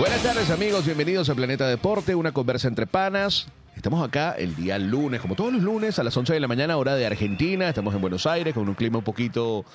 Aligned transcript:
Buenas 0.00 0.22
tardes 0.22 0.48
amigos, 0.50 0.86
bienvenidos 0.86 1.28
a 1.28 1.34
Planeta 1.34 1.68
Deporte, 1.68 2.14
una 2.14 2.32
conversa 2.32 2.68
entre 2.68 2.86
panas. 2.86 3.48
Estamos 3.76 4.06
acá 4.06 4.32
el 4.32 4.56
día 4.56 4.78
lunes, 4.78 5.20
como 5.20 5.34
todos 5.34 5.52
los 5.52 5.62
lunes, 5.62 5.98
a 5.98 6.02
las 6.04 6.16
11 6.16 6.32
de 6.32 6.40
la 6.40 6.48
mañana, 6.48 6.76
hora 6.78 6.94
de 6.94 7.04
Argentina. 7.04 7.68
Estamos 7.68 7.94
en 7.94 8.00
Buenos 8.00 8.26
Aires 8.26 8.54
con 8.54 8.66
un 8.66 8.74
clima 8.74 8.96
un 8.98 9.04
poquito, 9.04 9.66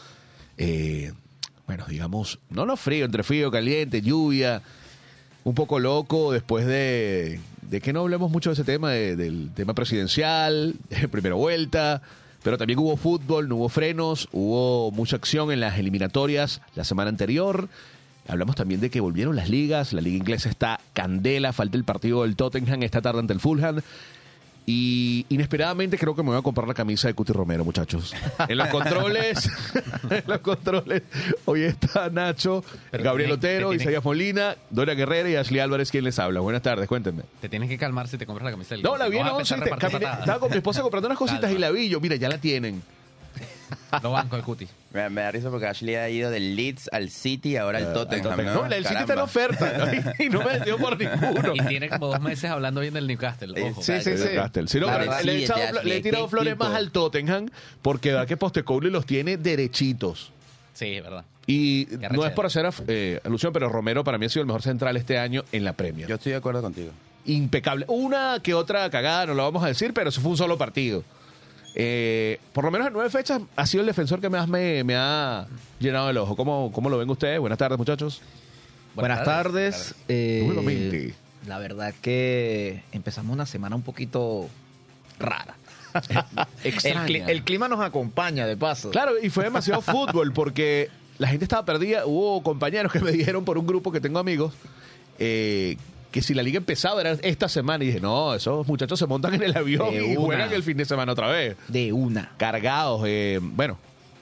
eh, 0.57 1.13
bueno, 1.67 1.85
digamos, 1.87 2.39
no 2.49 2.65
no 2.65 2.75
frío, 2.75 3.05
entre 3.05 3.21
frío, 3.23 3.51
caliente, 3.51 4.01
lluvia, 4.01 4.63
un 5.43 5.53
poco 5.53 5.77
loco 5.77 6.31
después 6.31 6.65
de, 6.65 7.39
de 7.61 7.81
que 7.81 7.93
no 7.93 8.01
hablemos 8.01 8.31
mucho 8.31 8.49
de 8.49 8.55
ese 8.55 8.63
tema, 8.63 8.91
de- 8.91 9.15
del 9.15 9.51
tema 9.53 9.75
presidencial, 9.75 10.73
de 10.89 11.07
primera 11.07 11.35
vuelta. 11.35 12.01
Pero 12.41 12.57
también 12.57 12.79
hubo 12.79 12.95
fútbol, 12.97 13.47
no 13.47 13.55
hubo 13.57 13.69
frenos, 13.69 14.27
hubo 14.31 14.91
mucha 14.91 15.15
acción 15.17 15.51
en 15.51 15.59
las 15.59 15.77
eliminatorias 15.79 16.61
la 16.75 16.83
semana 16.83 17.09
anterior. 17.09 17.69
Hablamos 18.27 18.55
también 18.55 18.81
de 18.81 18.89
que 18.89 18.99
volvieron 18.99 19.35
las 19.35 19.49
ligas, 19.49 19.93
la 19.93 20.01
liga 20.01 20.17
inglesa 20.17 20.49
está 20.49 20.79
candela, 20.93 21.53
falta 21.53 21.77
el 21.77 21.83
partido 21.83 22.23
del 22.23 22.35
Tottenham 22.35 22.81
esta 22.83 23.01
tarde 23.01 23.19
ante 23.19 23.33
el 23.33 23.39
Fulham. 23.39 23.81
Y 24.67 25.27
inesperadamente 25.29 25.95
creo 25.95 26.15
que 26.15 26.23
me 26.23 26.29
voy 26.29 26.39
a 26.39 26.41
comprar 26.41 26.67
la 26.67 26.73
camisa 26.73 27.07
de 27.07 27.13
Cuti 27.13 27.31
Romero, 27.33 27.63
muchachos. 27.63 28.15
En 28.49 28.57
los 28.57 28.67
controles, 28.69 29.47
en 30.09 30.23
los 30.25 30.39
controles, 30.39 31.03
hoy 31.45 31.61
está 31.61 32.09
Nacho, 32.09 32.63
Pero 32.89 33.03
Gabriel 33.03 33.27
tiene- 33.29 33.33
Otero, 33.37 33.69
te 33.69 33.77
tiene- 33.77 33.83
Isaías 33.83 34.03
Molina, 34.03 34.55
Dora 34.71 34.95
Guerrera 34.95 35.29
y 35.29 35.35
Ashley 35.35 35.59
Álvarez, 35.59 35.91
quien 35.91 36.03
les 36.03 36.17
habla. 36.17 36.39
Buenas 36.39 36.63
tardes, 36.63 36.87
cuéntenme. 36.87 37.21
Te 37.41 37.47
tienes 37.47 37.69
que 37.69 37.77
calmar 37.77 38.07
si 38.07 38.17
te 38.17 38.25
compras 38.25 38.45
la 38.45 38.51
camisa 38.51 38.73
del 38.73 38.81
No, 38.81 38.97
la 38.97 39.07
vi 39.07 39.17
Caminé- 39.17 39.69
patadas. 39.69 40.19
estaba 40.21 40.39
con 40.39 40.49
mi 40.49 40.57
esposa 40.57 40.81
comprando 40.81 41.09
unas 41.09 41.19
cositas 41.19 41.51
y 41.51 41.59
la 41.59 41.69
vi. 41.69 41.87
Yo, 41.87 41.99
mira, 42.01 42.15
ya 42.15 42.27
la 42.27 42.39
tienen. 42.39 42.81
No 44.03 44.11
banco 44.11 44.35
el 44.35 44.43
cuti. 44.43 44.67
Me, 44.93 45.09
me 45.09 45.21
da 45.21 45.31
risa 45.31 45.49
porque 45.49 45.67
Ashley 45.67 45.95
ha 45.95 46.09
ido 46.09 46.29
del 46.29 46.55
Leeds 46.55 46.89
al 46.91 47.09
City, 47.09 47.55
ahora 47.55 47.77
al 47.79 47.93
Tottenham. 47.93 48.43
No, 48.45 48.63
del 48.63 48.85
City 48.85 48.99
está 48.99 49.13
en 49.13 49.19
oferta 49.19 49.91
y 50.19 50.29
no 50.29 50.43
me 50.43 50.59
dio 50.59 50.77
por 50.77 50.97
ninguno. 50.97 51.53
Y 51.55 51.59
tiene 51.65 51.89
como 51.89 52.07
dos 52.07 52.19
meses 52.19 52.49
hablando 52.51 52.81
bien 52.81 52.93
del 52.93 53.07
Newcastle. 53.07 53.53
Eh, 53.55 53.69
Ojo. 53.71 53.81
sí, 53.81 53.93
sí, 54.01 54.17
Sí, 54.17 54.79
no, 54.79 54.87
pero 54.87 54.87
verdad, 54.87 55.21
le, 55.23 55.33
he 55.33 55.43
echado 55.43 55.59
de 55.61 55.67
flo- 55.67 55.77
Ashley, 55.77 55.89
le 55.89 55.97
he 55.97 56.01
tirado 56.01 56.27
flores 56.27 56.53
tipo. 56.53 56.65
más 56.65 56.75
al 56.75 56.91
Tottenham 56.91 57.49
porque 57.81 58.11
da 58.11 58.25
que 58.25 58.35
Postecoglou 58.37 58.91
los 58.91 59.05
tiene 59.05 59.37
derechitos. 59.37 60.31
Sí, 60.73 60.95
es 60.95 61.03
verdad. 61.03 61.23
Y 61.47 61.87
no 62.11 62.25
es 62.25 62.31
por 62.33 62.47
hacer 62.47 62.67
eh, 62.87 63.19
alusión, 63.23 63.53
pero 63.53 63.69
Romero 63.69 64.03
para 64.03 64.17
mí 64.17 64.25
ha 64.25 64.29
sido 64.29 64.41
el 64.41 64.47
mejor 64.47 64.61
central 64.63 64.97
este 64.97 65.17
año 65.19 65.43
en 65.51 65.63
la 65.63 65.73
Premier. 65.73 66.07
Yo 66.07 66.15
estoy 66.15 66.31
de 66.33 66.37
acuerdo 66.39 66.61
contigo. 66.61 66.91
Impecable. 67.25 67.85
Una 67.87 68.39
que 68.43 68.53
otra 68.53 68.89
cagada, 68.89 69.27
no 69.27 69.33
lo 69.35 69.43
vamos 69.43 69.63
a 69.63 69.67
decir, 69.67 69.93
pero 69.93 70.09
eso 70.09 70.21
fue 70.21 70.31
un 70.31 70.37
solo 70.37 70.57
partido. 70.57 71.03
Eh, 71.77 72.39
por 72.53 72.63
lo 72.63 72.71
menos 72.71 72.87
en 72.87 72.93
nueve 72.93 73.09
fechas 73.09 73.41
ha 73.55 73.65
sido 73.65 73.81
el 73.81 73.87
defensor 73.87 74.21
que 74.21 74.29
más 74.29 74.47
me, 74.47 74.83
me 74.85 74.95
ha 74.95 75.45
llenado 75.79 76.09
el 76.09 76.17
ojo. 76.17 76.35
¿Cómo, 76.35 76.71
¿Cómo 76.71 76.89
lo 76.89 76.97
ven 76.97 77.09
ustedes? 77.09 77.39
Buenas 77.39 77.57
tardes, 77.59 77.77
muchachos. 77.77 78.21
Buenas 78.95 79.23
tardes. 79.25 79.93
eh, 80.07 80.43
Nuevamente. 80.45 81.13
la 81.47 81.59
verdad 81.59 81.93
que 82.01 82.81
empezamos 82.93 83.33
una 83.33 83.45
semana 83.45 83.75
un 83.75 83.81
poquito 83.81 84.47
rara. 85.19 85.55
el, 86.63 86.73
cli- 86.75 87.23
el 87.27 87.43
clima 87.43 87.67
nos 87.67 87.81
acompaña, 87.81 88.45
de 88.47 88.55
paso. 88.57 88.89
Claro, 88.91 89.13
y 89.21 89.29
fue 89.29 89.43
demasiado 89.43 89.81
fútbol 89.81 90.31
porque 90.31 90.89
la 91.17 91.27
gente 91.27 91.43
estaba 91.43 91.65
perdida. 91.65 92.05
Hubo 92.05 92.41
compañeros 92.41 92.91
que 92.91 92.99
me 92.99 93.11
dijeron 93.11 93.43
por 93.43 93.57
un 93.57 93.67
grupo 93.67 93.91
que 93.91 93.99
tengo 93.99 94.19
amigos 94.19 94.53
eh, 95.19 95.77
que 96.15 96.21
si 96.21 96.33
la 96.33 96.43
liga 96.43 96.55
empezaba 96.59 97.01
era 97.01 97.11
esta 97.11 97.49
semana. 97.49 97.83
Y 97.83 97.87
dije, 97.87 97.99
no, 97.99 98.33
esos 98.33 98.65
muchachos 98.65 98.97
se 98.97 99.05
montan 99.05 99.33
en 99.33 99.43
el 99.43 99.57
avión 99.57 99.91
De 99.91 100.13
y 100.13 100.15
una. 100.15 100.25
juegan 100.27 100.53
el 100.53 100.63
fin 100.63 100.77
de 100.77 100.85
semana 100.85 101.11
otra 101.11 101.27
vez. 101.27 101.57
De 101.67 101.91
una. 101.91 102.31
Cargados. 102.37 103.01
eh, 103.05 103.41
bueno, 103.41 103.77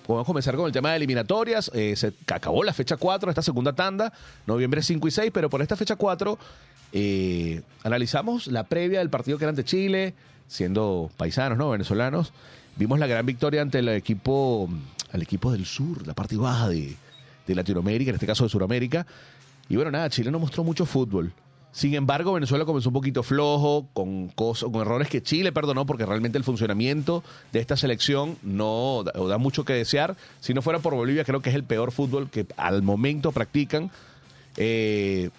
podemos 0.08 0.26
comenzar 0.26 0.56
con 0.56 0.66
el 0.66 0.72
tema 0.72 0.90
de 0.90 0.96
eliminatorias. 0.96 1.70
Eh, 1.76 1.96
se 1.96 2.12
acabó 2.34 2.64
la 2.64 2.74
fecha 2.74 2.98
4 2.98 3.30
esta 3.30 3.44
segunda 3.44 3.74
tanda, 3.74 4.12
noviembre 4.48 4.82
5 4.82 5.08
y 5.08 5.12
6, 5.12 5.30
pero 5.32 5.52
por 5.52 5.62
esta 5.62 5.76
fecha 5.76 5.96
4 5.96 6.40
eh, 6.94 7.62
analizamos 7.84 8.48
la 8.48 8.64
previa 8.64 8.98
del 8.98 9.12
partido 9.12 9.38
que 9.38 9.44
era 9.44 9.50
ante 9.52 9.64
Chile, 9.64 10.16
siendo 10.48 11.12
paisanos, 11.16 11.59
¿no? 11.59 11.70
Venezolanos. 11.70 12.34
Vimos 12.76 12.98
la 12.98 13.06
gran 13.06 13.24
victoria 13.24 13.62
ante 13.62 13.78
el 13.78 13.90
equipo, 13.90 14.68
al 15.12 15.22
equipo 15.22 15.52
del 15.52 15.68
sur, 15.68 16.08
la 16.08 16.16
parte 16.16 16.38
baja 16.38 16.70
de, 16.70 16.96
de 17.46 17.53
Latinoamérica, 17.56 18.09
en 18.09 18.16
este 18.16 18.26
caso 18.26 18.46
de 18.46 18.50
Sudamérica. 18.50 19.06
Y 19.70 19.76
bueno, 19.76 19.92
nada, 19.92 20.09
Chile 20.09 20.32
no 20.32 20.40
mostró 20.40 20.64
mucho 20.64 20.88
fútbol. 20.88 21.32
Sin 21.73 21.95
embargo, 21.95 22.34
Venezuela 22.34 22.66
comenzó 22.66 22.89
un 22.89 22.94
poquito 22.94 23.23
flojo, 23.23 23.88
con, 23.94 24.28
cosas, 24.29 24.69
con 24.72 24.81
errores 24.81 25.09
que 25.09 25.23
Chile 25.23 25.51
perdonó, 25.51 25.88
porque 25.88 26.06
realmente 26.06 26.38
el 26.38 26.44
funcionamiento 26.44 27.23
de 27.51 27.59
esta 27.59 27.75
selección 27.75 28.38
no 28.44 29.03
da, 29.03 29.38
mucho 29.39 29.66
que 29.66 29.73
desear. 29.73 30.16
Si 30.39 30.53
no 30.53 30.61
fuera 30.61 30.78
por 30.79 30.94
Bolivia, 30.94 31.23
creo 31.23 31.41
que 31.41 31.50
es 31.50 31.56
el 31.56 31.63
peor 31.63 31.91
fútbol 31.91 32.29
que 32.29 32.45
al 32.57 32.84
momento 32.84 33.31
practican. 33.31 33.89
Eh, 34.56 35.31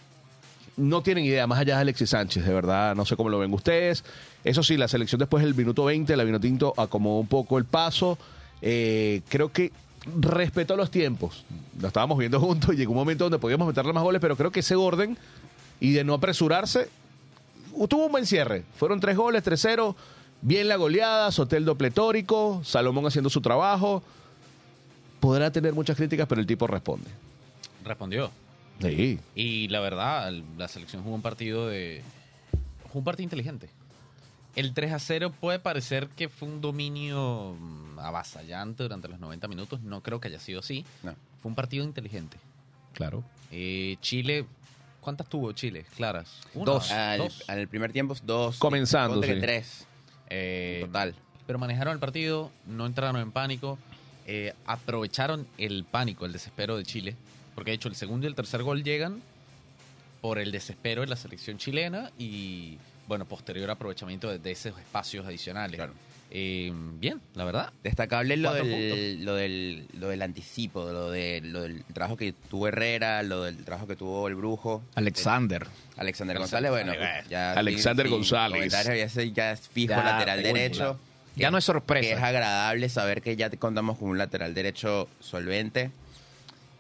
no 0.76 1.02
tienen 1.02 1.24
idea, 1.24 1.46
más 1.46 1.60
allá 1.60 1.76
de 1.76 1.82
Alexis 1.82 2.10
Sánchez, 2.10 2.44
de 2.44 2.52
verdad, 2.52 2.96
no 2.96 3.04
sé 3.04 3.14
cómo 3.14 3.28
lo 3.28 3.38
ven 3.38 3.54
ustedes. 3.54 4.02
Eso 4.42 4.64
sí, 4.64 4.76
la 4.76 4.88
selección 4.88 5.20
después 5.20 5.44
del 5.44 5.54
minuto 5.54 5.84
20, 5.84 6.16
la 6.16 6.24
Vinotinto 6.24 6.74
acomodó 6.76 7.20
un 7.20 7.28
poco 7.28 7.58
el 7.58 7.64
paso. 7.64 8.18
Eh, 8.60 9.22
creo 9.28 9.52
que 9.52 9.70
respetó 10.18 10.74
los 10.74 10.90
tiempos. 10.90 11.44
Lo 11.80 11.86
estábamos 11.86 12.18
viendo 12.18 12.40
juntos 12.40 12.74
y 12.74 12.76
llegó 12.76 12.90
un 12.90 12.98
momento 12.98 13.24
donde 13.24 13.38
podíamos 13.38 13.68
meterle 13.68 13.92
más 13.92 14.02
goles, 14.02 14.20
pero 14.20 14.36
creo 14.36 14.50
que 14.50 14.60
ese 14.60 14.74
orden 14.74 15.16
y 15.80 15.92
de 15.92 16.04
no 16.04 16.14
apresurarse, 16.14 16.88
tuvo 17.88 18.06
un 18.06 18.12
buen 18.12 18.26
cierre. 18.26 18.64
Fueron 18.76 19.00
tres 19.00 19.16
goles, 19.16 19.44
3-0, 19.44 19.94
bien 20.42 20.68
la 20.68 20.76
goleada, 20.76 21.30
Soteldo 21.32 21.76
pletórico, 21.76 22.62
Salomón 22.64 23.06
haciendo 23.06 23.30
su 23.30 23.40
trabajo. 23.40 24.02
Podrá 25.20 25.50
tener 25.50 25.72
muchas 25.72 25.96
críticas, 25.96 26.26
pero 26.28 26.40
el 26.40 26.46
tipo 26.46 26.66
responde. 26.66 27.10
Respondió. 27.84 28.30
Sí. 28.80 29.18
Y 29.34 29.68
la 29.68 29.80
verdad, 29.80 30.32
la 30.58 30.68
selección 30.68 31.02
jugó 31.02 31.14
un 31.14 31.22
partido 31.22 31.68
de. 31.68 32.02
Jugó 32.88 32.98
un 33.00 33.04
partido 33.04 33.24
inteligente. 33.24 33.68
El 34.56 34.72
3 34.72 34.92
a 34.92 34.98
0 34.98 35.32
puede 35.40 35.58
parecer 35.58 36.08
que 36.08 36.28
fue 36.28 36.48
un 36.48 36.60
dominio 36.60 37.56
mm, 37.58 37.98
avasallante 37.98 38.84
durante 38.84 39.08
los 39.08 39.18
90 39.18 39.48
minutos. 39.48 39.80
No 39.80 40.00
creo 40.02 40.20
que 40.20 40.28
haya 40.28 40.38
sido 40.38 40.60
así. 40.60 40.84
No. 41.02 41.14
Fue 41.42 41.48
un 41.50 41.56
partido 41.56 41.84
inteligente. 41.84 42.36
Claro. 42.92 43.24
Eh, 43.50 43.96
Chile. 44.00 44.46
¿Cuántas 45.04 45.28
tuvo 45.28 45.52
Chile? 45.52 45.84
Claras. 45.96 46.40
Una, 46.54 46.64
Dos. 46.64 46.90
Al, 46.90 47.18
dos. 47.18 47.44
al 47.46 47.68
primer 47.68 47.92
tiempo, 47.92 48.16
dos. 48.22 48.58
Comenzando, 48.58 49.22
sí. 49.22 49.34
tres. 49.38 49.86
Eh, 50.30 50.80
Total. 50.86 51.14
Pero 51.46 51.58
manejaron 51.58 51.92
el 51.92 52.00
partido, 52.00 52.50
no 52.66 52.86
entraron 52.86 53.20
en 53.20 53.30
pánico, 53.30 53.78
eh, 54.26 54.54
aprovecharon 54.64 55.46
el 55.58 55.84
pánico, 55.84 56.24
el 56.24 56.32
desespero 56.32 56.78
de 56.78 56.84
Chile, 56.84 57.16
porque 57.54 57.72
de 57.72 57.74
hecho 57.74 57.88
el 57.88 57.96
segundo 57.96 58.26
y 58.26 58.30
el 58.30 58.34
tercer 58.34 58.62
gol 58.62 58.82
llegan 58.82 59.20
por 60.22 60.38
el 60.38 60.50
desespero 60.50 61.02
de 61.02 61.08
la 61.08 61.16
selección 61.16 61.58
chilena 61.58 62.10
y, 62.18 62.78
bueno, 63.06 63.26
posterior 63.26 63.70
aprovechamiento 63.70 64.30
de, 64.30 64.38
de 64.38 64.52
esos 64.52 64.78
espacios 64.78 65.26
adicionales. 65.26 65.76
Claro. 65.76 65.92
Eh, 66.36 66.72
bien, 66.98 67.20
la 67.34 67.44
verdad. 67.44 67.72
Destacable 67.84 68.36
lo 68.36 68.52
del, 68.52 69.24
lo, 69.24 69.36
del, 69.36 69.86
lo 69.92 70.08
del 70.08 70.20
anticipo, 70.20 70.84
lo, 70.90 71.08
de, 71.12 71.40
lo 71.44 71.62
del 71.62 71.84
trabajo 71.84 72.16
que 72.16 72.32
tuvo 72.50 72.66
Herrera, 72.66 73.22
lo 73.22 73.44
del 73.44 73.64
trabajo 73.64 73.86
que 73.86 73.94
tuvo 73.94 74.26
el 74.26 74.34
Brujo. 74.34 74.82
Alexander. 74.96 75.64
Alexander 75.96 76.36
Alexander 76.36 76.38
González, 76.38 76.70
bueno, 76.72 76.92
González. 76.92 77.28
ya 77.28 77.52
Alexander 77.52 78.06
sin- 78.06 78.14
González. 78.16 78.72
ya, 78.72 79.22
ya 79.32 79.52
es 79.52 79.68
fijo 79.68 79.90
Ya, 79.94 80.02
lateral 80.02 80.38
uy, 80.38 80.44
derecho. 80.44 80.98
Ya 81.36 81.52
no 81.52 81.58
es 81.58 81.64
sorpresa. 81.64 82.08
Que 82.08 82.12
es 82.14 82.20
agradable 82.22 82.88
saber 82.88 83.22
que 83.22 83.36
ya 83.36 83.48
te 83.48 83.56
contamos 83.56 83.96
con 83.98 84.08
un 84.08 84.18
lateral 84.18 84.54
derecho 84.54 85.08
solvente. 85.20 85.92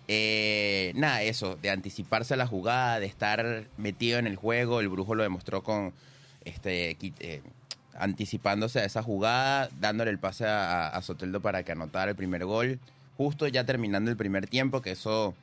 Eh, 0.08 0.92
nada, 0.96 1.22
eso, 1.22 1.56
de 1.62 1.70
anticiparse 1.70 2.34
a 2.34 2.36
la 2.36 2.46
jugada, 2.46 3.00
de 3.00 3.06
estar 3.06 3.64
metido 3.76 4.18
en 4.18 4.26
el 4.26 4.34
juego. 4.36 4.80
El 4.80 4.88
Brujo 4.88 5.14
lo 5.14 5.22
demostró 5.22 5.62
con 5.62 5.92
este 6.44 6.96
eh, 7.20 7.42
anticipándose 7.98 8.80
a 8.80 8.84
esa 8.84 9.02
jugada, 9.02 9.68
dándole 9.80 10.10
el 10.10 10.18
pase 10.18 10.46
a, 10.46 10.88
a 10.88 11.02
Soteldo 11.02 11.40
para 11.40 11.62
que 11.62 11.72
anotara 11.72 12.10
el 12.10 12.16
primer 12.16 12.44
gol. 12.44 12.78
Justo 13.16 13.46
ya 13.46 13.64
terminando 13.64 14.10
el 14.10 14.16
primer 14.16 14.46
tiempo, 14.46 14.82
que 14.82 14.90
eso 14.92 15.34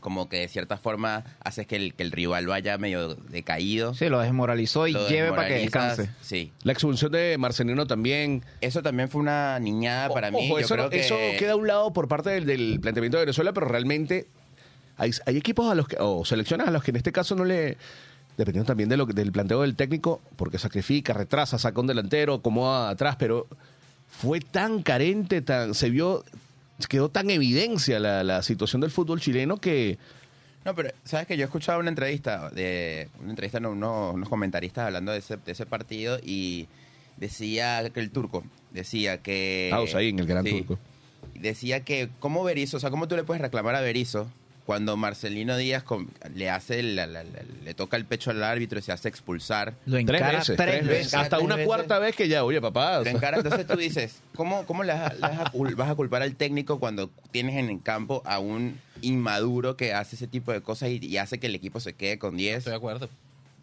como 0.00 0.28
que 0.28 0.38
de 0.38 0.48
cierta 0.48 0.76
forma 0.76 1.24
haces 1.42 1.66
que 1.66 1.74
el, 1.74 1.92
que 1.94 2.04
el 2.04 2.12
rival 2.12 2.46
vaya 2.46 2.78
medio 2.78 3.16
decaído. 3.16 3.94
Sí, 3.94 4.08
lo 4.08 4.20
desmoralizó 4.20 4.86
y 4.86 4.92
Lo 4.92 5.08
lleve 5.08 5.30
para 5.30 5.48
que 5.48 5.54
descanse. 5.54 6.10
Sí. 6.22 6.52
La 6.62 6.72
expulsión 6.72 7.10
de 7.10 7.36
Marcelino 7.36 7.84
también. 7.86 8.44
Eso 8.60 8.80
también 8.82 9.08
fue 9.08 9.20
una 9.20 9.58
niñada 9.58 10.08
para 10.10 10.30
mí. 10.30 10.38
Ojo, 10.38 10.58
Yo 10.60 10.64
eso, 10.64 10.74
creo 10.74 10.84
no- 10.84 10.90
que 10.90 11.00
eso 11.00 11.16
queda 11.38 11.52
a 11.52 11.56
un 11.56 11.66
lado 11.66 11.92
por 11.92 12.06
parte 12.06 12.30
del, 12.30 12.46
del 12.46 12.78
planteamiento 12.80 13.18
de 13.18 13.24
Venezuela, 13.24 13.52
pero 13.52 13.66
realmente 13.66 14.28
hay, 14.96 15.10
hay 15.26 15.36
equipos 15.36 15.68
a 15.70 15.74
los 15.74 15.88
que, 15.88 15.96
o 15.98 16.24
selecciones 16.24 16.68
a 16.68 16.70
los 16.70 16.82
que 16.84 16.92
en 16.92 16.96
este 16.96 17.10
caso 17.10 17.34
no 17.34 17.44
le, 17.44 17.76
dependiendo 18.38 18.66
también 18.66 18.88
de 18.88 18.96
lo, 18.96 19.04
del 19.04 19.32
planteo 19.32 19.60
del 19.60 19.76
técnico, 19.76 20.22
porque 20.36 20.58
sacrifica, 20.58 21.12
retrasa, 21.12 21.58
saca 21.58 21.78
un 21.80 21.88
delantero, 21.88 22.34
acomoda 22.34 22.88
atrás, 22.88 23.16
pero 23.18 23.46
fue 24.08 24.40
tan 24.40 24.82
carente, 24.82 25.42
tan, 25.42 25.74
se 25.74 25.90
vio, 25.90 26.24
quedó 26.88 27.10
tan 27.10 27.28
evidencia 27.28 27.98
la, 28.00 28.24
la 28.24 28.42
situación 28.42 28.80
del 28.80 28.90
fútbol 28.90 29.20
chileno 29.20 29.58
que 29.58 29.98
No, 30.64 30.74
pero 30.74 30.90
sabes 31.04 31.26
que 31.26 31.36
yo 31.36 31.42
he 31.42 31.46
escuchado 31.46 31.80
una 31.80 31.88
entrevista 31.90 32.48
de 32.50 33.08
una 33.20 33.30
entrevista 33.30 33.60
de 33.60 33.66
unos, 33.66 34.14
unos 34.14 34.28
comentaristas 34.28 34.86
hablando 34.86 35.12
de 35.12 35.18
ese, 35.18 35.36
de 35.36 35.52
ese 35.52 35.66
partido 35.66 36.18
y 36.24 36.68
decía 37.16 37.90
que 37.90 38.00
el 38.00 38.10
turco 38.10 38.44
decía 38.70 39.18
que 39.18 39.70
Ah, 39.72 39.82
Usain, 39.82 40.18
el 40.18 40.26
gran 40.26 40.44
sí, 40.44 40.62
turco. 40.62 40.78
decía 41.34 41.80
que 41.84 42.08
cómo 42.20 42.44
Berizzo, 42.44 42.76
o 42.76 42.80
sea, 42.80 42.90
cómo 42.90 43.08
tú 43.08 43.16
le 43.16 43.24
puedes 43.24 43.42
reclamar 43.42 43.74
a 43.74 43.80
Berizzo 43.80 44.28
cuando 44.68 44.98
Marcelino 44.98 45.56
Díaz 45.56 45.82
con- 45.82 46.10
le 46.34 46.50
hace 46.50 46.82
la- 46.82 47.06
la- 47.06 47.24
la- 47.24 47.42
le 47.64 47.72
toca 47.72 47.96
el 47.96 48.04
pecho 48.04 48.30
al 48.32 48.44
árbitro 48.44 48.78
y 48.78 48.82
se 48.82 48.92
hace 48.92 49.08
expulsar. 49.08 49.72
Lo 49.86 49.92
tres 49.92 50.00
encara 50.20 50.38
veces, 50.40 50.56
tres 50.58 50.68
tres 50.68 50.80
veces. 50.82 50.88
veces. 51.04 51.14
hasta 51.14 51.36
tres 51.36 51.44
una 51.46 51.56
veces. 51.56 51.66
cuarta 51.66 51.98
vez 51.98 52.14
que 52.14 52.28
ya, 52.28 52.44
oye 52.44 52.60
papá, 52.60 52.96
o 52.96 52.98
Lo 52.98 53.04
sea, 53.04 53.12
encara, 53.12 53.38
entonces 53.38 53.66
tú 53.66 53.76
dices, 53.78 54.20
¿cómo, 54.36 54.66
cómo 54.66 54.84
le 54.84 54.92
vas, 54.92 55.10
a- 55.10 55.14
le 55.14 55.20
vas 55.22 55.38
a 55.40 55.44
cul- 55.52 55.74
vas 55.74 55.88
a 55.90 55.94
culpar 55.94 56.20
al 56.20 56.36
técnico 56.36 56.78
cuando 56.78 57.08
tienes 57.30 57.56
en 57.56 57.70
el 57.70 57.82
campo 57.82 58.22
a 58.26 58.40
un 58.40 58.78
inmaduro 59.00 59.74
que 59.78 59.94
hace 59.94 60.16
ese 60.16 60.26
tipo 60.26 60.52
de 60.52 60.60
cosas 60.60 60.90
y, 60.90 60.98
y 61.02 61.16
hace 61.16 61.38
que 61.40 61.46
el 61.46 61.54
equipo 61.54 61.80
se 61.80 61.94
quede 61.94 62.18
con 62.18 62.36
10? 62.36 62.58
Estoy 62.58 62.72
de 62.72 62.76
acuerdo. 62.76 63.08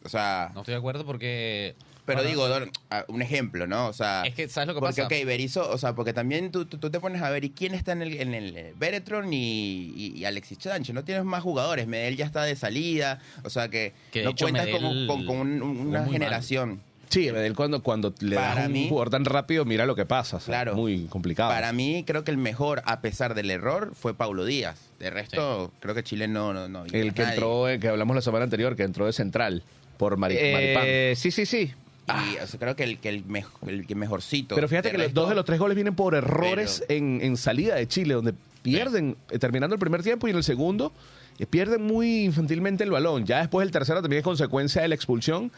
O 0.04 0.10
sea, 0.10 0.50
No 0.56 0.62
estoy 0.62 0.74
de 0.74 0.80
acuerdo 0.80 1.06
porque... 1.06 1.75
pero 2.06 2.18
Bueno, 2.19 2.30
digo, 2.30 2.48
Don, 2.48 2.69
a- 2.90 3.04
un 3.07 3.22
ejemplo, 3.22 3.68
¿no? 3.68 3.88
O 3.88 3.94
sea, 3.94 4.24
Es 4.25 4.34
que, 4.36 4.48
¿sabes 4.48 4.68
lo 4.68 4.74
que 4.75 4.80
porque, 4.80 5.02
pasa? 5.04 5.16
ok, 5.16 5.25
Berizzo, 5.25 5.69
o 5.69 5.78
sea, 5.78 5.94
porque 5.96 6.13
también 6.13 6.52
tú, 6.52 6.66
tú, 6.66 6.78
tú 6.78 6.90
te 6.90 7.00
pones 7.00 7.22
a 7.22 7.30
ver, 7.30 7.44
¿y 7.44 7.50
quién 7.50 7.74
está 7.74 7.92
en 7.94 8.02
el, 8.04 8.13
en 8.22 8.34
el 8.34 8.56
eh, 8.56 8.74
Beretron 8.78 9.34
y, 9.34 9.92
y- 9.96 10.13
y 10.16 10.25
Alexis 10.25 10.57
Sánchez? 10.62 10.94
No 10.94 11.04
tienes 11.04 11.24
más 11.25 11.42
jugadores, 11.44 11.88
Medel 11.88 12.16
ya 12.16 12.25
está 12.25 12.44
de 12.44 12.56
salida, 12.56 13.19
o 13.44 13.50
sea 13.50 13.69
que, 13.69 13.94
Que 14.12 14.19
de 14.19 14.25
no 14.25 14.31
hecho 14.31 14.46
cuentas 14.46 14.66
Medel 14.66 14.81
como- 14.81 15.07
con, 15.07 15.25
con 15.25 15.38
un- 15.38 15.62
un- 15.62 15.78
jugó 15.78 15.90
una 15.90 16.00
muy 16.02 16.10
mal. 16.10 16.12
generación. 16.12 16.81
sí, 17.10 17.31
Medel 17.31 17.56
cuando, 17.56 17.81
cuando 17.81 18.13
le 18.19 18.36
das 18.36 18.56
Para 18.56 18.66
un 18.68 18.74
mí- 18.74 18.90
jugador 18.90 19.10
tan 19.12 19.25
rápido, 19.25 19.63
mira 19.63 19.86
lo 19.86 19.96
que 19.96 20.06
pasa, 20.06 20.38
o 20.38 20.40
sea, 20.40 20.54
Claro. 20.54 20.75
muy 20.75 21.06
complicado. 21.06 21.50
Para 21.50 21.72
mí, 21.72 22.04
creo 22.06 22.24
que 22.24 22.31
el 22.31 22.38
mejor, 22.38 22.81
a 22.86 23.00
pesar 23.02 23.36
del 23.36 23.50
error, 23.52 23.94
fue 23.96 24.13
Paulo 24.13 24.44
Díaz. 24.46 24.78
De 25.00 25.10
resto, 25.10 25.72
creo 25.81 25.94
que 25.96 26.04
Chile 26.04 26.28
no... 26.28 26.54
no, 26.54 26.68
no 26.68 26.86
El 26.86 27.13
que 27.13 27.22
nadie. 27.22 27.34
entró, 27.36 27.69
eh, 27.69 27.80
que 27.80 27.88
hablamos 27.90 28.16
la 28.16 28.22
semana 28.22 28.44
anterior, 28.46 28.75
que 28.75 28.84
entró 28.84 29.06
de 29.06 29.13
central 29.13 29.62
por 29.98 30.18
Mari- 30.18 30.36
Maripán. 30.54 30.84
Eh, 30.86 31.13
sí, 31.16 31.31
sí, 31.31 31.46
sí. 31.46 31.72
Y, 32.07 32.38
o 32.44 32.46
sea, 32.48 32.60
creo 32.60 32.75
que 32.75 32.84
el, 32.84 33.00
que 33.00 33.10
el, 33.10 33.25
mej- 33.25 33.46
el 33.68 33.88
que 33.88 33.96
mejorcito. 33.96 34.54
Pero 34.56 34.68
fíjate 34.68 34.92
que 34.92 34.98
los 34.98 35.13
dos 35.13 35.30
de 35.30 35.36
los 35.36 35.44
tres 35.46 35.60
goles 35.60 35.75
vienen 35.75 35.96
por 35.96 36.13
errores 36.16 36.84
Pero- 36.88 37.00
en, 37.00 37.19
en 37.22 37.36
salida 37.38 37.75
de 37.75 37.88
Chile, 37.88 38.13
donde 38.13 38.34
pierden, 38.62 39.16
eh, 39.31 39.40
terminando 39.40 39.74
el 39.75 39.80
primer 39.80 40.04
tiempo 40.04 40.28
y 40.28 40.31
en 40.31 40.38
el 40.38 40.44
segundo, 40.44 40.94
eh, 41.40 41.46
pierden 41.48 41.81
muy 41.84 42.25
infantilmente 42.25 42.84
el 42.84 42.92
balón. 42.92 43.25
Ya 43.25 43.40
después 43.40 43.66
el 43.66 43.72
tercero 43.72 44.02
también 44.02 44.19
es 44.19 44.24
consecuencia 44.24 44.81
de 44.84 44.88
la 44.88 44.96
expulsión. 44.96 45.52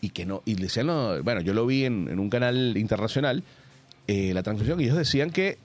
Y 0.00 0.10
que 0.10 0.26
no, 0.26 0.42
y 0.44 0.54
decían, 0.54 0.86
no, 0.86 1.20
bueno, 1.24 1.40
yo 1.40 1.54
lo 1.54 1.66
vi 1.66 1.84
en, 1.84 2.08
en 2.08 2.20
un 2.20 2.30
canal 2.30 2.76
internacional, 2.76 3.42
eh, 4.06 4.32
la 4.32 4.42
transmisión, 4.44 4.80
y 4.80 4.84
ellos 4.84 4.96
decían 4.96 5.30
que 5.30 5.58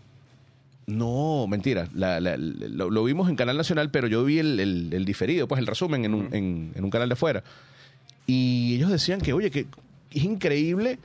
no, 0.88 1.46
mentira, 1.48 1.88
la- 1.94 2.20
la- 2.20 2.36
lo, 2.38 2.90
lo 2.90 3.04
vimos 3.04 3.30
en 3.30 3.36
Canal 3.36 3.56
Nacional, 3.58 3.90
pero 3.92 4.08
yo 4.08 4.24
vi 4.25 4.40
el, 4.40 4.60
el- 4.60 4.90
el 4.92 5.06
diferido, 5.06 5.48
pues 5.48 5.60
el 5.60 5.68
resumen 5.68 6.04
en 6.04 6.14
un, 6.14 6.34
en- 6.34 6.72
en 6.75 6.84
un 6.84 6.90
canal 6.90 7.08
de 7.10 7.14
afuera. 7.14 7.44
Y 8.25 8.75
ellos 8.75 8.90
decían 8.90 9.22
que, 9.22 9.34
oye, 9.34 9.52
que 9.52 9.66
es 10.15 10.24
increíble 10.24 11.00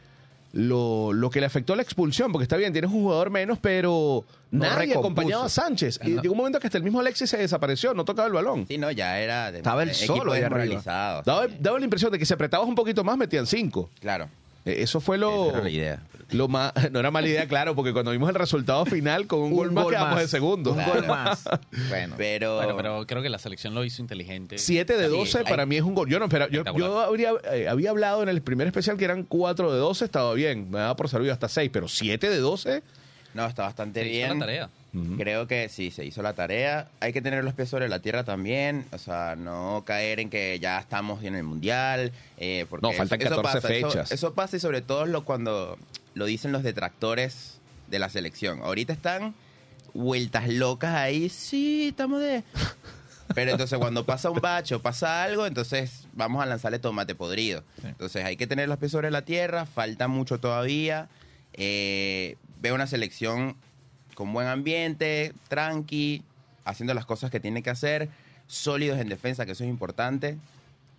lo, 0.52 1.12
lo 1.12 1.28
que 1.31 1.40
le 1.40 1.46
afectó 1.46 1.75
a 1.75 1.76
la 1.76 1.82
expulsión, 1.82 2.32
porque 2.32 2.44
está 2.44 2.56
bien, 2.56 2.72
tienes 2.72 2.90
un 2.90 3.02
jugador 3.02 3.31
menos, 3.31 3.58
pero 3.60 4.25
No 4.50 4.60
nadie 4.64 4.88
recompuso. 4.88 5.00
acompañaba 5.00 5.44
a 5.44 5.49
Sánchez. 5.49 6.00
Y 6.05 6.10
No. 6.10 6.22
llegó 6.22 6.32
un 6.32 6.38
momento 6.38 6.58
que 6.58 6.66
hasta 6.69 6.78
el 6.78 6.84
mismo 6.84 7.00
Alexis 7.00 7.28
se 7.31 7.37
desapareció, 7.37 7.93
no 7.93 8.05
tocaba 8.05 8.26
el 8.28 8.32
balón. 8.34 8.66
Sí, 8.66 8.78
no, 8.78 8.90
ya 8.90 9.19
era... 9.20 9.52
de- 9.52 9.58
Estaba 9.58 9.82
él 9.82 9.90
de 9.90 9.94
solo 9.94 10.32
desmoralizado. 10.32 11.22
Daba, 11.25 11.46
daba 11.60 11.78
la 11.78 11.84
impresión 11.84 12.10
de 12.10 12.19
que 12.19 12.25
si 12.25 12.32
apretabas 12.32 12.66
un 12.66 12.75
poquito 12.75 13.05
más, 13.05 13.16
metían 13.19 13.46
cinco. 13.46 13.90
Claro. 14.00 14.28
Eh, 14.64 14.76
Eso 14.78 15.00
fue 15.00 15.19
lo, 15.19 15.49
Esa 15.49 15.55
era 15.56 15.64
la 15.64 15.70
idea. 15.70 16.02
Lo 16.31 16.49
más. 16.49 16.73
No 16.93 17.01
era 17.01 17.11
mala 17.11 17.29
idea, 17.29 17.47
claro, 17.49 17.75
porque 17.75 17.93
cuando 17.93 18.11
vimos 18.13 18.29
el 18.29 18.35
resultado 18.35 18.85
final 18.87 19.27
con 19.27 19.41
un, 19.41 19.53
gol 19.55 19.73
más, 19.73 19.87
quedamos 19.87 20.19
de 20.21 20.29
segundo. 20.29 20.73
Un 20.73 20.85
gol 20.85 21.07
más. 21.07 21.45
Bueno. 21.89 22.15
Pero... 22.17 22.57
Bueno, 22.57 22.77
pero 22.77 23.07
creo 23.07 23.23
que 23.23 23.29
la 23.29 23.39
selección 23.39 23.75
lo 23.75 23.85
hizo 23.85 24.03
inteligente. 24.03 24.59
7 24.59 24.97
de 24.97 25.09
Sí, 25.09 25.11
12 25.17 25.39
hay- 25.39 25.45
para 25.45 25.67
mí 25.67 25.77
es 25.77 25.83
un 25.83 25.95
gol. 25.95 26.09
Yo 26.09 26.19
no 26.19 26.27
espera, 26.27 26.49
yo, 26.51 26.63
yo 26.77 27.01
habría, 27.01 27.33
eh, 27.53 27.69
había 27.69 27.91
hablado 27.91 28.23
en 28.23 28.29
el 28.29 28.43
primer 28.43 28.67
especial 28.67 28.97
que 28.97 29.05
eran 29.05 29.23
4 29.25 29.73
de 29.73 29.79
12, 29.79 30.05
estaba 30.05 30.33
bien, 30.35 30.71
me 30.71 30.79
daba 30.79 30.97
por 30.97 31.09
servido 31.09 31.33
hasta 31.33 31.49
6, 31.49 31.71
pero 31.73 31.89
7 31.89 32.29
de 32.31 32.39
12, 32.39 32.83
No, 33.35 33.47
está 33.47 33.63
bastante 33.65 34.01
Se 34.03 34.07
hizo 34.09 34.17
bien. 34.17 34.39
la 34.39 34.47
tarea. 34.47 34.71
Creo 35.19 35.47
que 35.47 35.69
sí, 35.69 35.91
se 35.91 36.05
hizo 36.05 36.23
la 36.23 36.33
tarea. 36.33 36.89
Hay 37.01 37.13
que 37.13 37.21
tener 37.23 37.45
los 37.45 37.53
pies 37.55 37.69
sobre 37.69 37.89
la 37.89 38.01
tierra 38.01 38.25
también. 38.25 38.87
O 38.91 38.99
sea, 38.99 39.37
no 39.37 39.85
caer 39.87 40.19
en 40.19 40.31
que 40.31 40.59
ya 40.61 40.81
estamos 40.81 41.23
en 41.23 41.37
el 41.37 41.45
mundial. 41.45 42.11
eh, 42.39 42.67
porque 42.71 42.87
No, 42.87 42.93
faltan 42.95 43.21
eso- 43.21 43.29
eso 43.35 43.43
14 43.43 43.61
pasa, 43.61 43.75
eso- 43.75 43.91
fechas. 43.91 44.11
Eso, 44.13 44.33
pasa 44.35 44.57
y 44.57 44.61
sobre 44.61 44.81
todo 44.81 45.05
lo, 45.07 45.25
cuando 45.25 45.77
lo 46.14 46.26
dicen 46.26 46.52
los 46.52 46.62
detractores 46.62 47.58
de 47.88 47.99
la 47.99 48.08
selección. 48.08 48.60
Ahorita 48.62 48.93
están 48.93 49.34
vueltas 49.94 50.49
locas 50.49 50.94
ahí. 50.94 51.28
Sí, 51.28 51.88
estamos 51.88 52.20
de... 52.20 52.44
Pero 53.34 53.50
entonces 53.50 53.78
cuando 53.78 54.06
pasa 54.06 54.31
un 54.31 54.40
bache 54.40 54.75
o 54.75 54.81
pasa 54.81 55.22
algo, 55.22 55.46
entonces 55.46 56.06
vamos 56.14 56.43
a 56.43 56.46
lanzarle 56.46 56.78
tomate 56.78 57.14
podrido. 57.14 57.62
Entonces 57.84 58.25
hay 58.25 58.37
que 58.37 58.46
tener 58.46 58.69
los 58.70 58.78
pies 58.78 58.93
sobre 58.93 59.10
la 59.10 59.22
tierra, 59.22 59.66
falta 59.66 60.08
mucho 60.08 60.38
todavía. 60.38 61.08
Eh, 61.52 62.37
veo 62.60 62.75
una 62.75 62.87
selección 62.87 63.56
con 64.14 64.32
buen 64.32 64.49
ambiente, 64.49 65.34
tranqui, 65.49 66.22
haciendo 66.64 66.94
las 66.94 67.05
cosas 67.05 67.31
que 67.31 67.38
tiene 67.38 67.62
que 67.62 67.70
hacer, 67.70 68.08
sólidos 68.46 68.99
en 68.99 69.08
defensa, 69.08 69.44
que 69.44 69.52
eso 69.52 69.64
es 69.64 69.70
importante. 69.70 70.38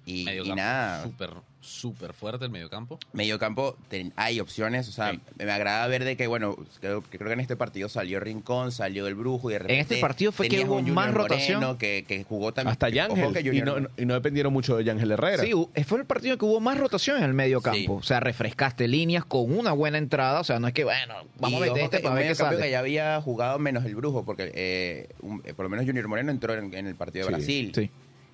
Y, 0.06 0.26
nada, 0.56 1.04
Súper, 1.04 1.32
súper 1.62 2.14
fuerte 2.14 2.46
el 2.46 2.52
mediocampo. 2.52 3.00
medio 3.12 3.38
campo 3.38 3.76
ten- 3.90 4.14
hay 4.16 4.40
opciones, 4.40 4.88
o 4.88 4.92
sea, 4.92 5.12
Sí. 5.12 5.20
me 5.38 5.52
agrada 5.52 5.86
ver 5.88 6.04
de 6.06 6.16
que, 6.16 6.26
bueno, 6.28 6.56
creo, 6.80 7.02
que 7.04 7.18
creo 7.18 7.28
que 7.28 7.34
en 7.34 7.40
este 7.42 7.56
partido 7.58 7.90
salió 7.90 8.20
Rincón, 8.22 8.72
salió 8.72 9.08
el 9.08 9.16
Brujo 9.16 9.50
y 9.50 9.54
de 9.54 9.60
repente... 9.60 9.82
este 9.82 9.98
partido 9.98 10.32
fue 10.32 10.48
que 10.48 10.64
hubo 10.64 10.82
más 10.82 11.14
rotación. 11.14 11.60
Moreno 11.60 11.78
Que, 11.78 12.06
que 12.08 12.24
jugó 12.24 12.54
también... 12.54 12.72
hasta 12.72 12.90
Yángel. 12.90 13.34
que 13.34 13.42
Y 13.42 13.62
no, 13.62 13.72
Moreno- 13.74 13.90
y 13.98 14.06
no 14.06 14.14
dependieron 14.14 14.54
mucho 14.54 14.78
de 14.78 14.84
Yángel 14.86 15.12
Herrera. 15.12 15.44
Sí, 15.44 15.52
fue 15.86 16.00
el 16.00 16.06
partido 16.06 16.38
que 16.38 16.46
hubo 16.46 16.60
más 16.62 16.78
rotación 16.78 17.18
en 17.18 17.24
el 17.24 17.34
medio 17.34 17.62
campo. 17.62 17.78
Sí. 17.78 17.88
O 17.90 18.04
sea, 18.04 18.20
refrescaste 18.22 18.88
líneas 18.88 19.26
con 19.26 19.52
una 19.58 19.74
buena 19.74 19.98
entrada. 19.98 20.40
O 20.40 20.44
sea, 20.46 20.60
no 20.60 20.68
es 20.68 20.74
que, 20.74 20.86
bueno, 20.86 21.16
vamos 21.40 21.60
Y 21.60 21.64
a 21.64 21.66
meter 21.68 21.84
este 21.84 21.98
que 21.98 22.04
para 22.04 22.16
ver 22.16 22.24
qué 22.24 22.30
mediocampo 22.30 22.54
sale. 22.54 22.66
que 22.66 22.72
ya 22.72 22.80
había 22.80 23.22
jugado 23.22 23.60
menos 23.60 23.84
el 23.86 23.96
Brujo, 23.96 24.24
porque 24.24 24.52
eh, 24.56 25.10
un- 25.22 25.42
eh, 25.46 25.54
por 25.54 25.64
lo 25.66 25.70
menos 25.70 25.86
Junior 25.86 26.08
Moreno 26.08 26.32
entró 26.32 26.54
en, 26.54 26.74
en 26.74 26.88
el 26.88 26.96
partido 26.96 27.28
de 27.28 27.34
Sí, 27.34 27.38
Brasil. 27.38 27.72
sí. 27.76 27.92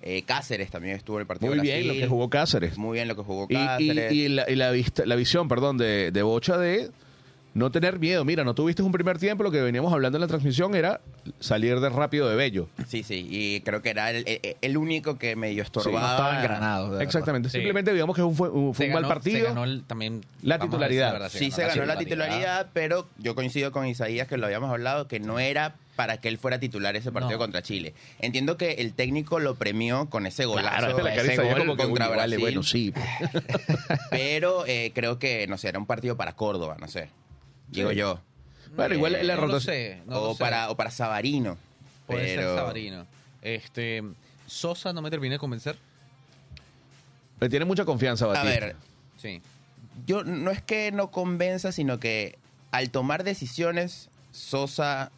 Eh, 0.08 0.22
Cáceres 0.22 0.70
también 0.70 0.94
estuvo 0.96 1.16
en 1.16 1.22
el 1.22 1.26
partido 1.26 1.48
Muy 1.50 1.56
de 1.58 1.62
Brasil. 1.64 1.82
bien 1.84 1.96
lo 1.96 2.00
que 2.04 2.08
jugó 2.08 2.30
Cáceres. 2.30 2.78
Muy 2.78 2.94
bien 2.94 3.08
lo 3.08 3.16
que 3.16 3.22
jugó 3.22 3.46
Y, 3.50 3.54
y- 3.54 3.56
Cáceres. 3.56 4.12
y 4.12 4.28
la, 4.28 4.48
y 4.50 4.54
la 4.54 4.70
vista- 4.70 5.04
la 5.04 5.16
visión, 5.16 5.48
perdón, 5.48 5.78
de, 5.78 6.10
de 6.12 6.22
Bocha 6.22 6.56
de 6.58 6.90
no 7.54 7.70
tener 7.72 7.98
miedo. 7.98 8.22
Mira, 8.24 8.44
no 8.44 8.54
tuviste 8.54 8.82
un 8.82 8.92
primer 8.92 9.18
tiempo, 9.18 9.42
lo 9.42 9.50
que 9.50 9.62
veníamos 9.62 9.90
hablando 9.92 10.18
en 10.18 10.20
la 10.20 10.26
transmisión 10.28 10.74
era 10.76 11.00
salir 11.40 11.80
de 11.80 11.88
rápido 11.88 12.28
de 12.28 12.36
Bello. 12.36 12.68
Sí, 12.86 13.02
sí, 13.02 13.26
y 13.30 13.60
creo 13.62 13.80
que 13.82 13.88
era 13.90 14.10
el, 14.10 14.24
el- 14.28 14.56
el 14.60 14.76
único 14.76 15.18
que 15.18 15.34
medio 15.36 15.56
No 15.56 15.62
estorbaba. 15.64 16.10
estaba 16.10 16.36
engranado. 16.36 16.84
de 16.84 16.90
verdad. 16.90 17.02
Exactamente. 17.02 17.48
Sí. 17.48 17.54
Simplemente 17.54 17.92
digamos 17.94 18.14
que 18.14 18.20
fue 18.22 18.28
un, 18.28 18.36
fue 18.36 18.50
un- 18.50 18.74
fue 18.74 18.84
Se 18.84 18.88
un 18.90 18.94
mal 18.94 19.02
ganó- 19.04 19.08
Se 19.08 19.14
partido. 19.14 19.48
ganó 19.48 19.64
el- 19.64 19.82
también 19.84 20.20
La 20.42 20.58
titularidad. 20.58 21.06
decir 21.06 21.20
verdad, 21.20 21.30
Sí, 21.36 21.50
se 21.50 21.66
ganó 21.66 21.84
la 21.86 21.98
titularidad, 21.98 22.68
pero 22.74 23.08
yo 23.18 23.34
coincido 23.34 23.72
con 23.72 23.86
Isaías 23.86 24.28
que 24.28 24.36
lo 24.36 24.46
habíamos 24.46 24.70
hablado, 24.70 25.08
que 25.08 25.18
no 25.18 25.38
era 25.38 25.74
para 25.96 26.18
que 26.20 26.28
él 26.28 26.38
fuera 26.38 26.60
titular 26.60 26.94
ese 26.94 27.10
partido 27.10 27.32
No. 27.32 27.38
contra 27.38 27.62
Chile. 27.62 27.94
Entiendo 28.20 28.56
que 28.56 28.72
el 28.74 28.92
técnico 28.92 29.40
lo 29.40 29.54
premió 29.56 30.08
con 30.10 30.26
ese 30.26 30.44
golazo, 30.44 30.94
Claro, 30.94 31.08
ese 31.08 31.36
gol 31.42 31.58
como 31.58 31.76
que, 31.76 31.84
contra 31.84 32.10
uy, 32.10 32.16
vale, 32.16 32.36
Brasil, 32.36 32.38
bueno, 32.38 32.62
sí. 32.62 32.92
pero 34.10 34.64
eh, 34.66 34.92
creo 34.94 35.18
que, 35.18 35.46
no 35.46 35.58
sé, 35.58 35.68
era 35.68 35.78
un 35.78 35.86
partido 35.86 36.16
para 36.16 36.34
Córdoba, 36.34 36.76
no 36.80 36.88
sé, 36.88 37.08
digo 37.68 37.90
Sí. 37.90 37.96
yo. 37.96 38.20
Bueno, 38.76 38.94
igual 38.94 39.14
Eh, 39.14 39.24
la 39.24 39.36
no 39.36 39.46
lo 39.46 39.58
sé, 39.60 40.02
no 40.06 40.14
lo 40.14 40.22
o, 40.30 40.32
sé. 40.34 40.38
para, 40.38 40.70
o 40.70 40.76
para 40.76 40.90
Sabarino. 40.90 41.56
Puede 42.06 42.34
ser. 42.34 42.44
Sabarino. 42.44 43.06
Este, 43.42 44.02
Sosa 44.46 44.92
no 44.92 45.00
me 45.02 45.10
terminé 45.10 45.34
de 45.36 45.38
convencer. 45.38 45.76
Le 47.40 47.48
tiene 47.48 47.64
mucha 47.64 47.84
confianza 47.84 48.26
A 48.26 48.28
Batista. 48.28 48.48
ver, 48.66 48.76
Sí. 49.16 49.40
yo 50.06 50.24
no 50.24 50.50
es 50.50 50.60
que 50.62 50.92
no 50.92 51.10
convenza, 51.10 51.72
sino 51.72 51.98
que 51.98 52.36
al 52.70 52.90
tomar 52.90 53.24
decisiones, 53.24 54.10
Sosa 54.32 55.10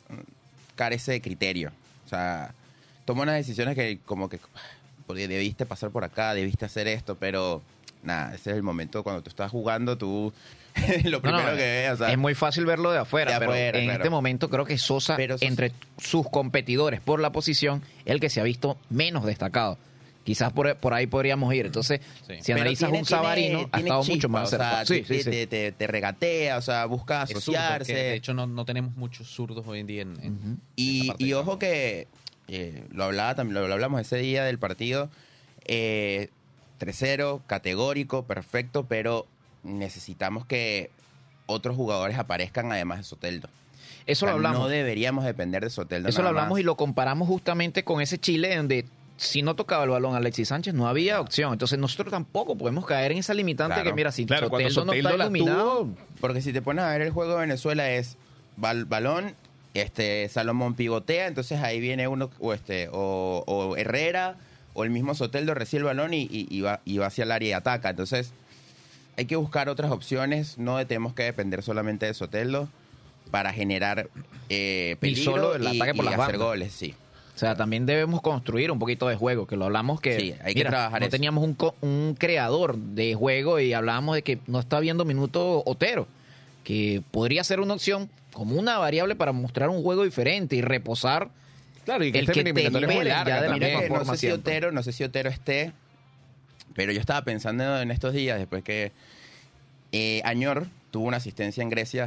carece 0.78 1.10
de 1.12 1.20
criterio. 1.20 1.72
O 2.06 2.08
sea, 2.08 2.54
toma 3.04 3.24
unas 3.24 3.34
decisiones 3.34 3.74
que 3.74 3.98
como 4.06 4.28
que 4.28 4.38
"Ah, 4.54 4.60
podría- 5.06 5.26
debiste 5.28 5.66
pasar 5.66 5.90
por 5.90 6.04
acá, 6.04 6.32
debiste 6.34 6.64
hacer 6.64 6.86
esto, 6.86 7.16
pero 7.16 7.60
nada, 8.04 8.34
ese 8.34 8.50
es 8.50 8.56
el 8.56 8.62
momento 8.62 9.02
cuando 9.02 9.20
tú 9.22 9.28
estás 9.30 9.50
jugando, 9.50 9.98
tú 9.98 10.32
lo 11.04 11.20
primero 11.20 11.50
no, 11.50 11.56
que 11.56 11.90
o 11.92 11.96
sea, 11.96 12.12
es 12.12 12.18
muy 12.18 12.34
fácil 12.36 12.64
verlo 12.64 12.92
de 12.92 12.98
afuera, 12.98 13.32
De 13.32 13.38
pero 13.40 13.50
afuera, 13.50 13.78
en 13.80 13.84
claro. 13.86 13.98
este 14.04 14.10
momento 14.10 14.48
creo 14.48 14.64
que 14.64 14.78
Sosa, 14.78 15.16
Pero 15.16 15.34
Sosa- 15.34 15.46
entre 15.46 15.72
sus 15.98 16.28
competidores 16.30 17.00
por 17.00 17.18
la 17.20 17.30
posición, 17.32 17.82
el 18.04 18.20
que 18.20 18.30
se 18.30 18.40
ha 18.40 18.44
visto 18.44 18.78
menos 18.88 19.24
destacado. 19.26 19.76
Quizás 20.24 20.52
por, 20.52 20.76
por 20.76 20.92
ahí 20.92 21.06
podríamos 21.06 21.52
ir. 21.54 21.66
Entonces, 21.66 22.00
Sí. 22.26 22.34
si 22.42 22.52
analizas 22.52 22.88
tiene- 22.90 22.98
un 22.98 23.04
Sabarino, 23.06 23.46
tiene- 23.48 23.62
ha 23.72 23.76
tiene 23.76 23.88
estado 23.88 24.02
chispa, 24.02 24.14
mucho 24.14 24.28
más 24.28 24.42
o 24.52 24.56
sea, 24.56 24.58
cerca. 24.58 24.86
Sí, 24.86 25.00
te, 25.02 25.06
sí, 25.14 25.22
sí. 25.22 25.30
te- 25.30 25.46
te- 25.46 25.72
te 25.72 25.86
regatea, 25.86 26.58
o 26.58 26.62
sea, 26.62 26.84
busca 26.84 27.22
asociarse. 27.22 27.94
de 27.94 28.14
hecho 28.14 28.34
no, 28.34 28.46
no 28.46 28.64
tenemos 28.66 28.94
muchos 28.96 29.26
zurdos 29.28 29.66
hoy 29.66 29.80
en 29.80 29.86
día 29.86 30.02
en, 30.02 30.60
Y, 30.76 31.10
y 31.18 31.32
ojo 31.32 31.58
que 31.58 32.08
eh, 32.48 32.84
lo 32.92 33.04
hablaba 33.04 33.34
también, 33.34 33.54
lo 33.66 33.72
hablamos 33.72 34.00
ese 34.00 34.16
día 34.18 34.44
del 34.44 34.58
partido. 34.58 35.10
eh, 35.70 36.28
3-0, 36.78 37.42
categórico, 37.46 38.24
perfecto, 38.24 38.86
pero 38.86 39.26
necesitamos 39.64 40.46
que 40.46 40.90
otros 41.46 41.76
jugadores 41.76 42.16
aparezcan 42.18 42.70
además 42.72 42.98
de 42.98 43.04
Soteldo. 43.04 43.48
Eso 44.06 44.24
O 44.24 44.28
lo 44.28 44.34
hablamos. 44.36 44.60
No 44.60 44.68
deberíamos 44.68 45.24
depender 45.24 45.62
de 45.64 45.70
Soteldo. 45.70 46.08
Eso 46.08 46.22
lo 46.22 46.28
hablamos 46.28 46.52
más. 46.52 46.60
y 46.60 46.62
lo 46.62 46.76
comparamos 46.76 47.28
justamente 47.28 47.84
con 47.84 48.00
ese 48.00 48.18
Chile 48.18 48.56
donde 48.56 48.86
si 49.18 49.42
no 49.42 49.54
tocaba 49.56 49.84
el 49.84 49.90
balón 49.90 50.14
Alexis 50.14 50.48
Sánchez 50.48 50.72
no 50.74 50.88
había 50.88 51.20
opción. 51.20 51.52
Entonces 51.52 51.78
nosotros 51.78 52.10
tampoco 52.10 52.56
podemos 52.56 52.86
caer 52.86 53.12
en 53.12 53.18
esa 53.18 53.34
limitante 53.34 53.74
Claro. 53.74 53.90
que 53.90 53.94
mira, 53.94 54.10
si 54.12 54.24
Claro, 54.24 54.48
Soteldo 54.48 54.84
no 54.86 54.92
está 54.94 55.14
iluminado, 55.14 55.80
tuvo, 55.80 55.94
Porque 56.20 56.40
si 56.40 56.52
te 56.52 56.62
pones 56.62 56.84
a 56.84 56.90
ver 56.92 57.02
el 57.02 57.10
juego 57.10 57.32
de 57.34 57.40
Venezuela 57.40 57.90
es 57.90 58.16
bal- 58.56 58.86
balón, 58.88 59.34
este 59.74 60.28
Salomón 60.28 60.74
pivotea, 60.74 61.26
entonces 61.26 61.60
ahí 61.60 61.80
viene 61.80 62.08
uno 62.08 62.30
o 62.40 62.54
este 62.54 62.88
o, 62.92 63.44
o 63.46 63.76
Herrera 63.76 64.36
o 64.74 64.84
el 64.84 64.90
mismo 64.90 65.14
Soteldo 65.14 65.52
recibe 65.54 65.80
el 65.80 65.84
balón 65.84 66.14
y, 66.14 66.22
y- 66.22 66.46
y 66.48 66.60
va, 66.60 66.80
y 66.84 66.98
va 66.98 67.06
hacia 67.06 67.24
el 67.24 67.32
área 67.32 67.48
y 67.48 67.52
ataca. 67.52 67.90
Entonces 67.90 68.32
hay 69.16 69.24
que 69.26 69.34
buscar 69.36 69.68
otras 69.68 69.90
opciones, 69.90 70.58
no 70.58 70.84
tenemos 70.86 71.12
que 71.12 71.24
depender 71.24 71.62
solamente 71.64 72.06
de 72.06 72.14
Soteldo 72.14 72.68
para 73.32 73.52
generar 73.52 74.08
eh, 74.48 74.96
peligro 75.00 75.32
solo 75.32 75.54
el 75.56 75.66
ataque 75.66 75.92
por 75.94 76.04
y 76.04 76.08
las 76.08 76.14
hacer 76.20 76.34
bandas. 76.34 76.38
goles, 76.40 76.72
sí. 76.72 76.94
O 77.38 77.40
sea, 77.40 77.54
también 77.54 77.86
debemos 77.86 78.20
construir 78.20 78.72
un 78.72 78.80
poquito 78.80 79.06
de 79.06 79.14
juego, 79.14 79.46
que 79.46 79.56
lo 79.56 79.66
hablamos 79.66 80.00
que, 80.00 80.18
Sí, 80.18 80.34
hay 80.42 80.54
que 80.54 80.58
mira, 80.58 80.70
trabajar 80.70 80.98
no 80.98 81.06
eso. 81.06 81.12
teníamos 81.12 81.44
un, 81.44 81.56
un 81.82 82.16
creador 82.18 82.76
de 82.76 83.14
juego 83.14 83.60
y 83.60 83.72
hablábamos 83.74 84.16
de 84.16 84.22
que 84.22 84.40
no 84.48 84.58
está 84.58 84.80
viendo 84.80 85.04
minuto 85.04 85.62
Otero, 85.64 86.08
que 86.64 87.00
podría 87.12 87.44
ser 87.44 87.60
una 87.60 87.74
opción 87.74 88.10
como 88.32 88.56
una 88.56 88.78
variable 88.78 89.14
para 89.14 89.30
mostrar 89.30 89.68
un 89.68 89.84
juego 89.84 90.02
diferente 90.02 90.56
y 90.56 90.62
reposar. 90.62 91.28
Claro, 91.84 92.02
y 92.04 92.10
que 92.10 92.18
El 92.18 92.24
esta 92.28 92.42
que 92.42 92.52
te 92.52 92.70
muy 92.70 93.04
larga 93.04 93.36
ya 93.36 93.42
de 93.42 93.48
Mira 93.50 93.68
que 93.82 93.88
no 93.88 94.04
sé 94.04 94.10
si 94.14 94.18
siempre. 94.18 94.40
Otero, 94.40 94.72
no 94.72 94.82
sé 94.82 94.90
si 94.90 95.04
Otero 95.04 95.30
esté, 95.30 95.72
pero 96.74 96.90
yo 96.90 96.98
estaba 96.98 97.22
pensando 97.22 97.80
en 97.80 97.92
estos 97.92 98.14
días, 98.14 98.36
después 98.36 98.64
que 98.64 98.90
eh, 99.92 100.22
Añor 100.24 100.66
tuvo 100.90 101.06
una 101.06 101.18
asistencia 101.18 101.62
en 101.62 101.70
Grecia. 101.70 102.06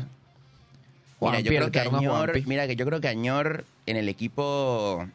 Mira, 1.21 1.35
Juanpi, 1.35 1.43
yo 1.43 1.51
creo 1.55 1.71
que 1.71 1.79
Añor, 1.79 2.47
mira 2.47 2.67
que 2.67 2.75
yo 2.75 2.85
creo 2.85 2.99
que 2.99 3.07
Añor 3.07 3.63
en 3.85 3.95
el 3.95 4.09
equipo 4.09 5.07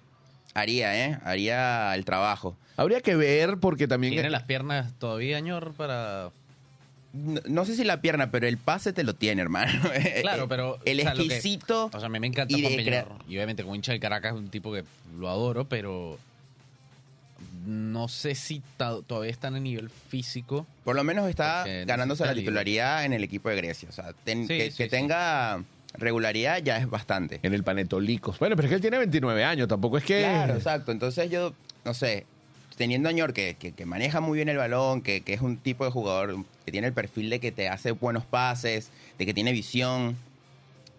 haría, 0.60 1.06
¿eh? 1.06 1.18
Haría 1.24 1.94
el 1.94 2.04
trabajo. 2.04 2.56
Habría 2.76 3.00
que 3.00 3.16
ver 3.16 3.58
porque 3.58 3.86
también... 3.88 4.12
¿Tiene 4.12 4.30
las 4.30 4.42
piernas 4.44 4.92
todavía, 4.98 5.40
ñor, 5.40 5.72
para...? 5.74 6.30
No, 7.12 7.40
no 7.48 7.64
sé 7.64 7.76
si 7.76 7.84
la 7.84 8.02
pierna, 8.02 8.30
pero 8.30 8.46
el 8.46 8.58
pase 8.58 8.92
te 8.92 9.02
lo 9.02 9.14
tiene, 9.14 9.40
hermano. 9.42 9.72
Claro, 10.20 10.48
pero... 10.48 10.78
el 10.84 11.00
o 11.00 11.02
sea, 11.02 11.12
que- 11.14 11.22
exquisito. 11.22 11.86
o 11.86 11.98
sea, 11.98 12.06
a 12.06 12.08
mí 12.10 12.20
me 12.20 12.26
encanta 12.26 12.56
y. 12.56 12.62
Y 12.62 13.36
obviamente 13.36 13.62
como 13.62 13.74
hincha 13.74 13.92
del 13.92 14.00
Caracas 14.00 14.32
es 14.34 14.38
un 14.38 14.48
tipo 14.50 14.72
que 14.72 14.84
lo 15.18 15.28
adoro, 15.28 15.64
pero... 15.66 16.18
No 17.66 18.06
sé 18.06 18.34
si 18.36 18.62
todavía 18.76 19.30
está 19.30 19.48
en 19.48 19.56
el 19.56 19.62
nivel 19.64 19.90
físico. 19.90 20.66
Por 20.84 20.94
lo 20.94 21.02
menos 21.02 21.28
está 21.28 21.64
ganándose 21.84 22.24
la 22.24 22.32
titularidad 22.34 23.04
en 23.04 23.12
el 23.12 23.24
equipo 23.24 23.48
de 23.48 23.56
Grecia. 23.56 23.88
O 23.88 23.92
sea, 23.92 24.12
ten- 24.24 24.46
Sí, 24.46 24.56
que, 24.56 24.70
sí, 24.70 24.76
que 24.76 24.84
sí. 24.84 24.90
tenga 24.90 25.62
regularidad 25.98 26.62
ya 26.62 26.78
es 26.78 26.88
bastante. 26.88 27.40
En 27.42 27.54
el 27.54 27.64
Panetolicos. 27.64 28.38
Bueno, 28.38 28.56
pero 28.56 28.66
es 28.66 28.70
que 28.70 28.74
él 28.76 28.80
tiene 28.80 28.98
29 28.98 29.44
años, 29.44 29.68
tampoco 29.68 29.98
es 29.98 30.04
que... 30.04 30.20
Claro, 30.20 30.54
exacto. 30.54 30.92
Entonces 30.92 31.30
yo, 31.30 31.54
no 31.84 31.94
sé, 31.94 32.26
teniendo 32.76 33.08
a 33.08 33.12
Ñor 33.12 33.32
que, 33.32 33.56
que, 33.58 33.72
que 33.72 33.86
maneja 33.86 34.20
muy 34.20 34.36
bien 34.36 34.48
el 34.48 34.56
balón, 34.56 35.02
que, 35.02 35.22
que 35.22 35.34
es 35.34 35.40
un 35.40 35.56
tipo 35.56 35.84
de 35.84 35.90
jugador 35.90 36.36
que 36.64 36.72
tiene 36.72 36.88
el 36.88 36.92
perfil 36.92 37.30
de 37.30 37.40
que 37.40 37.52
te 37.52 37.68
hace 37.68 37.92
buenos 37.92 38.24
pases, 38.24 38.90
de 39.18 39.26
que 39.26 39.34
tiene 39.34 39.52
visión, 39.52 40.16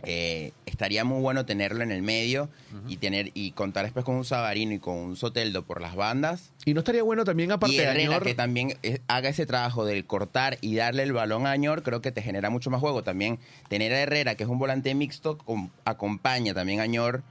eh, 0.03 0.51
estaría 0.65 1.03
muy 1.03 1.21
bueno 1.21 1.45
tenerlo 1.45 1.83
en 1.83 1.91
el 1.91 2.01
medio 2.01 2.49
y 2.87 2.97
tener 2.97 3.31
y 3.33 3.51
contar 3.51 3.83
después 3.85 4.05
con 4.05 4.15
un 4.15 4.25
Sabarino 4.25 4.73
y 4.73 4.79
con 4.79 4.95
un 4.95 5.15
Soteldo 5.15 5.63
por 5.65 5.81
las 5.81 5.95
bandas. 5.95 6.51
Y 6.65 6.73
no 6.73 6.79
estaría 6.81 7.03
bueno 7.03 7.25
también, 7.25 7.51
aparte 7.51 7.75
y 7.75 7.77
de 7.79 7.83
Herrera, 7.85 8.09
Añor, 8.11 8.23
que 8.23 8.35
también 8.35 8.77
eh, 8.83 8.99
haga 9.07 9.29
ese 9.29 9.45
trabajo 9.45 9.85
del 9.85 10.05
cortar 10.05 10.57
y 10.61 10.75
darle 10.75 11.03
el 11.03 11.13
balón 11.13 11.47
a 11.47 11.51
Añor, 11.51 11.81
creo 11.83 12.01
que 12.01 12.11
te 12.11 12.21
genera 12.21 12.49
mucho 12.49 12.69
más 12.69 12.79
juego. 12.79 13.03
También 13.03 13.39
tener 13.69 13.91
a 13.93 13.99
Herrera, 13.99 14.35
que 14.35 14.43
es 14.43 14.49
un 14.49 14.59
volante 14.59 14.93
mixto, 14.93 15.37
com- 15.37 15.69
acompaña 15.85 16.53
también 16.53 16.79
a 16.79 16.83
Añor 16.83 17.23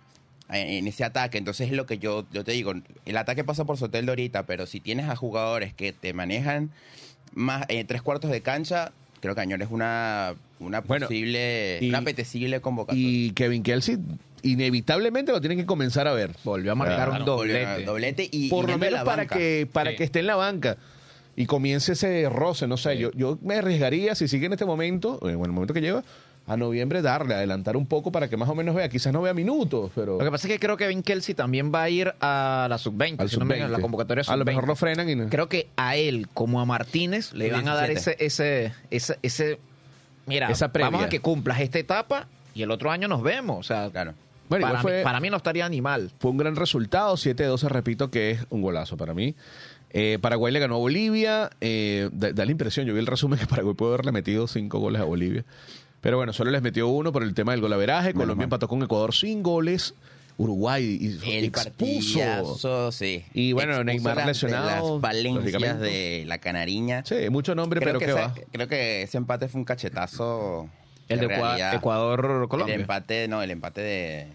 eh, 0.53 0.79
en 0.79 0.87
ese 0.89 1.05
ataque. 1.05 1.39
Entonces 1.39 1.69
es 1.69 1.73
lo 1.73 1.87
que 1.87 1.99
yo, 1.99 2.27
yo 2.33 2.45
te 2.45 2.53
digo, 2.53 2.73
el 3.05 3.17
ataque 3.17 3.45
pasa 3.45 3.65
por 3.65 3.77
Soteldo 3.79 4.13
ahorita, 4.13 4.45
pero 4.47 4.67
si 4.67 4.81
tienes 4.81 5.09
a 5.09 5.17
jugadores 5.17 5.73
que 5.73 5.93
te 5.93 6.13
manejan 6.13 6.71
más 7.33 7.65
eh, 7.69 7.85
tres 7.85 8.03
cuartos 8.03 8.31
de 8.31 8.41
cancha, 8.43 8.93
creo 9.21 9.35
que 9.35 9.41
Añor 9.41 9.63
es 9.63 9.69
una, 9.71 10.35
una 10.61 10.81
Bueno, 10.81 11.07
posible, 11.07 11.79
y- 11.81 11.89
una 11.89 11.99
apetecible 11.99 12.61
convocatoria. 12.61 13.03
y 13.09 13.31
Kevin 13.33 13.63
Kelsey 13.63 13.99
inevitablemente 14.43 15.33
lo 15.33 15.41
tienen 15.41 15.59
que 15.59 15.67
comenzar 15.67 16.07
a 16.09 16.13
ver. 16.13 16.31
Volvió 16.45 16.73
a 16.73 16.75
marcar 16.75 17.09
Claro. 17.09 17.13
un 17.25 17.27
Volvió 17.39 17.57
a- 17.57 17.61
doblete. 17.61 17.85
doblete 17.85 18.29
y, 18.31 18.49
Por 18.49 18.65
y 18.65 18.67
lo 18.69 18.73
yendo 18.75 18.85
de 18.85 18.91
menos 18.91 19.01
la 19.01 19.05
para 19.05 19.23
banca. 19.23 19.37
que 19.37 19.69
para 19.73 19.91
Sí. 19.91 19.97
que 19.97 20.05
esté 20.05 20.21
en 20.21 20.27
la 20.27 20.37
banca 20.37 20.77
y 21.35 21.47
comience 21.47 21.93
ese 21.93 22.29
roce, 22.29 22.67
no 22.67 22.77
sé, 22.77 22.95
Sí. 22.95 22.99
yo, 23.01 23.11
yo 23.13 23.39
me 23.43 23.57
arriesgaría 23.57 24.15
si 24.15 24.29
sigue 24.29 24.47
en 24.47 24.53
este 24.53 24.65
momento, 24.65 25.17
eh, 25.29 25.35
bueno, 25.35 25.47
el 25.47 25.53
momento 25.53 25.75
que 25.75 25.81
lleva, 25.81 26.03
a 26.47 26.57
noviembre 26.57 27.03
darle, 27.03 27.35
adelantar 27.35 27.77
un 27.77 27.87
poco 27.87 28.13
para 28.13 28.29
que 28.29 28.37
más 28.37 28.49
o 28.49 28.55
menos 28.55 28.75
vea, 28.75 28.89
quizás 28.89 29.13
no 29.13 29.21
vea 29.23 29.35
minutos, 29.35 29.91
pero 29.95 30.19
Lo 30.19 30.25
que 30.25 30.31
pasa 30.31 30.47
es 30.47 30.53
que 30.55 30.61
creo 30.61 30.77
que 30.77 30.87
Vin 30.87 31.03
Kelsey 31.03 31.35
también 31.35 31.73
va 31.75 31.83
a 31.83 31.91
ir 31.91 32.15
a 32.21 32.67
la 32.71 32.79
sub-20, 32.79 33.17
al 33.21 33.29
si 33.29 33.37
no 33.37 33.45
me- 33.45 33.55
a 33.55 33.67
sub-20. 33.67 33.71
la 33.71 33.81
convocatoria 33.81 34.23
a 34.27 34.37
lo 34.37 34.43
sub-20. 34.43 34.47
mejor 34.47 34.69
lo 34.69 34.77
frenan 34.77 35.09
y 35.11 35.15
no. 35.17 35.29
Creo 35.29 35.49
que 35.49 35.69
a 35.77 35.97
él 35.97 36.29
como 36.33 36.61
a 36.61 36.65
Martínez 36.65 37.33
le 37.33 37.51
van 37.51 37.67
a 37.69 37.75
dar 37.75 37.91
ese, 37.91 38.11
17. 38.19 38.25
ese, 38.27 38.73
ese, 38.91 39.19
ese, 39.23 39.59
mira, 40.27 40.51
Esa 40.51 40.69
vamos 40.69 41.03
a 41.03 41.09
que 41.09 41.21
cumplas 41.21 41.61
esta 41.61 41.79
etapa 41.81 42.29
y 42.55 42.63
el 42.63 42.71
otro 42.71 42.91
año 42.93 43.09
nos 43.09 43.23
vemos. 43.23 43.59
O 43.59 43.63
sea, 43.63 43.91
Claro. 43.91 44.15
Bueno, 44.49 44.63
para, 44.63 44.79
igual 44.79 44.83
fue- 44.83 44.99
mí, 44.99 45.05
para 45.05 45.19
mí 45.21 45.29
no 45.31 45.37
estaría 45.39 45.67
animal. 45.67 46.13
Fue 46.21 46.31
un 46.31 46.37
gran 46.37 46.55
resultado, 46.55 47.17
7-12, 47.17 47.69
repito, 47.69 48.13
que 48.13 48.31
es 48.31 48.47
un 48.51 48.63
golazo 48.63 48.97
para 48.97 49.13
mí. 49.13 49.35
Eh, 49.91 50.19
Paraguay 50.21 50.53
le 50.53 50.61
ganó 50.61 50.77
a 50.77 50.79
Bolivia. 50.79 51.51
eh, 51.61 52.09
da, 52.13 52.31
da 52.33 52.45
la 52.45 52.53
impresión, 52.53 52.87
yo 52.87 52.93
vi 52.95 53.01
el 53.01 53.07
resumen 53.09 53.41
que 53.41 53.47
Paraguay 53.47 53.75
puede 53.75 53.95
haberle 53.95 54.13
metido 54.13 54.47
cinco 54.47 54.79
goles 54.79 55.01
a 55.03 55.05
Bolivia. 55.05 55.45
Pero 56.07 56.19
bueno, 56.19 56.33
solo 56.33 56.53
les 56.53 56.63
metió 56.63 56.87
uno 56.87 57.11
por 57.11 57.25
el 57.25 57.35
tema 57.35 57.51
del 57.51 57.61
golaveraje. 57.61 58.11
Menos 58.11 58.21
Colombia 58.21 58.37
mal. 58.37 58.45
empató 58.45 58.69
con 58.69 58.81
Ecuador 58.81 59.13
sin 59.13 59.43
goles. 59.43 59.93
Uruguay 60.37 60.99
y- 61.01 61.07
El 61.37 61.47
expuso. 61.47 61.65
partidazo, 62.21 62.93
sí. 62.93 63.25
Y 63.35 63.51
bueno, 63.53 63.73
Expuso 63.73 63.85
Neymar 63.87 64.17
las- 64.19 64.27
lesionado, 64.29 64.93
Las 64.93 65.01
valencias 65.01 65.81
de 65.81 66.23
la 66.29 66.39
canariña. 66.39 67.03
Sí, 67.05 67.29
mucho 67.29 67.57
nombre, 67.57 67.81
creo, 67.81 67.95
pero 67.95 67.99
que 67.99 68.05
ese, 68.05 68.15
va. 68.15 68.35
creo 68.53 68.69
que 68.69 69.03
ese 69.03 69.17
empate 69.19 69.49
fue 69.49 69.59
un 69.59 69.65
cachetazo. 69.65 70.69
El 71.09 71.19
de. 71.27 71.27
Ecuador-Colombia. 71.75 72.75
El 72.77 72.83
empate, 72.83 73.27
no, 73.27 73.43
el 73.43 73.51
empate 73.51 73.81
de. 73.81 74.29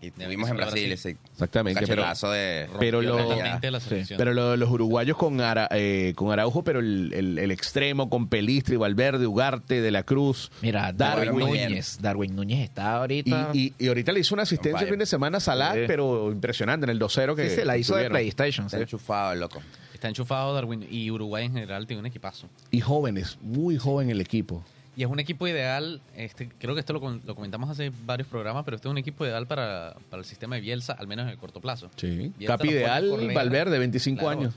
Y 0.00 0.10
tuvimos 0.10 0.50
en 0.50 0.56
Brasil 0.56 0.88
Brasil. 0.88 0.92
ese 0.92 1.16
Exactamente, 1.32 1.80
cachetazo 1.80 2.30
de. 2.30 2.68
pero 2.78 3.00
lo- 3.00 3.16
totalmente 3.16 3.70
la 3.70 3.80
selección. 3.80 4.18
pero 4.18 4.34
lo- 4.34 4.54
los 4.56 4.70
uruguayos 4.70 5.16
con, 5.16 5.40
Ara- 5.40 5.68
eh, 5.72 6.12
con 6.14 6.30
Araujo, 6.30 6.62
pero 6.62 6.80
el, 6.80 7.12
el- 7.14 7.38
el 7.38 7.50
extremo 7.50 8.10
con 8.10 8.28
Pelistri, 8.28 8.76
Valverde, 8.76 9.26
Ugarte, 9.26 9.80
De 9.80 9.90
la 9.90 10.02
Cruz. 10.02 10.50
Mira, 10.60 10.92
Darwin. 10.92 11.38
Núñez. 11.38 11.98
Darwin 12.00 12.36
Núñez 12.36 12.60
está 12.60 12.96
ahorita. 12.96 13.50
Y, 13.54 13.74
y- 13.78 13.84
y 13.84 13.88
ahorita 13.88 14.12
le 14.12 14.20
hizo 14.20 14.34
una 14.34 14.42
asistencia 14.42 14.82
el 14.84 14.90
fin 14.90 14.98
de 14.98 15.06
semana 15.06 15.38
a 15.38 15.40
Salah, 15.40 15.72
Sí. 15.72 15.80
pero 15.86 16.30
impresionante 16.30 16.84
en 16.84 16.90
el 16.90 16.98
2-0 16.98 17.34
que 17.34 17.48
Sí, 17.48 17.56
se 17.56 17.64
la 17.64 17.76
hizo 17.78 17.94
de 17.94 18.00
tuvieron. 18.02 18.16
PlayStation. 18.18 18.66
Está 18.66 18.76
sí. 18.76 18.82
enchufado, 18.82 19.34
loco. 19.34 19.62
Está 19.94 20.08
enchufado 20.08 20.52
Darwin 20.52 20.86
y 20.90 21.10
Uruguay 21.10 21.46
en 21.46 21.54
general 21.54 21.86
tiene 21.86 22.00
un 22.00 22.06
equipazo. 22.06 22.48
Y 22.70 22.80
jóvenes, 22.82 23.38
muy 23.40 23.78
joven 23.78 24.10
el 24.10 24.20
equipo. 24.20 24.62
Y 24.96 25.02
es 25.02 25.10
un 25.10 25.20
equipo 25.20 25.46
ideal, 25.46 26.00
este, 26.16 26.48
creo 26.58 26.72
que 26.74 26.80
esto 26.80 26.94
lo, 26.94 27.00
comentamos 27.34 27.68
hace 27.68 27.92
varios 28.06 28.26
programas, 28.28 28.64
pero 28.64 28.76
este 28.76 28.88
es 28.88 28.90
un 28.90 28.96
equipo 28.96 29.26
ideal 29.26 29.46
para, 29.46 29.94
para 30.08 30.20
el 30.20 30.24
sistema 30.24 30.56
de 30.56 30.62
Bielsa, 30.62 30.94
al 30.94 31.06
menos 31.06 31.24
en 31.26 31.32
el 31.32 31.36
corto 31.38 31.60
plazo. 31.60 31.90
Sí. 31.96 32.32
Bielsa 32.38 32.56
Capi 32.56 32.70
ideal, 32.70 33.08
correr. 33.10 33.34
Valverde, 33.34 33.78
25 33.78 34.20
Claro. 34.20 34.40
años. 34.40 34.54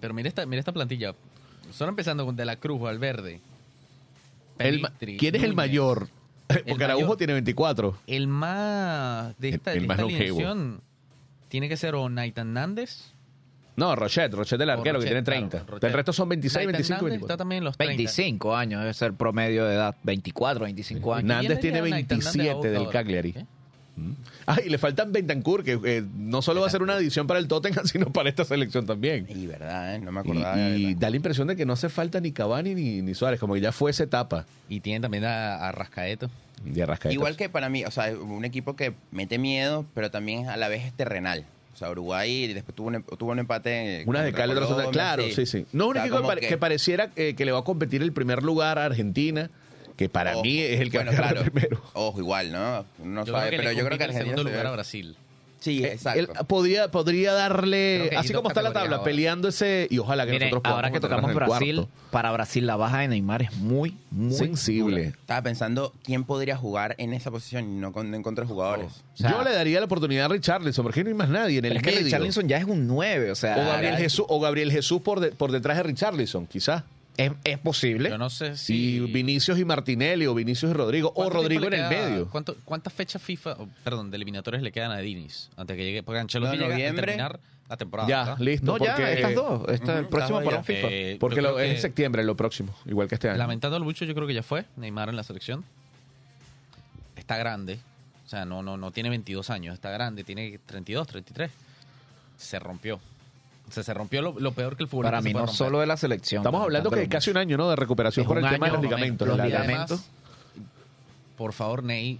Pero 0.00 0.14
mira 0.14 0.28
esta, 0.28 0.46
mira 0.46 0.60
esta 0.60 0.70
plantilla. 0.72 1.14
Solo 1.72 1.90
empezando 1.90 2.24
con 2.24 2.36
De 2.36 2.44
la 2.44 2.56
Cruz, 2.56 2.80
Valverde. 2.80 3.40
El 4.58 4.80
Pelistri, 4.82 5.16
¿Quién 5.16 5.34
es 5.34 5.42
el 5.42 5.54
mayor? 5.54 6.08
Porque 6.46 6.64
mayor. 6.74 6.82
Araujo 6.84 7.16
tiene 7.16 7.32
24. 7.32 7.98
El 8.06 8.28
más 8.28 9.36
de 9.40 9.48
El- 9.48 9.54
esta, 9.54 9.72
el 9.72 9.86
de 9.88 10.28
esta 10.28 10.76
tiene 11.48 11.68
que 11.68 11.76
ser 11.76 11.94
o 11.96 12.08
Naitan 12.08 12.52
Nández. 12.52 13.11
No, 13.76 13.96
Rochet, 13.96 14.32
Rochet 14.34 14.60
el 14.60 14.68
O 14.68 14.72
arquero 14.74 14.98
que 15.00 15.06
tiene 15.06 15.22
30. 15.22 15.48
claro, 15.50 15.66
Rochet. 15.72 15.84
el 15.90 15.92
resto 15.96 16.12
son 16.12 16.28
26, 16.28 16.56
Naitan 16.66 16.72
25, 16.72 16.94
Nández 16.94 17.10
24. 17.10 17.26
está 17.26 17.36
también 17.38 17.58
en 17.58 17.64
los 17.64 17.76
30. 17.78 17.96
25 17.96 18.54
años 18.56 18.80
debe 18.80 18.94
ser 18.94 19.12
promedio 19.14 19.64
de 19.64 19.74
edad. 19.74 19.94
24, 20.02 20.64
25 20.64 21.14
años. 21.14 21.28
Nández 21.28 21.46
¿Quién 21.46 21.54
le 21.56 21.60
tiene 21.60 21.76
dio 21.78 21.86
a 21.86 21.90
Naitan 21.96 22.18
Nández 22.18 22.34
a 22.34 22.38
27 22.42 22.70
del? 22.70 22.88
Cagliari. 22.90 23.32
¿Qué? 23.32 23.46
Ah, 24.46 24.56
y 24.64 24.70
le 24.70 24.78
faltan 24.78 25.12
Bentancur, 25.12 25.62
que 25.62 25.78
eh, 25.84 26.02
no 26.16 26.40
solo 26.40 26.62
va 26.62 26.66
a 26.66 26.70
ser 26.70 26.82
una 26.82 26.94
adición 26.94 27.26
para 27.26 27.38
el 27.38 27.46
Tottenham, 27.46 27.84
sino 27.86 28.06
para 28.06 28.28
esta 28.30 28.44
selección 28.44 28.86
también. 28.86 29.26
Y 29.28 29.46
verdad, 29.46 29.94
¿eh? 29.94 29.98
no 30.00 30.10
me 30.12 30.20
acordaba. 30.20 30.58
y 30.70 30.94
da 30.94 31.10
la 31.10 31.16
impresión 31.16 31.46
de 31.48 31.56
que 31.56 31.66
no 31.66 31.74
hace 31.74 31.88
falta 31.90 32.18
ni 32.20 32.32
Cavani 32.32 32.74
ni, 32.74 33.02
ni 33.02 33.14
Suárez, 33.14 33.38
como 33.38 33.54
que 33.54 33.60
ya 33.60 33.70
fue 33.70 33.90
esa 33.90 34.04
etapa 34.04 34.46
Y 34.68 34.80
tienen 34.80 35.02
también 35.02 35.24
a, 35.24 35.56
a 35.56 35.72
Rascaeto. 35.72 36.30
de 36.64 36.82
Arrascaeta. 36.82 37.12
Igual 37.12 37.36
que 37.36 37.48
para 37.50 37.68
mí, 37.68 37.84
o 37.84 37.90
sea, 37.90 38.12
un 38.16 38.44
equipo 38.46 38.76
que 38.76 38.94
mete 39.10 39.38
miedo, 39.38 39.84
pero 39.94 40.10
también 40.10 40.48
a 40.48 40.56
la 40.56 40.68
vez 40.68 40.84
es 40.86 40.92
terrenal. 40.94 41.44
Sea, 41.86 41.90
Uruguay 41.92 42.52
después 42.54 42.74
tuvo 42.74 42.88
un, 42.88 43.02
tuvo 43.02 43.30
un 43.32 43.38
empate. 43.38 44.04
Una 44.06 44.22
de 44.22 44.30
contra 44.32 44.42
cal 44.42 44.50
y 44.50 44.52
otra 44.52 44.64
de 44.66 44.68
Colombia, 44.74 44.92
Claro, 44.92 45.22
sí, 45.34 45.46
sí. 45.46 45.66
No, 45.72 45.86
un 45.86 45.90
O 45.90 45.92
sea, 45.94 46.02
equipo 46.02 46.16
que, 46.16 46.20
como 46.22 46.28
pare- 46.34 46.48
que 46.48 46.58
pareciera 46.58 47.10
eh, 47.16 47.34
que 47.36 47.44
le 47.44 47.52
va 47.52 47.60
a 47.60 47.64
competir 47.64 48.02
el 48.02 48.12
primer 48.12 48.42
lugar 48.42 48.78
a 48.78 48.84
Argentina, 48.86 49.50
que 49.96 50.08
para 50.08 50.32
Ojo, 50.34 50.42
mí 50.44 50.58
es 50.58 50.80
el 50.80 50.90
que 50.90 50.98
bueno, 50.98 51.12
va 51.12 51.18
a 51.18 51.30
claro. 51.32 51.50
primero. 51.50 51.82
Ojo, 51.94 52.18
igual, 52.18 52.50
¿no? 52.52 52.84
No 53.04 53.24
Yo 53.24 53.32
sabe, 53.32 53.48
creo 53.48 53.50
que 53.50 53.56
pero 53.68 53.72
yo 53.72 53.84
creo 53.86 53.98
que 53.98 54.04
compite 54.04 54.04
el 54.04 54.10
Argentina. 54.10 54.24
segundo 54.36 54.42
se 54.42 54.48
lugar 54.50 54.66
a 54.66 54.70
Brasil. 54.72 55.16
Sí, 55.62 55.84
Eh, 55.84 55.92
exacto. 55.92 56.18
Él 56.20 56.28
podría, 56.48 56.90
podría 56.90 57.32
darle, 57.32 58.08
que 58.10 58.16
así 58.16 58.32
como 58.32 58.48
está 58.48 58.62
la 58.62 58.72
tabla, 58.72 58.96
ahora. 58.96 59.04
peleando 59.04 59.46
ese, 59.48 59.86
y 59.90 59.98
ojalá 59.98 60.26
que 60.26 60.32
Mire, 60.32 60.50
nosotros 60.50 60.72
ahora 60.74 60.90
que 60.90 61.00
podamos 61.00 61.22
tocamos 61.22 61.28
meternos 61.28 61.62
en 61.62 61.64
el 61.64 61.76
Brasil, 61.76 61.88
cuarto. 62.00 62.10
para 62.10 62.32
Brasil 62.32 62.66
la 62.66 62.76
baja 62.76 62.98
de 62.98 63.08
Neymar 63.08 63.42
es 63.42 63.54
muy, 63.56 63.96
muy 64.10 64.34
sensible. 64.34 65.04
dura. 65.04 65.16
Estaba 65.20 65.42
pensando 65.42 65.92
quién 66.02 66.24
podría 66.24 66.56
jugar 66.56 66.96
en 66.98 67.12
esa 67.12 67.30
posición 67.30 67.64
y 67.76 67.80
no 67.80 67.92
con, 67.92 68.12
en 68.12 68.22
contra 68.22 68.44
de 68.44 68.48
jugadores. 68.50 68.86
O 69.14 69.16
sea, 69.16 69.30
Yo 69.30 69.44
le 69.44 69.52
daría 69.52 69.78
la 69.78 69.86
oportunidad 69.86 70.24
a 70.24 70.28
Richarlison, 70.28 70.82
porque 70.84 71.04
no 71.04 71.08
hay 71.10 71.14
más 71.14 71.28
nadie 71.28 71.58
en 71.60 71.64
el 71.66 71.76
es 71.76 71.82
que 71.82 71.90
medio. 71.92 72.04
Richarlison 72.04 72.48
ya 72.48 72.56
es 72.58 72.64
un 72.64 72.86
9, 72.88 73.30
o 73.30 73.34
sea, 73.36 73.56
o 73.56 73.64
Gabriel 73.64 73.94
es, 73.94 74.00
Jesús, 74.00 74.26
o 74.28 74.40
Gabriel 74.40 74.72
Jesús 74.72 75.00
por, 75.00 75.20
de- 75.20 75.30
por 75.30 75.52
detrás 75.52 75.76
de 75.76 75.84
Richarlison, 75.84 76.46
quizás. 76.46 76.82
Es 77.44 77.58
posible. 77.58 78.08
Yo 78.10 78.18
no 78.18 78.30
sé 78.30 78.52
Y 78.52 78.56
si... 78.56 79.00
Vinicius 79.00 79.58
y 79.58 79.64
Martinelli, 79.64 80.26
o 80.26 80.34
Vinicius 80.34 80.70
y 80.70 80.74
Rodrigo, 80.74 81.08
o 81.10 81.12
¿Cuánto 81.14 81.34
Rodrigo 81.34 81.66
en 81.66 81.74
el 81.74 81.88
medio. 81.88 82.28
¿cuánto- 82.30 82.56
¿Cuántas 82.64 82.92
fechas 82.92 83.20
FIFA, 83.22 83.52
o, 83.52 83.68
perdón, 83.84 84.10
de 84.10 84.16
eliminatorias 84.16 84.62
le 84.62 84.72
quedan 84.72 84.90
a 84.90 84.98
Dinis 84.98 85.50
antes 85.56 85.76
que 85.76 85.84
llegue? 85.84 86.02
Porque 86.02 86.20
Ancelotti 86.20 86.56
No, 86.58 86.68
llega 86.68 86.90
a 86.90 86.94
terminar 86.94 87.40
la 87.68 87.76
temporada. 87.76 88.08
Ya, 88.08 88.24
¿verdad? 88.24 88.38
listo. 88.40 88.66
no, 88.78 88.84
ya, 88.84 89.10
estas 89.12 89.34
dos. 89.34 89.68
Esta, 89.68 89.94
el 89.98 90.00
Ujú, 90.02 90.10
próximo 90.10 90.42
para 90.42 90.58
un. 90.58 90.64
FIFA. 90.64 90.88
Eh, 90.90 91.16
Porque 91.20 91.40
lo- 91.42 91.58
es 91.58 91.74
en 91.76 91.80
septiembre 91.80 92.22
lo 92.24 92.36
próximo, 92.36 92.74
igual 92.86 93.08
que 93.08 93.14
este 93.14 93.28
año. 93.28 93.38
Lamentándolo 93.38 93.84
mucho, 93.84 94.04
yo 94.04 94.14
creo 94.14 94.26
que 94.26 94.34
ya 94.34 94.42
fue 94.42 94.64
Neymar 94.76 95.08
en 95.08 95.16
la 95.16 95.22
selección. 95.22 95.64
Está 97.16 97.36
grande. 97.36 97.78
O 98.26 98.28
sea, 98.28 98.44
no, 98.44 98.62
no, 98.62 98.76
no 98.76 98.90
tiene 98.92 99.10
22 99.10 99.50
años. 99.50 99.74
Está 99.74 99.90
grande. 99.90 100.24
Tiene 100.24 100.58
32, 100.66 101.06
33. 101.06 101.50
Se 102.38 102.58
rompió. 102.58 102.98
O 103.68 103.72
sea, 103.72 103.82
se 103.82 103.94
rompió 103.94 104.20
lo, 104.22 104.38
lo 104.38 104.52
peor 104.52 104.76
que 104.76 104.82
el 104.82 104.88
fútbol. 104.88 105.04
Para 105.04 105.20
mí 105.22 105.32
no 105.32 105.46
solo 105.48 105.80
de 105.80 105.86
la 105.86 105.96
selección. 105.96 106.40
Estamos 106.42 106.62
hablando 106.62 106.90
que 106.90 107.08
casi 107.08 107.30
un 107.30 107.38
año, 107.38 107.56
¿no? 107.56 107.70
De 107.70 107.76
recuperación 107.76 108.24
Es 108.24 108.28
por 108.28 108.38
el 108.38 108.48
tema 108.48 108.66
de 108.66 108.72
los 108.72 108.82
ligamentos. 108.82 109.26
los 109.28 109.38
ligamentos. 109.40 110.00
Por 111.36 111.52
favor, 111.52 111.82
Ney, 111.82 112.18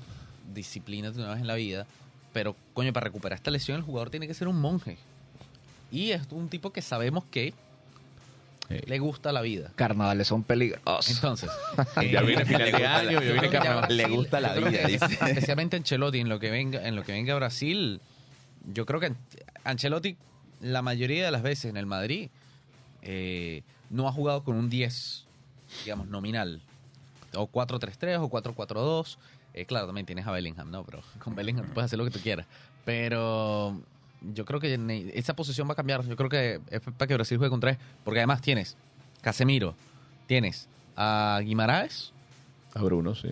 disciplínate 0.55 1.19
una 1.19 1.31
vez 1.31 1.41
en 1.41 1.47
la 1.47 1.55
vida. 1.55 1.87
Pero, 2.33 2.57
coño, 2.73 2.93
para 2.93 3.05
recuperar 3.05 3.37
esta 3.37 3.51
lesión, 3.51 3.77
el 3.77 3.83
jugador 3.83 4.09
tiene 4.11 4.27
que 4.27 4.35
ser 4.35 4.49
un 4.49 4.59
monje. 4.61 4.97
Y 5.91 6.13
es 6.13 6.23
un 6.31 6.49
tipo 6.49 6.71
que 6.73 6.81
sabemos 6.81 7.25
que 7.31 7.53
le 8.87 8.99
gusta 8.99 9.33
la 9.33 9.43
vida. 9.43 9.71
Carnavales 9.77 10.27
son 10.29 10.43
peligrosos. 10.45 11.11
Entonces, 11.11 11.51
Ya 11.97 12.21
eh, 12.21 12.25
viene 12.25 12.47
final 12.47 12.73
de 12.73 12.87
año, 12.87 13.11
ya 13.21 13.27
yo 13.27 13.33
viene 13.35 13.51
ya 13.51 13.61
carnaval. 13.61 13.95
Le 13.97 14.09
gusta 14.09 14.41
la 14.41 14.55
vida, 14.55 14.87
dice. 14.87 15.05
Especialmente 15.05 15.77
Ancelotti, 15.77 16.21
en 16.21 16.31
lo 16.31 16.39
que 16.41 16.51
venga, 16.51 16.87
en 16.89 16.97
lo 16.97 17.03
que 17.03 17.13
venga 17.13 17.35
a 17.35 17.37
Brasil, 17.37 18.01
yo 18.73 18.87
creo 18.87 18.99
que 19.01 19.07
An- 19.07 19.17
Ancelotti, 19.65 20.17
la 20.63 20.81
mayoría 20.83 21.25
de 21.27 21.31
las 21.31 21.43
veces 21.43 21.67
en 21.67 21.77
el 21.77 21.87
Madrid, 21.87 22.31
eh, 23.03 23.63
no 23.91 24.09
ha 24.09 24.13
jugado 24.13 24.45
con 24.45 24.57
un 24.57 24.71
10, 24.71 25.27
digamos, 25.85 26.09
nominal. 26.09 26.63
O 27.35 27.47
4-3-3 27.51 28.19
o 28.21 28.29
4-4-2. 28.31 29.17
Eh, 29.55 29.67
claro, 29.67 29.87
también 29.87 30.07
tienes 30.07 30.27
a 30.27 30.31
Bellingham, 30.31 30.71
¿no? 30.71 30.85
Pero 30.85 31.03
con 31.23 31.35
Bellingham 31.35 31.67
tú 31.67 31.73
puedes 31.75 31.87
hacer 31.87 31.99
lo 31.99 32.05
que 32.05 32.11
tú 32.11 32.21
quieras. 32.21 32.47
Pero 32.85 33.81
yo 34.35 34.45
creo 34.45 34.61
que 34.61 34.79
ne- 34.79 35.11
esa 35.15 35.35
posición 35.35 35.69
va 35.69 35.73
a 35.73 35.77
cambiar. 35.77 36.07
Yo 36.07 36.17
creo 36.17 36.29
que 36.31 36.61
es 36.71 36.81
para 36.81 37.07
que 37.07 37.15
Brasil 37.15 37.39
juegue 37.39 37.51
con 37.51 37.61
tres. 37.61 37.79
Porque 38.05 38.21
además 38.21 38.41
tienes 38.41 38.77
Casemiro, 39.21 39.75
tienes 40.27 40.69
a 40.97 41.41
Guimaraes, 41.43 42.13
A 42.75 42.83
Bruno, 42.83 43.15
sí. 43.15 43.29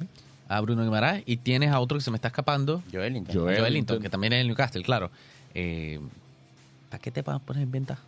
a 0.49 0.61
Bruno 0.61 0.83
Guimaraes 0.83 1.23
y 1.27 1.37
tienes 1.39 1.71
a 1.71 1.81
otro 1.81 1.99
que 1.99 2.05
se 2.05 2.11
me 2.11 2.17
está 2.17 2.29
escapando, 2.29 2.83
Joelinton. 2.93 3.35
Joel- 3.35 3.45
Joelinton, 3.45 3.61
Joelinton. 3.65 4.03
que 4.03 4.09
también 4.11 4.33
es 4.33 4.41
el 4.41 4.49
Newcastle, 4.49 4.83
claro. 4.83 5.11
Eh, 5.55 6.01
¿Para 6.91 7.01
qué 7.01 7.11
te 7.11 7.23
vas 7.23 7.37
a 7.37 7.39
poner 7.39 7.63
en 7.63 7.71
venta? 7.71 7.99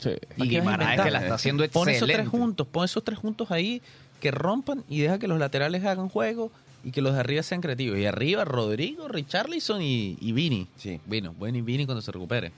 Sí. 0.00 0.10
Y 0.36 0.42
a 0.42 0.44
Guimaraes 0.46 0.80
inventar? 0.82 1.04
que 1.06 1.10
la 1.12 1.20
está 1.20 1.34
haciendo 1.34 1.62
Pon 1.70 1.88
esos 1.88 2.02
excelente. 2.02 2.22
tres 2.22 2.28
juntos, 2.28 2.66
pon 2.66 2.84
esos 2.84 3.04
tres 3.04 3.18
juntos 3.18 3.50
ahí 3.50 3.80
que 4.20 4.30
rompan 4.30 4.82
y 4.88 5.00
deja 5.00 5.18
que 5.18 5.28
los 5.28 5.38
laterales 5.38 5.84
hagan 5.84 6.08
juego 6.08 6.50
y 6.84 6.90
que 6.90 7.00
los 7.02 7.14
de 7.14 7.20
arriba 7.20 7.42
sean 7.42 7.60
creativos. 7.60 7.98
Y 7.98 8.06
arriba 8.06 8.44
Rodrigo, 8.44 9.08
Richarlison 9.08 9.80
y, 9.82 10.16
y 10.20 10.32
Vini. 10.32 10.66
Sí. 10.76 11.00
Bueno, 11.06 11.34
bueno 11.38 11.58
y 11.58 11.62
Vini 11.62 11.84
cuando 11.86 12.02
se 12.02 12.10
recupere. 12.12 12.52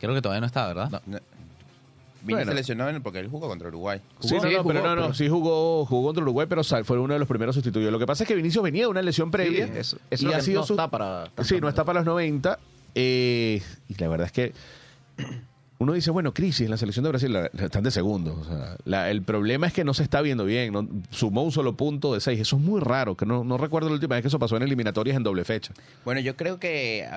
Creo 0.00 0.14
que 0.14 0.22
todavía 0.22 0.40
no 0.40 0.46
está, 0.46 0.66
¿verdad? 0.66 1.02
No. 1.06 1.18
Vini 2.22 2.34
Bueno. 2.34 2.50
se 2.50 2.54
lesionó 2.54 2.88
en- 2.90 3.02
porque 3.02 3.18
él 3.20 3.28
jugó 3.28 3.48
contra 3.48 3.68
Uruguay. 3.68 3.98
Sí, 4.20 4.34
no, 4.34 4.40
Sí, 4.42 4.48
no, 4.48 4.58
jugó, 4.62 4.68
pero 4.72 4.82
no, 4.82 4.94
no, 4.96 5.02
pero- 5.02 5.14
sí 5.14 5.28
jugó, 5.28 5.86
jugó 5.86 6.08
contra 6.08 6.22
Uruguay, 6.22 6.46
pero 6.48 6.62
sal- 6.62 6.84
fue 6.84 6.98
uno 6.98 7.14
de 7.14 7.18
los 7.18 7.26
primeros 7.28 7.54
sustituydos. 7.54 7.90
Lo 7.90 7.98
que 7.98 8.06
pasa 8.06 8.24
es 8.24 8.28
que 8.28 8.34
Vinicius 8.34 8.62
venía 8.62 8.82
de 8.82 8.88
una 8.88 9.00
lesión 9.02 9.30
previa. 9.30 9.66
Sí, 9.66 9.72
eso- 9.76 9.96
y 9.96 10.00
eso 10.00 10.02
es 10.10 10.22
lo 10.22 10.34
ha 10.36 10.40
sido 10.42 10.60
no 10.60 10.66
su- 10.66 10.74
está 10.74 10.88
para- 10.88 11.30
Sí, 11.42 11.58
no 11.60 11.68
está 11.68 11.84
para 11.84 12.00
los 12.00 12.06
90. 12.06 12.58
eh, 12.94 13.62
y 13.88 13.94
la 13.94 14.08
verdad 14.08 14.26
es 14.26 14.32
que 14.32 14.52
uno 15.78 15.94
dice, 15.94 16.10
bueno, 16.10 16.34
crisis 16.34 16.62
en 16.66 16.70
la 16.70 16.76
selección 16.76 17.04
de 17.04 17.08
Brasil, 17.08 17.32
la- 17.32 17.46
están 17.46 17.82
de 17.82 17.90
segundo. 17.90 18.34
O 18.38 18.44
sea, 18.44 18.76
la- 18.84 19.10
el 19.10 19.22
problema 19.22 19.66
es 19.66 19.72
que 19.72 19.82
no 19.84 19.94
se 19.94 20.02
está 20.02 20.20
viendo 20.20 20.44
bien. 20.44 20.72
¿no? 20.72 20.86
Sumó 21.10 21.42
un 21.42 21.52
solo 21.52 21.74
punto 21.76 22.12
de 22.12 22.20
seis. 22.20 22.38
Eso 22.40 22.56
es 22.56 22.62
muy 22.62 22.80
raro, 22.80 23.16
que 23.16 23.24
no, 23.24 23.44
no 23.44 23.56
recuerdo 23.56 23.88
la 23.88 23.94
última 23.94 24.14
vez 24.16 24.22
que 24.22 24.28
eso 24.28 24.38
pasó 24.38 24.56
en 24.58 24.62
eliminatorias 24.62 25.16
en 25.16 25.22
doble 25.22 25.44
fecha. 25.44 25.72
Bueno, 26.04 26.20
yo 26.20 26.36
creo 26.36 26.58
que 26.60 27.08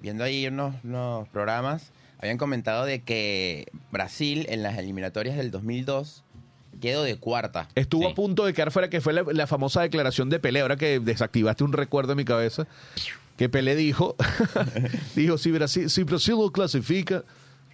viendo 0.00 0.24
ahí 0.24 0.46
unos, 0.48 0.74
unos 0.82 1.28
programas, 1.28 1.92
habían 2.18 2.38
comentado 2.38 2.84
de 2.84 3.02
que 3.02 3.66
Brasil 3.92 4.46
en 4.48 4.62
las 4.64 4.78
eliminatorias 4.78 5.36
del 5.36 5.50
2002 5.52 6.24
quedó 6.80 7.04
de 7.04 7.16
cuarta. 7.16 7.68
Estuvo 7.76 8.06
Sí. 8.06 8.10
a 8.10 8.14
punto 8.16 8.44
de 8.44 8.52
quedar 8.54 8.72
fuera, 8.72 8.90
que 8.90 9.00
fue 9.00 9.12
la, 9.12 9.22
la 9.32 9.46
famosa 9.46 9.82
declaración 9.82 10.28
de 10.30 10.40
Pelé. 10.40 10.60
Ahora 10.62 10.76
que 10.76 10.98
desactivaste 10.98 11.62
un 11.62 11.72
recuerdo 11.72 12.12
en 12.12 12.16
mi 12.18 12.24
cabeza, 12.24 12.66
que 13.42 13.48
Pelé 13.48 13.74
dijo, 13.74 14.14
dijo, 15.16 15.36
si 15.36 15.50
Brasil, 15.50 15.90
si 15.90 16.04
Brasil 16.04 16.36
lo 16.38 16.52
clasifica, 16.52 17.24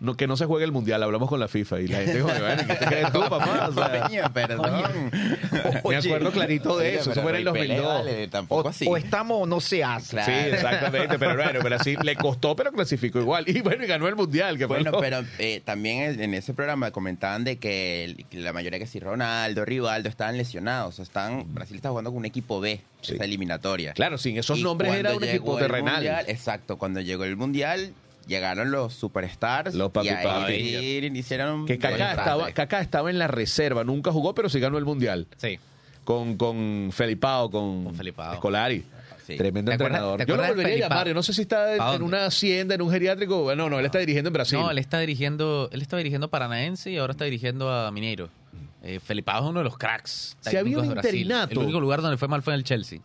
no, 0.01 0.17
que 0.17 0.27
no 0.27 0.37
se 0.37 0.47
juegue 0.47 0.65
el 0.65 0.73
Mundial. 0.73 1.03
Hablamos 1.03 1.29
con 1.29 1.41
la 1.41 1.49
FIFA 1.49 1.81
y 1.81 1.89
la 1.89 1.99
gente 1.99 2.15
dijo, 2.15 2.29
bueno, 2.29 2.63
¿qué 2.67 2.75
te 2.75 2.87
crees 2.87 3.13
tú, 3.13 3.21
papá? 3.21 3.69
O 3.69 3.73
sea, 3.73 4.29
perdón. 4.33 5.11
me 5.85 5.97
acuerdo 5.97 6.31
clarito 6.33 6.77
de 6.79 6.89
Oye, 6.89 6.95
eso. 7.01 7.11
Eso 7.11 7.11
pero 7.11 7.23
fue 7.23 7.31
en 7.41 7.47
el 7.49 7.53
Rey 7.55 7.63
Pelé, 7.63 7.77
2002. 7.77 8.05
vale, 8.05 8.29
tampoco 8.29 8.69
O, 8.69 8.71
así. 8.71 8.87
o 8.89 8.97
estamos 8.97 9.43
o 9.43 9.47
no 9.47 9.61
se 9.61 9.83
hace. 9.85 10.11
Claro. 10.17 10.33
Sí, 10.33 10.49
exactamente. 10.55 11.19
Pero 11.19 11.37
bueno, 11.43 11.61
Brasil 11.63 11.99
le 12.03 12.17
costó, 12.17 12.55
pero 12.57 12.73
clasificó 12.73 13.19
igual. 13.21 13.45
Y 13.49 13.61
bueno, 13.61 13.85
y 13.85 13.87
ganó 13.87 14.09
el 14.09 14.17
Mundial. 14.17 14.57
Que 14.59 14.67
fue 14.67 14.77
Bueno, 14.77 14.91
lo- 14.93 15.01
pero 15.01 15.21
eh, 15.39 15.61
también 15.65 16.21
en- 16.21 16.35
ese 16.35 16.55
programa 16.55 16.91
comentaban 16.91 17.45
de 17.45 17.59
que, 17.59 18.25
la 18.33 18.53
mayoría 18.53 18.79
que 18.79 18.87
sí 18.87 19.01
Ronaldo, 19.01 19.65
Rivaldo 19.65 20.09
estaban 20.09 20.37
lesionados. 20.37 20.95
O 20.95 20.97
sea, 20.97 21.03
están, 21.05 21.55
Brasil 21.55 21.77
está 21.77 21.91
jugando 21.91 22.11
con 22.11 22.19
un 22.19 22.25
equipo 22.25 22.61
B, 22.61 22.81
Sí. 23.01 23.15
esa 23.15 23.25
eliminatoria. 23.25 23.93
Claro, 23.93 24.19
sin 24.19 24.37
esos 24.39 24.59
Y 24.59 24.63
nombres 24.63 24.93
era 24.95 25.15
un 25.15 25.23
equipo 25.25 25.57
terrenal. 25.57 25.95
Mundial, 25.95 26.25
exacto, 26.29 26.77
cuando 26.79 27.01
llegó 27.01 27.25
el 27.25 27.37
Mundial, 27.37 27.93
llegaron 28.29 28.71
los 28.71 28.95
superstars. 28.95 29.75
Los 29.75 29.91
papi 29.91 30.07
y 30.07 30.11
ahí 30.11 31.11
hicieron 31.15 31.67
Que 31.67 31.79
Kaká 31.79 32.11
estaba, 32.11 32.53
Kaká 32.53 32.81
estaba 32.81 33.11
en 33.11 33.19
la 33.19 33.27
reserva, 33.27 33.83
nunca 33.83 34.13
jugó, 34.13 34.35
pero 34.35 34.49
sí 34.49 34.61
ganó 34.61 34.79
el 34.79 34.85
Mundial. 34.85 35.27
Sí. 35.39 35.59
con, 36.05 36.37
con 36.37 36.91
Felipao, 36.93 37.51
con, 37.51 37.85
Con 37.85 37.95
Felipao. 37.95 38.35
Escolari. 38.35 38.85
Sí. 39.27 39.37
Tremendo 39.37 39.71
¿Te 39.71 39.75
acuerdas- 39.75 39.99
entrenador. 39.99 40.19
te 40.21 40.27
Yo 40.27 40.37
lo 40.37 40.47
volvería 40.47 40.87
a 40.87 40.89
llamar. 40.89 41.09
Yo 41.09 41.13
no 41.15 41.23
sé 41.23 41.35
si 41.35 41.43
está 41.43 41.95
en, 41.95 42.03
una 42.03 42.25
hacienda, 42.25 42.75
en 42.75 42.81
un 42.81 42.91
geriátrico. 42.91 43.43
Bueno, 43.43 43.69
no, 43.69 43.79
él 43.79 43.85
está 43.85 43.99
dirigiendo 43.99 44.29
en 44.29 44.33
Brasil. 44.33 44.59
No, 44.59 44.71
él 44.71 44.79
está 44.79 45.01
dirigiendo, 45.01 45.69
él 45.71 45.83
estaba 45.83 45.99
dirigiendo 45.99 46.29
a 46.29 46.31
Paranaense 46.31 46.91
y 46.91 46.97
ahora 46.97 47.11
está 47.11 47.27
dirigiendo 47.27 47.71
a 47.71 47.91
Mineiro. 47.91 48.31
Eh, 48.83 49.01
Felipao 49.01 49.43
es 49.45 49.51
uno 49.51 49.61
de 49.61 49.65
los 49.65 49.77
cracks. 49.77 50.37
Si 50.41 50.57
había 50.57 50.79
un 50.79 50.87
interinato. 50.87 51.53
El 51.53 51.59
único 51.59 51.81
lugar 51.81 52.01
donde 52.01 52.17
fue 52.17 52.29
mal 52.29 52.41
fue 52.43 52.55
en 52.55 52.59
el 52.61 52.65
Chelsea. 52.65 53.01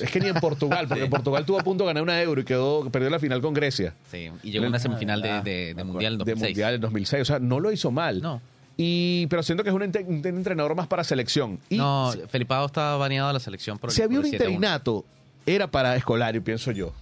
Es 0.00 0.10
que 0.10 0.20
ni 0.20 0.28
en 0.28 0.34
Portugal, 0.36 0.86
porque 0.88 1.04
en 1.04 1.10
Portugal 1.10 1.44
tuvo 1.46 1.60
a 1.60 1.62
punto 1.62 1.84
de 1.84 1.88
ganar 1.88 2.02
una 2.02 2.20
euro 2.22 2.40
y 2.40 2.44
quedó 2.44 2.88
perdió 2.90 3.10
la 3.10 3.18
final 3.18 3.40
con 3.40 3.54
Grecia. 3.54 3.94
Sí, 4.10 4.30
y 4.42 4.50
llegó 4.50 4.64
a 4.64 4.68
una 4.68 4.78
semifinal 4.78 5.20
de, 5.22 5.40
de- 5.42 5.74
de 5.74 5.84
Mundial 5.84 6.14
en 6.14 6.18
De 6.18 6.24
2006. 6.24 6.50
Mundial 6.50 6.74
en 6.74 6.80
2006. 6.80 7.22
O 7.22 7.24
sea, 7.24 7.38
no 7.38 7.60
lo 7.60 7.70
hizo 7.72 7.90
mal. 7.90 8.20
No. 8.22 8.40
Y, 8.76 9.26
pero 9.28 9.42
siento 9.42 9.62
que 9.62 9.70
es 9.70 9.76
un, 9.76 9.82
ente- 9.82 10.04
un 10.06 10.24
entrenador 10.26 10.74
más 10.74 10.86
para 10.86 11.04
selección. 11.04 11.58
Y 11.68 11.76
no, 11.76 12.12
Felipao 12.28 12.66
está 12.66 12.96
baneado 12.96 13.28
de 13.28 13.34
la 13.34 13.40
selección 13.40 13.78
por 13.78 13.90
el 13.90 13.96
si 13.96 14.02
había 14.02 14.18
por 14.18 14.26
un 14.26 14.34
el 14.34 14.40
7-1. 14.40 14.44
interinato, 14.44 15.04
era 15.44 15.66
para 15.70 15.96
Escolari, 15.96 16.40
pienso 16.40 16.70
yo. 16.70 16.92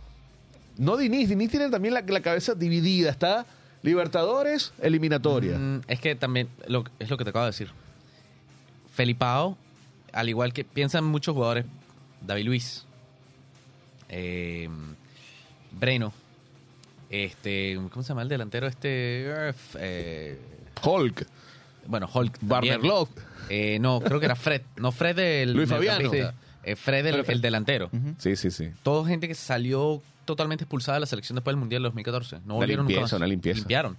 No 0.76 0.96
Diniz. 0.96 1.28
Diniz 1.28 1.50
tiene 1.50 1.68
también 1.70 1.94
la, 1.94 2.00
la 2.02 2.20
cabeza 2.20 2.54
dividida. 2.54 3.10
Está 3.10 3.46
Libertadores, 3.82 4.72
eliminatoria. 4.82 5.56
Mm, 5.56 5.82
es 5.86 6.00
que 6.00 6.16
también 6.16 6.48
lo, 6.66 6.82
es 6.98 7.08
lo 7.10 7.16
que 7.16 7.22
te 7.22 7.30
acabo 7.30 7.44
de 7.44 7.50
decir. 7.52 7.68
Felipao, 8.92 9.56
al 10.12 10.28
igual 10.28 10.52
que 10.52 10.64
piensan 10.64 11.04
muchos 11.04 11.34
jugadores, 11.34 11.64
David 12.26 12.44
Luis, 12.46 12.84
eh, 14.08 14.68
Breno, 15.72 16.12
este, 17.10 17.78
¿cómo 17.90 18.02
se 18.02 18.08
llama 18.08 18.22
el 18.22 18.28
delantero 18.28 18.66
este? 18.66 19.26
Eh, 19.78 20.38
Hulk, 20.82 21.26
bueno, 21.86 22.08
Hulk. 22.12 22.38
Love. 22.82 23.10
Eh, 23.48 23.78
no, 23.80 24.00
creo 24.00 24.20
que 24.20 24.26
era 24.26 24.36
Fred. 24.36 24.62
No, 24.76 24.92
Fred 24.92 25.16
del 25.16 25.52
Luis 25.54 25.68
Fabiano. 25.68 26.10
eh, 26.62 26.76
Fred, 26.76 27.06
el, 27.06 27.24
el 27.26 27.40
delantero. 27.40 27.90
Sí, 28.18 28.36
sí, 28.36 28.50
sí. 28.50 28.70
Todo 28.82 29.04
gente 29.06 29.26
que 29.28 29.34
salió 29.34 30.02
totalmente 30.26 30.64
expulsada 30.64 30.96
de 30.96 31.00
la 31.00 31.06
selección 31.06 31.36
después 31.36 31.52
del 31.54 31.60
Mundial 31.60 31.82
de 31.82 31.86
2014. 31.86 32.36
No 32.40 32.42
Una 32.44 32.54
volvieron 32.56 32.84
nunca 32.84 32.92
limpieza, 32.94 33.14
más. 33.16 33.20
una 33.20 33.26
limpieza. 33.26 33.58
Limpiaron. 33.60 33.96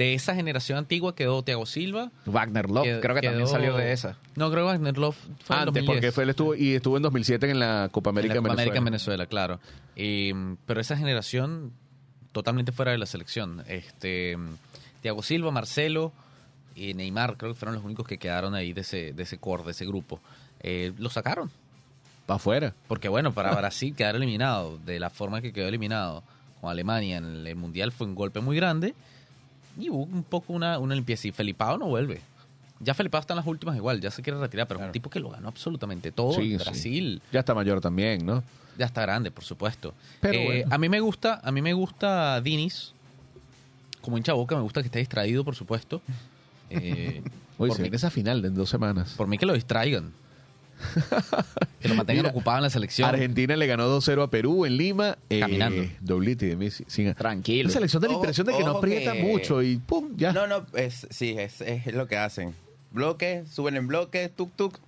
De 0.00 0.14
esa 0.14 0.34
generación 0.34 0.78
antigua 0.78 1.14
quedó 1.14 1.42
Thiago 1.42 1.66
Silva. 1.66 2.10
Wagner 2.24 2.70
Love, 2.70 2.84
quedó- 2.84 3.00
creo 3.02 3.14
que 3.16 3.20
también 3.20 3.46
salió 3.46 3.76
de 3.76 3.92
esa. 3.92 4.16
No, 4.34 4.50
creo 4.50 4.64
que 4.64 4.72
Wagner 4.72 4.96
Love 4.96 5.14
fue 5.44 5.56
en 5.56 5.60
Antes, 5.62 5.74
2010. 5.74 5.86
porque 5.86 6.12
fue, 6.12 6.24
él 6.24 6.30
estuvo, 6.30 6.54
y 6.54 6.74
estuvo 6.74 6.96
en 6.96 7.02
2007 7.02 7.50
en 7.50 7.58
la 7.58 7.90
Copa 7.92 8.08
América 8.08 8.32
en 8.32 8.38
en 8.38 8.42
la 8.44 8.48
Copa 8.48 8.56
Venezuela. 8.62 8.62
América 8.62 8.78
en 8.78 8.84
Venezuela, 8.86 9.26
claro. 9.26 9.60
Y, 9.96 10.32
pero 10.64 10.80
esa 10.80 10.96
generación 10.96 11.72
totalmente 12.32 12.72
fuera 12.72 12.92
de 12.92 12.98
la 12.98 13.04
selección. 13.04 13.62
Este, 13.66 14.38
Thiago 15.02 15.22
Silva, 15.22 15.50
Marcelo 15.50 16.12
y 16.74 16.94
Neymar 16.94 17.36
creo 17.36 17.52
que 17.52 17.58
fueron 17.58 17.74
los 17.74 17.84
únicos 17.84 18.06
que 18.06 18.16
quedaron 18.16 18.54
ahí 18.54 18.72
de 18.72 18.80
ese, 18.80 19.12
de 19.12 19.22
ese 19.22 19.36
core, 19.36 19.64
de 19.64 19.72
ese 19.72 19.84
grupo. 19.84 20.18
Eh, 20.60 20.92
lo 20.96 21.10
sacaron. 21.10 21.50
Para 22.24 22.36
afuera. 22.36 22.74
Porque 22.88 23.08
bueno, 23.10 23.32
para 23.32 23.54
Brasil 23.54 23.94
quedar 23.94 24.16
eliminado 24.16 24.78
de 24.78 24.98
la 24.98 25.10
forma 25.10 25.42
que 25.42 25.52
quedó 25.52 25.68
eliminado 25.68 26.22
con 26.62 26.70
Alemania 26.70 27.18
en 27.18 27.46
el 27.46 27.56
Mundial 27.56 27.92
fue 27.92 28.06
un 28.06 28.14
golpe 28.14 28.40
muy 28.40 28.56
grande 28.56 28.94
y 29.78 29.88
hubo 29.90 30.02
un 30.04 30.22
poco 30.24 30.52
una, 30.52 30.78
una 30.78 30.94
limpieza. 30.94 31.28
Y 31.28 31.32
Felipao 31.32 31.78
no 31.78 31.86
vuelve. 31.86 32.20
Ya 32.80 32.94
Felipao 32.94 33.20
está 33.20 33.34
en 33.34 33.38
las 33.38 33.46
últimas 33.46 33.76
igual, 33.76 34.00
ya 34.00 34.10
se 34.10 34.22
quiere 34.22 34.38
retirar, 34.38 34.66
pero 34.66 34.80
es 34.80 34.86
un 34.86 34.92
tipo 34.92 35.10
que 35.10 35.20
lo 35.20 35.28
ganó 35.30 35.48
absolutamente 35.48 36.12
todo. 36.12 36.32
Sí, 36.32 36.52
en 36.54 36.58
sí. 36.58 36.64
Brasil 36.64 37.22
Ya 37.30 37.40
está 37.40 37.54
mayor 37.54 37.80
también, 37.80 38.24
¿no? 38.24 38.42
ya 38.78 38.86
está 38.86 39.02
grande, 39.02 39.30
por 39.30 39.44
supuesto. 39.44 39.92
Pero 40.20 40.38
Eh, 40.38 40.44
bueno. 40.46 40.68
A 40.74 40.78
mí 40.78 40.88
me 40.88 41.00
gusta, 41.00 41.40
a 41.44 41.52
mí 41.52 41.60
me 41.60 41.74
gusta 41.74 42.40
Dinis. 42.40 42.94
Como 44.00 44.16
hincha 44.16 44.32
boca, 44.32 44.56
me 44.56 44.62
gusta 44.62 44.80
que 44.80 44.86
esté 44.86 45.00
distraído, 45.00 45.44
por 45.44 45.54
supuesto. 45.54 46.00
Eh, 46.70 47.22
por, 47.58 47.68
se 47.72 47.78
mí, 47.78 47.82
viene 47.82 47.96
esa 47.96 48.08
final 48.10 48.40
de 48.40 48.48
en 48.48 48.54
dos 48.54 48.70
semanas. 48.70 49.12
por 49.18 49.26
mí 49.26 49.36
que 49.36 49.44
lo 49.44 49.52
distraigan. 49.52 50.12
Que 51.80 51.88
lo 51.88 51.94
mantengan 51.94 52.22
Mira, 52.24 52.30
ocupado 52.30 52.58
en 52.58 52.62
la 52.64 52.70
selección. 52.70 53.08
Argentina 53.08 53.56
le 53.56 53.66
ganó 53.66 53.88
2-0 53.88 54.22
a 54.22 54.30
Perú 54.30 54.64
en 54.66 54.76
Lima. 54.76 55.16
eh, 55.28 55.40
Caminando. 55.40 55.84
Doblete 56.00 56.46
de 56.46 56.56
Messi. 56.56 56.84
sin- 56.88 57.14
Tranquilo. 57.14 57.68
La 57.68 57.72
selección 57.74 58.02
da 58.02 58.08
la 58.08 58.14
impresión 58.14 58.46
de 58.46 58.52
que 58.56 58.64
no 58.64 58.78
aprieta 58.78 59.12
que- 59.12 59.22
mucho 59.22 59.62
y 59.62 59.76
pum, 59.78 60.10
ya. 60.16 60.32
No, 60.32 60.46
no, 60.46 60.64
es, 60.74 61.06
sí, 61.10 61.34
es, 61.38 61.60
es 61.60 61.86
lo 61.94 62.06
que 62.06 62.16
hacen. 62.16 62.54
Bloque, 62.92 63.44
suben 63.52 63.76
en 63.76 63.86
bloque, 63.86 64.28
tuk 64.28 64.50
tuk, 64.56 64.78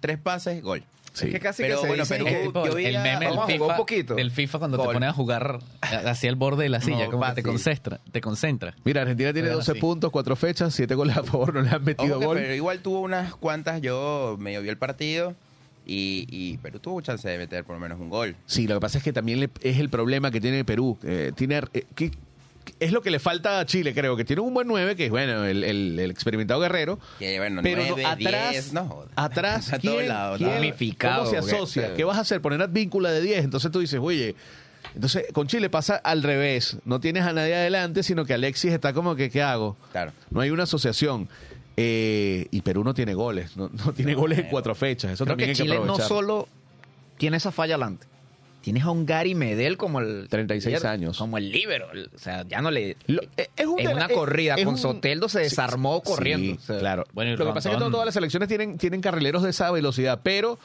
tres 0.00 0.18
pases, 0.18 0.62
gol. 0.62 0.82
Sí. 1.16 1.28
Es 1.28 1.32
que 1.32 1.40
casi 1.40 1.62
Pero 1.62 1.76
que 1.76 1.80
se 1.82 1.88
bueno, 1.88 2.04
que- 2.04 2.42
tipo, 2.46 2.66
yo 2.66 2.76
el 2.78 2.98
meme 2.98 3.26
del 3.30 3.38
FIFA, 3.46 3.76
poquito. 3.76 4.14
del 4.16 4.30
FIFA 4.30 4.58
cuando 4.58 4.76
te 4.78 4.84
pones 4.84 5.08
a 5.08 5.12
jugar 5.14 5.60
hacia 5.80 6.28
el 6.28 6.36
borde 6.36 6.64
de 6.64 6.68
la 6.68 6.80
silla, 6.82 7.06
No, 7.06 7.10
como 7.12 7.24
que 7.26 7.32
te 7.36 7.42
concentra, 7.42 8.00
te 8.12 8.20
concentra. 8.20 8.74
Mira, 8.84 9.00
Argentina 9.00 9.32
tiene 9.32 9.48
Bueno, 9.48 9.56
12 9.58 9.72
sí. 9.72 9.80
puntos, 9.80 10.10
4 10.12 10.36
fechas, 10.36 10.74
7 10.74 10.94
goles 10.94 11.16
a 11.16 11.22
favor, 11.22 11.54
no 11.54 11.62
le 11.62 11.70
han 11.70 11.82
metido 11.82 12.12
Ojo 12.16 12.20
que 12.20 12.26
gol. 12.26 12.36
Pero 12.36 12.54
igual 12.54 12.80
tuvo 12.80 13.00
unas 13.00 13.34
cuantas, 13.34 13.80
yo 13.80 14.36
medio 14.38 14.60
vi 14.60 14.68
el 14.68 14.76
partido 14.76 15.34
y, 15.86 16.26
y 16.28 16.58
Perú 16.58 16.80
tuvo 16.80 17.00
chance 17.00 17.26
de 17.28 17.38
meter 17.38 17.64
por 17.64 17.76
lo 17.76 17.80
menos 17.80 17.98
un 18.00 18.10
gol. 18.10 18.36
Sí, 18.44 18.66
lo 18.66 18.74
que 18.74 18.80
pasa 18.80 18.98
es 18.98 19.04
que 19.04 19.12
también 19.12 19.40
le- 19.40 19.50
es 19.62 19.78
el 19.78 19.88
problema 19.88 20.30
que 20.30 20.40
tiene 20.40 20.64
Perú. 20.64 20.98
Eh, 21.02 21.32
tiene, 21.34 21.62
eh, 21.72 21.84
que- 21.94 22.10
es 22.78 22.92
lo 22.92 23.00
que 23.02 23.10
le 23.10 23.18
falta 23.18 23.58
a 23.58 23.64
Chile, 23.66 23.94
creo, 23.94 24.16
que 24.16 24.24
tiene 24.24 24.42
un 24.42 24.52
buen 24.52 24.68
9, 24.68 24.96
que 24.96 25.06
es 25.06 25.10
bueno, 25.10 25.44
el, 25.44 25.64
el- 25.64 25.98
el 25.98 26.10
experimentado 26.10 26.60
guerrero. 26.60 26.98
Que 27.18 27.38
bueno, 27.38 27.62
Pero 27.62 27.82
no, 27.82 27.88
9, 27.90 28.04
atrás, 28.04 28.50
10, 28.52 28.72
no 28.74 29.04
atrás, 29.16 29.68
A 29.72 29.78
todos 29.78 29.96
¿quién, 29.96 30.08
¿no? 30.08 30.30
¿Cómo 30.30 31.26
se 31.30 31.36
porque- 31.38 31.54
asocia? 31.54 31.94
¿Qué 31.94 32.04
vas 32.04 32.18
a 32.18 32.20
hacer? 32.20 32.40
Poner 32.42 32.60
advíncula 32.62 33.10
de 33.10 33.20
10. 33.22 33.44
Entonces 33.44 33.70
tú 33.70 33.80
dices, 33.80 33.98
oye, 34.02 34.34
entonces 34.94 35.24
con 35.32 35.46
Chile 35.46 35.70
pasa 35.70 35.96
al 35.96 36.22
revés. 36.22 36.76
No 36.84 37.00
tienes 37.00 37.24
a 37.24 37.32
nadie 37.32 37.54
adelante, 37.54 38.02
sino 38.02 38.24
que 38.24 38.34
Alexis 38.34 38.72
está 38.72 38.92
como 38.92 39.16
que, 39.16 39.30
¿qué 39.30 39.42
hago? 39.42 39.76
Claro. 39.92 40.12
No 40.30 40.40
hay 40.40 40.50
una 40.50 40.64
asociación. 40.64 41.28
Eh, 41.78 42.46
y 42.50 42.62
Perú 42.62 42.84
no 42.84 42.94
tiene 42.94 43.12
goles, 43.12 43.54
no, 43.56 43.68
no 43.84 43.92
tiene 43.92 44.14
goles 44.14 44.38
en 44.38 44.48
cuatro 44.48 44.74
fechas. 44.74 45.12
Eso 45.12 45.24
Creo 45.24 45.32
también 45.32 45.48
que 45.48 45.50
hay 45.50 45.56
que 45.56 45.62
Chile 45.64 45.74
no 45.76 45.82
aprovechar. 45.82 46.08
solo 46.08 46.48
tiene 47.18 47.36
esa 47.36 47.52
falla 47.52 47.74
adelante. 47.74 48.06
Tienes 48.66 48.82
a 48.82 48.90
un 48.90 49.06
Gary 49.06 49.36
Medel 49.36 49.76
como 49.76 50.00
el... 50.00 50.26
36 50.28 50.84
años. 50.84 51.18
Como 51.18 51.38
el 51.38 51.52
líbero. 51.52 51.86
O 52.12 52.18
sea, 52.18 52.42
ya 52.48 52.60
no 52.60 52.72
le... 52.72 52.96
Lo- 53.06 53.22
eh, 53.36 53.48
es 53.56 53.64
un- 53.64 53.78
en 53.78 53.90
una 53.92 54.08
corrida 54.08 54.56
es 54.56 54.64
con 54.64 54.74
un- 54.74 54.80
Soteldo 54.80 55.28
se 55.28 55.38
desarmó 55.38 56.02
Sí, 56.04 56.10
corriendo. 56.10 56.46
sí, 56.54 56.58
O 56.60 56.66
sea, 56.66 56.78
claro. 56.80 57.04
Bueno, 57.12 57.36
Lo 57.36 57.46
que 57.46 57.52
pasa 57.52 57.70
es 57.70 57.76
que 57.76 57.80
todas 57.92 58.04
las 58.06 58.14
selecciones 58.14 58.48
tienen, 58.48 58.76
tienen 58.76 59.00
carrileros 59.00 59.44
de 59.44 59.50
esa 59.50 59.70
velocidad, 59.70 60.18
pero 60.24 60.58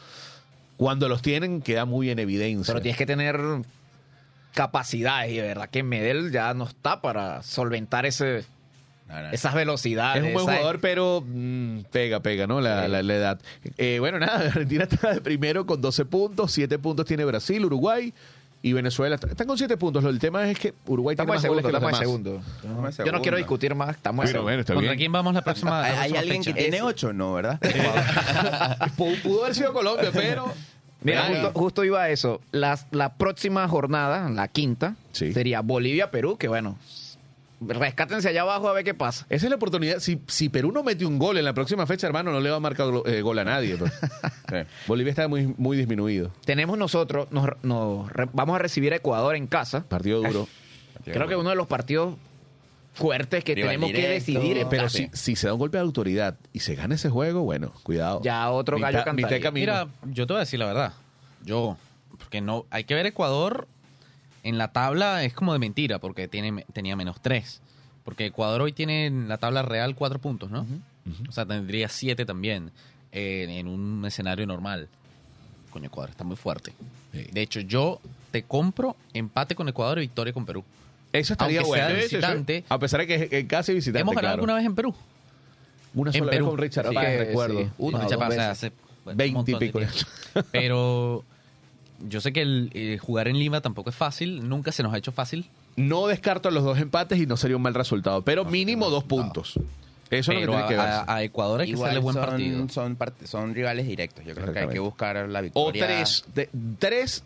cuando 0.78 1.08
los 1.10 1.22
tienen 1.22 1.62
queda 1.62 1.86
muy 1.86 2.10
en 2.10 2.18
evidencia. 2.18 2.74
Pero 2.74 2.82
tienes 2.82 2.98
que 2.98 3.06
tener 3.06 3.40
capacidades 4.56 5.32
y 5.32 5.36
de 5.36 5.44
verdad 5.44 5.70
que 5.70 5.84
Medel 5.84 6.32
ya 6.32 6.56
no 6.56 6.66
está 6.66 7.02
para 7.02 7.44
solventar 7.44 8.08
ese, 8.08 8.46
No, 9.12 9.22
no. 9.24 9.30
esas 9.32 9.54
velocidades. 9.54 10.24
es 10.24 10.28
un 10.28 10.34
buen 10.34 10.46
esa- 10.48 10.58
jugador, 10.58 10.80
pero 10.80 11.24
mm, 11.28 11.80
pega, 11.92 12.22
pega, 12.22 12.48
¿no? 12.48 12.62
La, 12.62 12.88
la- 12.88 13.04
la 13.04 13.14
edad. 13.16 13.40
Eh, 13.78 13.98
bueno, 14.00 14.20
nada, 14.20 14.40
Argentina 14.48 14.86
está 14.90 15.14
de 15.14 15.22
primero 15.22 15.66
con 15.66 15.82
12 15.82 16.06
puntos, 16.06 16.52
7 16.52 16.80
puntos 16.80 17.06
tiene 17.06 17.26
Brasil, 17.26 17.64
Uruguay 17.66 18.14
y 18.64 18.74
Venezuela. 18.74 19.16
Están 19.16 19.48
con 19.48 19.58
7 19.58 19.76
puntos. 19.78 20.04
Lo- 20.04 20.10
El 20.12 20.20
tema 20.20 20.50
es 20.50 20.58
que 20.58 20.74
Uruguay 20.86 21.14
Estamos 21.16 21.36
en 21.36 21.42
tiene 21.42 21.56
más 21.56 21.64
goles 21.64 21.64
segundo, 21.64 21.68
que 21.68 21.72
los 21.72 21.82
estamos 21.82 22.18
en 22.18 22.24
demás. 22.24 22.44
segundo. 22.44 22.68
Estamos 22.68 23.00
en 23.00 23.06
Yo 23.06 23.12
no 23.12 23.22
quiero 23.22 23.38
discutir 23.38 23.76
más, 23.76 23.90
estamos 23.90 24.14
en 24.14 24.18
Bueno, 24.18 24.32
segundo. 24.32 24.44
bueno, 24.44 24.60
está 24.62 24.74
¿Contra 24.76 24.92
bien. 24.92 24.98
quién 25.00 25.12
vamos 25.12 25.34
la 25.34 25.42
próxima, 25.42 25.72
la 25.82 25.86
¿Hay, 25.86 25.92
hay 25.92 25.98
próxima 25.98 26.20
alguien 26.20 26.44
que 26.44 26.54
tiene 26.54 26.82
8? 26.82 27.14
No, 27.14 27.34
¿verdad? 27.34 27.60
Pudo, 28.98 29.16
pudo 29.24 29.44
haber 29.44 29.56
sido 29.56 29.74
Colombia, 29.74 30.10
pero... 30.14 30.54
Mira, 31.04 31.26
justo, 31.28 31.52
justo 31.56 31.84
iba 31.84 32.04
a 32.04 32.10
eso. 32.12 32.42
Las- 32.52 32.86
la 32.92 33.14
próxima 33.16 33.68
jornada, 33.68 34.30
la 34.30 34.48
quinta, 34.48 34.96
Sí. 35.12 35.34
sería 35.34 35.62
Bolivia-Perú, 35.62 36.38
que 36.38 36.48
bueno, 36.48 36.78
rescátense 37.62 38.28
allá 38.30 38.42
abajo 38.42 38.68
a 38.68 38.74
ver 38.74 38.84
qué 38.84 38.94
pasa. 38.94 39.26
Esa 39.30 39.46
es 39.46 39.50
la 39.50 39.56
oportunidad. 39.56 40.00
Si, 40.00 40.22
si 40.28 40.50
Perú 40.50 40.72
no 40.72 40.84
mete 40.84 41.06
un 41.06 41.20
gol 41.20 41.38
en 41.38 41.46
la 41.46 41.54
próxima 41.54 41.86
fecha, 41.86 42.08
hermano, 42.08 42.32
no 42.32 42.40
le 42.40 42.50
va 42.50 42.58
a 42.58 42.60
marcar 42.60 42.88
eh, 43.06 43.22
gol 43.22 43.40
a 43.40 43.44
nadie. 43.44 43.78
pues. 43.78 43.92
Sí. 44.52 44.58
Bolivia 44.86 45.12
está 45.12 45.30
muy, 45.30 45.48
muy 45.58 45.78
disminuido. 45.78 46.34
Tenemos 46.44 46.78
nosotros, 46.78 47.32
nos, 47.32 47.48
nos 47.64 48.12
re- 48.12 48.28
vamos 48.34 48.56
a 48.56 48.60
recibir 48.60 48.92
a 48.92 48.98
Ecuador 48.98 49.38
en 49.38 49.48
casa. 49.48 49.86
Partido 49.88 50.22
duro. 50.22 50.46
Creo 51.06 51.26
que 51.28 51.38
uno 51.38 51.52
de 51.52 51.56
los 51.56 51.68
partidos 51.68 52.16
fuertes 52.94 53.44
que 53.46 53.56
Rival 53.56 53.70
tenemos 53.70 53.92
que 53.94 54.10
decidir 54.10 54.58
en 54.58 54.68
Pero 54.70 54.90
si, 54.90 55.10
si 55.14 55.38
se 55.38 55.48
da 55.48 55.54
un 55.54 55.60
golpe 55.60 55.78
de 55.78 55.84
autoridad 55.84 56.38
y 56.52 56.60
se 56.60 56.76
gana 56.76 56.96
ese 56.96 57.10
juego, 57.10 57.44
bueno, 57.44 57.72
cuidado. 57.84 58.20
Ya 58.24 58.50
otro 58.52 58.78
gallo 58.78 59.04
Mitad-. 59.14 59.52
Mira, 59.54 59.88
yo 60.04 60.28
te 60.28 60.34
voy 60.34 60.40
a 60.40 60.42
decir 60.42 60.60
la 60.60 60.66
verdad. 60.66 60.94
Yo, 61.44 61.78
porque 62.18 62.42
no, 62.42 62.66
hay 62.70 62.84
que 62.84 62.94
ver 62.94 63.06
Ecuador 63.06 63.68
en 64.44 64.58
la 64.58 64.72
tabla 64.72 65.24
es 65.24 65.34
como 65.34 65.54
de 65.54 65.60
mentira, 65.60 66.00
porque 66.00 66.28
tiene, 66.28 66.66
tenía 66.74 66.96
menos 66.96 67.22
tres. 67.22 67.62
Porque 68.04 68.26
Ecuador 68.28 68.62
hoy 68.62 68.74
tiene 68.74 69.06
en 69.06 69.28
la 69.28 69.38
tabla 69.38 69.62
real 69.62 69.96
cuatro 69.96 70.20
puntos, 70.20 70.50
¿no? 70.50 70.66
O 71.28 71.32
sea, 71.32 71.46
tendría 71.46 71.88
siete 71.90 72.26
también 72.26 72.72
eh, 73.12 73.46
en 73.50 73.68
un 73.68 74.04
escenario 74.06 74.46
normal. 74.48 74.88
Coño, 75.70 75.88
Ecuador 75.88 76.10
está 76.10 76.24
muy 76.24 76.36
fuerte. 76.36 76.74
Sí. 77.14 77.28
De 77.32 77.42
hecho, 77.42 77.60
yo 77.60 78.00
te 78.32 78.44
compro 78.44 78.96
empate 79.14 79.56
con 79.56 79.68
Ecuador 79.70 79.98
y 80.00 80.02
victoria 80.02 80.34
con 80.34 80.46
Perú. 80.46 80.64
Eso 81.14 81.34
estaría 81.34 81.60
aunque 81.62 81.76
sea 81.76 81.86
bueno. 81.86 81.98
de 81.98 82.04
visitante. 82.06 82.64
A 82.70 82.80
pesar 82.80 83.02
de 83.02 83.08
que 83.08 83.40
es, 83.40 83.46
casi 83.46 83.74
visitante. 83.74 84.02
¿Hemos 84.02 84.16
ganado 84.16 84.34
claro. 84.38 84.42
alguna 84.42 84.54
vez 84.56 84.66
en 84.66 84.76
Perú? 84.76 84.96
Una 85.94 86.10
en 86.12 86.14
sola 86.20 86.32
vez 86.32 86.38
Perú. 86.38 86.50
con 86.50 86.58
Richard 86.58 86.88
Sí, 86.88 86.96
Paz, 86.96 87.06
que 87.06 87.18
recuerdo. 87.18 87.60
sí. 87.62 87.70
Una 87.78 88.00
Richard 88.04 88.20
Paz, 88.20 88.38
hace, 88.38 88.72
bueno, 89.04 89.40
un 89.40 89.46
20 89.46 89.52
y 89.52 89.56
pico. 89.56 89.80
Pero 90.52 91.24
yo 92.08 92.22
sé 92.22 92.34
que 92.34 92.42
el, 92.42 92.70
eh, 92.74 92.98
jugar 93.00 93.28
en 93.28 93.38
Lima 93.38 93.62
tampoco 93.62 93.90
es 93.90 93.96
fácil. 93.96 94.48
Nunca 94.48 94.72
se 94.72 94.84
nos 94.84 94.94
ha 94.94 94.98
hecho 94.98 95.12
fácil. 95.12 95.46
No 95.76 96.08
descarto 96.08 96.52
los 96.52 96.64
dos 96.64 96.78
empates 96.80 97.20
y 97.20 97.26
no 97.26 97.38
sería 97.38 97.56
un 97.58 97.62
mal 97.64 97.74
resultado, 97.74 98.22
pero 98.24 98.46
mínimo 98.46 98.90
dos 98.90 99.04
puntos. 99.04 99.60
Eso 100.10 100.34
es 100.34 100.46
lo 100.46 100.52
pero 100.52 100.52
que 100.52 100.58
tiene 100.58 100.68
que 100.68 100.76
a, 100.76 100.84
verse. 100.86 101.12
a- 101.12 101.16
a 101.16 101.24
Ecuador 101.24 101.62
hay 101.62 101.68
que 101.70 101.76
hacerle 101.82 102.00
buen 102.00 102.14
son, 102.16 102.26
partido. 102.26 102.70
Son, 102.70 102.98
part- 103.00 103.26
son 103.26 103.54
rivales 103.56 103.88
directos. 103.88 104.26
Yo 104.26 104.36
creo 104.36 104.52
que 104.52 104.60
hay 104.60 104.68
que 104.68 104.80
buscar 104.80 105.16
la 105.30 105.40
O 105.40 105.44
victoria. 105.44 105.86
tres. 105.86 106.26
de- 106.36 106.50
tres. 106.80 107.24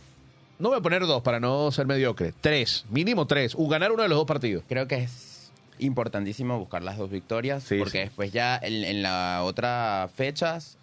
No 0.59 0.69
voy 0.69 0.77
a 0.77 0.81
poner 0.81 1.05
dos 1.07 1.21
para 1.23 1.39
no 1.39 1.71
ser 1.71 1.87
mediocre. 1.87 2.33
Tres. 2.41 2.85
Mínimo 2.91 3.25
tres. 3.25 3.55
Un 3.55 3.67
ganar 3.69 3.91
uno 3.91 4.03
de 4.03 4.09
los 4.09 4.17
dos 4.19 4.27
partidos. 4.27 4.63
Creo 4.69 4.87
que 4.87 4.97
es 4.97 5.49
importantísimo 5.79 6.57
buscar 6.59 6.83
las 6.83 6.97
dos 6.97 7.09
victorias. 7.09 7.63
Sí, 7.63 7.77
porque 7.79 7.91
sí. 7.97 8.03
después 8.05 8.31
ya 8.31 8.57
en, 8.61 8.83
en 8.83 9.01
la 9.01 9.41
otra 9.43 10.07
fechas. 10.15 10.77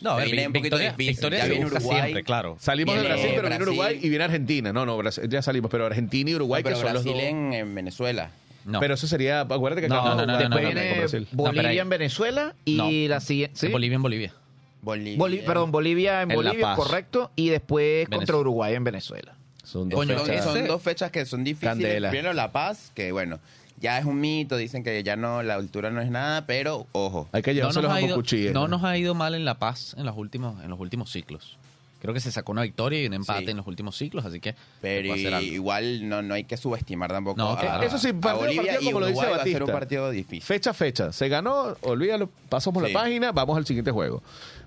No, 0.00 0.16
ver, 0.16 0.26
viene 0.26 0.46
un 0.46 0.52
poquito 0.54 0.76
victoria, 0.76 0.90
difícil. 0.92 1.12
victoria 1.12 1.38
Ya 1.40 1.44
viene 1.46 1.66
Uruguay. 1.66 2.00
siempre, 2.00 2.24
claro. 2.24 2.56
Salimos 2.58 2.94
de 2.94 3.00
Viene 3.02 3.14
Brasil, 3.14 3.30
pero 3.34 3.42
viene 3.42 3.56
Brasil. 3.56 3.68
Uruguay 3.78 4.00
y 4.02 4.08
viene 4.08 4.24
Argentina. 4.24 4.72
No, 4.72 4.86
no, 4.86 4.96
Brasil- 4.96 5.28
ya 5.28 5.42
salimos, 5.42 5.70
pero 5.70 5.86
Argentina 5.86 6.30
y 6.30 6.34
Uruguay, 6.36 6.62
pero 6.62 6.76
que 6.76 6.82
son 6.82 6.94
los 6.94 7.02
Brasil 7.04 7.20
dos. 7.20 7.30
en, 7.30 7.52
en 7.52 7.74
Venezuela. 7.74 8.30
No. 8.64 8.80
Pero 8.80 8.94
eso 8.94 9.06
sería, 9.06 9.40
acuérdate 9.40 9.82
que 9.82 9.88
No, 9.88 10.00
acá 10.00 10.08
no, 10.10 10.26
no, 10.26 10.38
después 10.38 10.48
no, 10.50 10.56
no, 10.56 10.74
viene 10.74 10.98
Brasil. 10.98 11.28
No, 11.32 11.36
Bolivia 11.44 11.82
en 11.82 11.88
Venezuela 11.88 12.54
y 12.64 12.76
No. 12.76 12.90
la 13.08 13.20
siguiente. 13.20 13.58
¿sí? 13.58 13.68
Bolivia 13.68 13.96
en 13.96 14.02
Bolivia. 14.02 14.32
Bolivia. 14.82 15.18
Boli- 15.18 15.38
perdón, 15.44 15.70
Bolivia 15.72 16.22
en 16.22 16.30
En 16.30 16.36
Bolivia, 16.36 16.74
correcto. 16.74 17.30
Y 17.36 17.48
después 17.50 18.04
contra 18.04 18.18
Venezuela. 18.18 18.40
Uruguay 18.40 18.74
en 18.74 18.84
Venezuela. 18.84 19.34
Son 19.64 19.88
dos 19.88 19.98
Coño, 19.98 20.18
fechas. 20.18 20.44
son 20.44 20.66
dos 20.66 20.82
fechas 20.82 21.10
que 21.10 21.24
son 21.26 21.44
difíciles. 21.44 21.70
Candela. 21.74 22.10
Primero 22.10 22.32
La 22.32 22.50
Paz, 22.52 22.90
que 22.94 23.12
bueno, 23.12 23.38
ya 23.80 23.98
es 23.98 24.04
un 24.04 24.20
mito, 24.20 24.56
dicen 24.56 24.84
que 24.84 25.02
ya 25.02 25.16
no, 25.16 25.42
la 25.42 25.54
altura 25.54 25.90
no 25.90 26.00
es 26.00 26.10
nada, 26.10 26.46
pero 26.46 26.86
ojo. 26.92 27.28
Hay 27.32 27.42
que 27.42 27.54
No 27.54 27.72
a 27.92 28.00
ido, 28.00 28.16
cuchillas. 28.16 28.52
no 28.52 28.68
nos 28.68 28.84
ha 28.84 28.96
ido 28.96 29.14
mal 29.14 29.34
en 29.34 29.44
La 29.44 29.58
Paz 29.58 29.94
en 29.98 30.06
los 30.06 30.16
últimos, 30.16 30.62
en 30.62 30.70
los 30.70 30.78
últimos 30.78 31.10
ciclos. 31.10 31.56
Creo 32.00 32.14
que 32.14 32.20
se 32.20 32.32
sacó 32.32 32.52
una 32.52 32.62
victoria 32.62 33.02
y 33.02 33.06
un 33.06 33.12
empate 33.14 33.44
Sí. 33.44 33.50
en 33.50 33.58
los 33.58 33.66
últimos 33.66 33.96
ciclos, 33.96 34.24
así 34.24 34.40
que 34.40 34.54
Pero 34.80 35.14
igual 35.40 36.08
no, 36.08 36.22
no 36.22 36.34
hay 36.34 36.44
que 36.44 36.56
subestimar 36.56 37.10
tampoco 37.12 37.36
No, 37.38 37.50
a, 37.52 37.58
claro. 37.60 37.82
Eso 37.82 37.98
sí, 37.98 38.12
partido 38.12 38.30
a 38.30 38.34
Bolivia 38.46 38.62
partido, 38.72 38.80
y 38.82 38.84
como 38.92 39.00
lo 39.00 39.06
dice 39.06 39.18
Uruguay 39.18 39.36
va 39.36 39.42
a 39.42 39.44
ser 39.44 39.52
un 39.54 39.58
Batista. 39.60 39.78
partido 39.78 40.10
difícil. 40.10 40.42
Fecha 40.42 40.70
a 40.70 40.74
fecha. 40.74 41.12
Se 41.12 41.28
ganó, 41.28 41.76
olvídalo, 41.82 42.30
pasamos 42.48 42.82
Sí. 42.84 42.92
la 42.92 42.98
página, 43.00 43.32
vamos 43.32 43.56
al 43.56 43.66
siguiente 43.66 43.90
juego. 43.90 44.22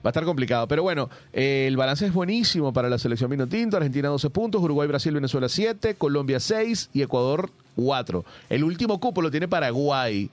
Va 0.05 0.09
a 0.09 0.11
estar 0.11 0.25
complicado. 0.25 0.67
Pero 0.67 0.83
bueno, 0.83 1.09
eh, 1.31 1.65
el 1.67 1.75
balance 1.77 2.05
es 2.05 2.13
buenísimo 2.13 2.71
para 2.73 2.87
la 2.89 2.97
selección 2.99 3.29
Minotinto. 3.31 3.77
Argentina 3.77 4.09
12 4.09 4.29
puntos, 4.29 4.61
Uruguay, 4.61 4.87
Brasil, 4.87 5.13
Venezuela 5.13 5.49
7, 5.49 5.95
Colombia 5.95 6.39
6 6.39 6.89
y 6.93 7.01
Ecuador 7.01 7.49
4. 7.77 8.23
El 8.49 8.63
último 8.63 8.99
cupo 8.99 9.21
lo 9.21 9.31
tiene 9.31 9.47
Paraguay 9.47 10.29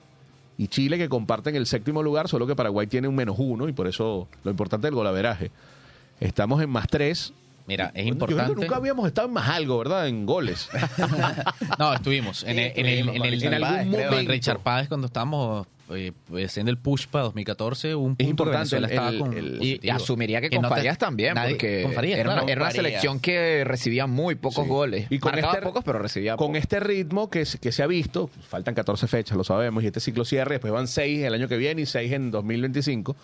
y 0.58 0.68
Chile 0.68 0.98
que 0.98 1.08
comparten 1.08 1.56
el 1.56 1.66
séptimo 1.66 2.02
lugar, 2.02 2.28
solo 2.28 2.46
que 2.46 2.54
Paraguay 2.56 2.86
tiene 2.88 3.08
un 3.08 3.14
menos 3.14 3.36
uno 3.38 3.68
y 3.68 3.72
por 3.72 3.86
eso 3.86 4.28
lo 4.44 4.50
importante 4.50 4.86
es 4.86 4.90
el 4.90 4.94
golaveraje. 4.96 5.50
Estamos 6.20 6.62
en 6.62 6.70
más 6.70 6.86
3. 6.88 7.32
Mira, 7.66 7.92
es 7.94 8.04
Yo 8.06 8.14
creo 8.14 8.26
que 8.26 8.32
importante. 8.32 8.60
nunca 8.62 8.76
habíamos 8.76 9.06
estado 9.06 9.28
en 9.28 9.34
más 9.34 9.48
algo, 9.48 9.78
¿verdad? 9.78 10.08
En 10.08 10.26
goles. 10.26 10.68
No, 11.78 11.94
estuvimos 11.94 12.42
en, 12.42 12.58
el- 12.58 12.72
en 12.76 12.86
el, 12.86 13.08
en, 13.08 13.24
el- 13.24 13.24
en 13.24 13.32
Richard 13.32 13.54
algún 13.64 13.90
momento. 13.92 14.18
en 14.18 14.26
Richard 14.28 14.58
Páez, 14.60 14.88
cuando 14.88 15.06
estábamos 15.06 15.66
eh, 15.92 16.12
haciendo 16.44 16.70
el 16.70 16.78
push 16.78 17.06
para 17.06 17.24
2014, 17.24 17.94
hubo 17.94 18.04
un 18.04 18.16
punto 18.16 18.22
Es 18.24 18.28
importante 18.30 18.70
que 18.70 18.76
el- 18.76 18.84
estaba 18.84 19.18
con 19.18 19.62
Y, 19.62 19.80
y 19.82 19.88
asumiría 19.88 20.40
que 20.40 20.50
con 20.50 20.62
no 20.62 20.68
Farías 20.68 20.98
también, 20.98 21.34
nadie- 21.34 21.50
porque 21.52 21.82
con 21.84 21.92
Farías, 21.92 22.18
era, 22.18 22.30
una, 22.30 22.34
claro. 22.40 22.52
era 22.52 22.62
una 22.62 22.70
selección 22.72 23.20
que 23.20 23.62
recibía 23.64 24.06
muy 24.06 24.34
pocos 24.34 24.64
Sí. 24.64 24.68
goles. 24.70 25.06
Y 25.10 25.18
con 25.20 25.32
Marcaba 25.32 25.54
este- 25.54 25.66
pocos, 25.66 25.84
pero 25.84 25.98
recibía 26.00 26.36
con 26.36 26.48
pocos. 26.48 26.62
este 26.62 26.80
ritmo 26.80 27.30
que, 27.30 27.44
se- 27.46 27.58
que 27.58 27.70
se 27.72 27.82
ha 27.82 27.86
visto, 27.86 28.28
faltan 28.48 28.74
14 28.74 29.06
fechas, 29.06 29.36
lo 29.36 29.44
sabemos, 29.44 29.82
y 29.84 29.86
este 29.86 30.00
ciclo 30.00 30.24
cierre, 30.24 30.54
después 30.56 30.72
van 30.72 30.88
6 30.88 31.22
el 31.24 31.34
año 31.34 31.46
que 31.48 31.56
viene 31.56 31.82
y 31.82 31.86
6 31.86 32.12
en 32.12 32.30
2025, 32.32 33.16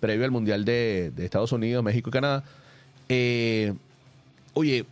previo 0.00 0.24
al 0.24 0.30
Mundial 0.30 0.64
de, 0.64 1.12
de 1.14 1.24
Estados 1.24 1.52
Unidos, 1.52 1.82
México 1.84 2.10
y 2.10 2.12
Canadá. 2.12 2.44
Eh, 3.08 3.72
oye, 4.54 4.84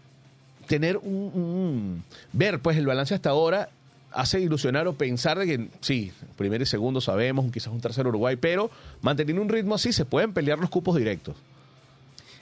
tener 0.66 0.96
un, 0.98 1.04
un- 1.34 2.04
ver 2.32 2.60
pues 2.60 2.76
el 2.76 2.86
balance 2.86 3.14
hasta 3.14 3.30
ahora 3.30 3.68
hace 4.12 4.40
ilusionar 4.40 4.86
o 4.86 4.94
pensar 4.94 5.38
de 5.38 5.46
que 5.46 5.68
sí, 5.80 6.12
primero 6.36 6.62
y 6.62 6.66
segundo 6.66 7.00
sabemos, 7.00 7.50
quizás 7.52 7.72
un 7.72 7.80
tercer 7.80 8.06
Uruguay, 8.06 8.36
pero 8.36 8.70
manteniendo 9.02 9.42
un 9.42 9.48
ritmo 9.48 9.74
así 9.74 9.92
se 9.92 10.04
pueden 10.04 10.32
pelear 10.32 10.58
los 10.58 10.70
cupos 10.70 10.96
directos. 10.96 11.34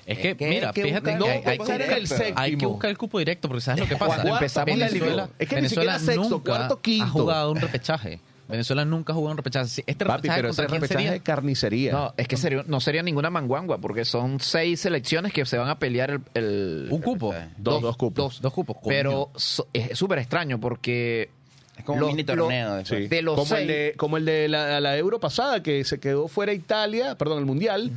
Es 0.05 0.18
que, 0.18 0.31
Es 0.31 0.37
que 0.37 0.48
mira, 0.48 0.72
que 0.72 0.83
fíjate 0.83 1.11
hay, 1.12 1.16
que 1.18 1.53
el 1.53 1.59
buscar- 1.59 1.83
hay 1.83 2.01
que 2.01 2.07
séptimo. 2.09 2.70
buscar 2.70 2.90
el 2.90 2.98
cupo 2.98 3.18
directo, 3.20 3.48
porque 3.48 3.62
¿sabes 3.62 3.81
lo 3.81 3.87
que 3.87 3.96
pasa? 3.96 4.16
Cuando 4.16 4.35
empezamos 4.35 4.77
la 4.77 4.87
Venezuela, 4.87 5.12
liga. 5.22 5.29
Es 5.38 5.48
que 5.48 5.55
ni 5.55 5.61
Venezuela 5.62 5.98
siquiera 5.98 6.14
sexto, 6.18 6.31
nunca 6.37 6.51
cuarto, 6.51 6.81
quinto. 6.81 7.05
ha 7.05 7.09
jugado 7.09 7.53
un 7.53 7.61
repechaje. 7.61 8.20
Venezuela 8.48 8.85
nunca 8.85 9.14
jugado 9.14 9.31
un 9.33 9.37
repechaje. 9.38 9.83
Este 9.87 10.05
Papi, 10.05 10.28
repechaje 10.28 10.38
pero 10.38 10.48
ese 10.50 10.62
repechaje 10.62 10.88
sería? 10.88 11.11
de 11.12 11.20
carnicería. 11.20 11.92
No, 11.92 12.14
es 12.16 12.28
que 12.28 12.37
sería- 12.37 12.64
no 12.66 12.81
sería 12.81 13.02
ninguna 13.02 13.31
manguangua, 13.31 13.78
porque 13.78 14.05
son 14.05 14.40
seis 14.40 14.81
selecciones 14.81 15.33
que 15.33 15.46
se 15.46 15.57
van 15.59 15.68
a 15.68 15.78
pelear 15.78 16.11
el... 16.11 16.20
el- 16.35 16.88
Un 16.90 17.00
cupo. 17.00 17.35
Dos, 17.57 17.81
dos 17.81 17.96
cupos. 17.96 18.40
Dos 18.42 18.52
cupos. 18.52 18.76
coño. 18.76 18.88
pero 18.88 19.31
so- 19.37 19.66
es 19.72 19.96
súper 19.98 20.18
extraño 20.18 20.61
porque... 20.61 21.31
Es 21.78 21.85
como 21.85 22.00
los- 22.00 22.11
un 22.11 22.16
mini 22.16 22.24
torneo. 22.24 22.85
Sí. 22.85 23.07
de 23.09 23.22
los 23.22 23.35
como, 23.37 23.55
el 23.55 23.59
seis- 23.64 23.68
de, 23.68 23.94
como 23.96 24.16
el 24.18 24.24
de 24.26 24.48
la, 24.48 24.78
la 24.81 24.98
Euro 24.98 25.18
pasada, 25.18 25.62
que 25.62 25.83
se 25.85 25.98
quedó 25.98 26.28
fuera 26.28 26.52
Italia, 26.52 27.16
perdón, 27.16 27.38
el 27.38 27.46
Mundial. 27.46 27.90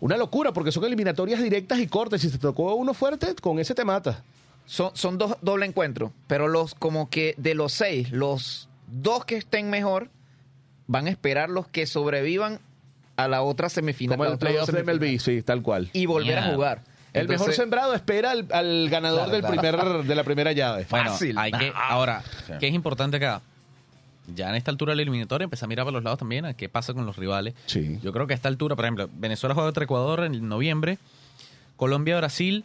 Una 0.00 0.16
locura, 0.16 0.52
porque 0.54 0.72
son 0.72 0.84
eliminatorias 0.86 1.42
directas 1.42 1.78
y 1.80 1.86
cortes. 1.86 2.22
Si 2.22 2.30
te 2.30 2.38
tocó 2.38 2.74
uno 2.76 2.94
fuerte, 2.94 3.34
con 3.42 3.58
ese 3.58 3.74
te 3.74 3.84
mata. 3.84 4.24
Son, 4.64 4.92
son 4.94 5.18
dos 5.18 5.36
doble 5.42 5.66
encuentros, 5.66 6.12
pero 6.26 6.48
los 6.48 6.74
como 6.74 7.10
que 7.10 7.34
de 7.36 7.54
los 7.54 7.72
seis, 7.72 8.10
los 8.10 8.69
dos 8.92 9.24
que 9.24 9.36
estén 9.36 9.70
mejor 9.70 10.08
van 10.86 11.06
a 11.06 11.10
esperar 11.10 11.50
los 11.50 11.66
que 11.68 11.86
sobrevivan 11.86 12.58
a 13.16 13.28
la 13.28 13.42
otra 13.42 13.68
semifinal. 13.68 14.16
Como 14.18 14.30
el 14.30 14.38
playoff 14.38 14.68
de 14.70 14.82
MLB, 14.82 15.18
sí, 15.20 15.42
tal 15.42 15.62
cual. 15.62 15.90
Y 15.92 16.06
volver 16.06 16.38
a 16.38 16.52
jugar. 16.54 16.82
el 17.12 17.28
mejor 17.28 17.52
sembrado 17.52 17.94
espera 17.94 18.30
al, 18.30 18.46
al 18.50 18.88
ganador 18.88 19.28
Claro, 19.28 19.32
del 19.32 19.40
claro. 19.60 19.78
primer, 19.88 20.04
de 20.06 20.14
la 20.14 20.24
primera 20.24 20.52
llave. 20.52 20.86
Bueno, 20.88 21.10
Fácil. 21.10 21.36
hay 21.38 21.52
que, 21.52 21.72
ahora, 21.74 22.22
Sí. 22.46 22.52
¿qué 22.60 22.68
es 22.68 22.74
importante 22.74 23.16
acá? 23.18 23.42
Ya 24.34 24.48
en 24.48 24.54
esta 24.54 24.70
altura 24.70 24.92
de 24.92 24.96
la 24.96 25.02
eliminatoria 25.02 25.44
empezar 25.44 25.66
a 25.66 25.68
mirar 25.68 25.84
para 25.86 25.94
los 25.94 26.04
lados 26.04 26.20
también 26.20 26.44
a 26.44 26.54
qué 26.54 26.68
pasa 26.68 26.94
con 26.94 27.04
los 27.04 27.16
rivales. 27.16 27.54
Sí. 27.66 27.98
Yo 28.02 28.12
creo 28.12 28.26
que 28.28 28.32
a 28.32 28.36
esta 28.36 28.48
altura, 28.48 28.76
por 28.76 28.84
ejemplo, 28.84 29.08
Venezuela 29.12 29.54
juega 29.54 29.66
contra 29.68 29.84
Ecuador 29.84 30.24
en 30.24 30.48
noviembre, 30.48 30.98
Colombia, 31.76 32.16
Brasil. 32.16 32.64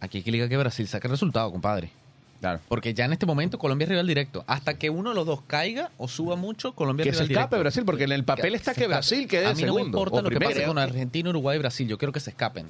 Aquí 0.00 0.18
hay 0.18 0.24
que 0.24 0.32
ligar 0.32 0.48
que 0.48 0.56
Brasil 0.56 0.86
saque 0.88 1.06
el 1.06 1.10
resultado, 1.12 1.50
compadre. 1.52 1.90
Claro. 2.40 2.60
Porque 2.68 2.94
ya 2.94 3.04
en 3.04 3.12
este 3.12 3.26
momento 3.26 3.58
Colombia 3.58 3.84
es 3.84 3.88
rival 3.88 4.06
directo. 4.06 4.44
Hasta 4.46 4.78
que 4.78 4.90
uno 4.90 5.10
de 5.10 5.16
los 5.16 5.26
dos 5.26 5.42
caiga 5.46 5.90
o 5.96 6.06
suba 6.08 6.36
mucho, 6.36 6.72
Colombia 6.72 7.02
Que 7.04 7.10
es 7.10 7.16
se 7.16 7.24
rival 7.24 7.32
escape 7.32 7.56
directo. 7.56 7.62
Brasil, 7.64 7.84
porque 7.84 8.04
en 8.04 8.12
el 8.12 8.24
papel 8.24 8.54
está 8.54 8.72
Se 8.72 8.80
que 8.80 8.84
escape. 8.84 8.94
Brasil 8.94 9.28
quede 9.28 9.46
A 9.46 9.54
mí 9.54 9.62
no 9.64 9.74
me 9.74 9.82
importa 9.82 10.18
o 10.18 10.22
lo 10.22 10.30
que 10.30 10.38
pase 10.40 10.64
con 10.64 10.78
Argentina, 10.78 11.30
Uruguay 11.30 11.56
y 11.56 11.58
Brasil. 11.58 11.88
Yo 11.88 11.98
quiero 11.98 12.12
que 12.12 12.20
se 12.20 12.30
escapen. 12.30 12.66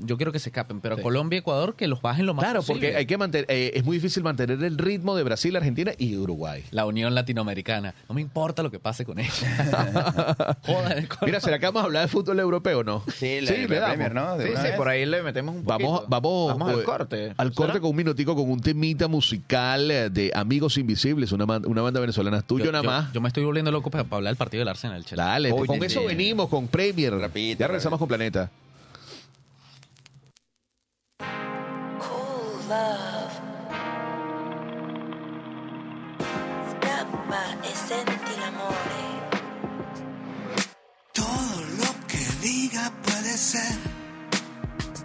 Yo 0.00 0.16
quiero 0.16 0.32
que 0.32 0.38
se 0.38 0.48
escapen. 0.50 0.80
Pero 0.80 0.98
Colombia 1.00 1.36
y 1.36 1.40
Ecuador 1.40 1.74
que 1.76 1.86
los 1.88 2.02
bajen 2.02 2.26
lo 2.26 2.34
más 2.34 2.44
Claro, 2.44 2.60
posible. 2.60 2.80
porque 2.88 2.96
hay 2.96 3.06
que 3.06 3.16
mantener, 3.18 3.46
eh, 3.48 3.72
es 3.74 3.84
muy 3.84 3.96
difícil 3.96 4.22
mantener 4.22 4.62
el 4.62 4.78
ritmo 4.78 5.16
de 5.16 5.22
Brasil, 5.22 5.54
Argentina 5.56 5.92
y 5.98 6.16
Uruguay. 6.16 6.64
La 6.70 6.86
Unión 6.86 7.14
Latinoamericana. 7.14 7.94
No 8.08 8.14
me 8.14 8.20
importa 8.20 8.62
lo 8.62 8.70
que 8.70 8.78
pase 8.78 9.04
con 9.04 9.18
ella. 9.18 9.30
Joder, 10.66 11.08
Mira, 11.24 11.40
¿será 11.40 11.58
que 11.58 11.66
vamos 11.66 11.82
a 11.82 11.84
hablar 11.86 12.02
de 12.02 12.08
fútbol 12.08 12.38
europeo 12.40 12.80
o 12.80 12.84
no? 12.84 13.02
Sí, 13.14 13.40
la, 13.40 13.50
la 13.52 13.56
le 13.56 13.66
damos. 13.66 13.86
Premier, 13.96 14.14
¿no? 14.14 14.38
Sí, 14.38 14.48
sí, 14.62 14.68
por 14.76 14.88
ahí 14.88 15.06
le 15.06 15.22
metemos 15.22 15.54
un 15.54 15.64
poquito. 15.64 15.88
Vamos, 15.90 16.04
vamos, 16.08 16.48
Vamos 16.58 16.70
al 16.74 16.80
eh, 16.80 16.84
corte. 16.84 17.34
Al 17.36 17.52
corte 17.52 17.72
¿Será? 17.72 17.80
con 17.80 17.90
un 17.90 17.96
minutico 17.96 18.34
con 18.34 18.50
un 18.50 18.60
temita 18.60 19.08
musical 19.08 19.90
eh, 19.90 20.10
de 20.10 20.30
Amigos 20.34 20.78
Invisibles, 20.78 21.32
una, 21.32 21.44
una 21.44 21.82
banda 21.82 22.00
venezolana. 22.00 22.42
Tuyo 22.42 22.66
yo, 22.66 22.72
nada 22.72 22.84
yo- 22.84 22.90
más. 22.90 23.12
yo 23.12 23.20
me 23.20 23.28
estoy 23.28 23.44
volviendo 23.44 23.70
loco 23.70 23.90
para, 23.90 24.04
para 24.04 24.18
hablar 24.18 24.32
del 24.32 24.38
partido 24.38 24.60
del 24.60 24.68
Arsenal. 24.68 25.04
chela. 25.04 25.24
Dale, 25.24 25.52
Oye, 25.52 25.66
con 25.66 25.82
eso 25.82 26.00
sí. 26.00 26.06
venimos, 26.06 26.48
con 26.48 26.68
Premier. 26.68 27.14
Rapidito, 27.14 27.60
ya 27.60 27.66
regresamos 27.68 27.98
con 27.98 28.08
Planeta. 28.08 28.50
Love. 32.68 33.40
Scappa 36.70 37.42
e 37.62 37.74
senti 37.74 38.34
l'amore. 38.40 39.04
Todo 41.12 41.60
lo 41.80 41.90
que 42.06 42.24
diga 42.40 42.92
puede 43.02 43.36
ser 43.36 43.76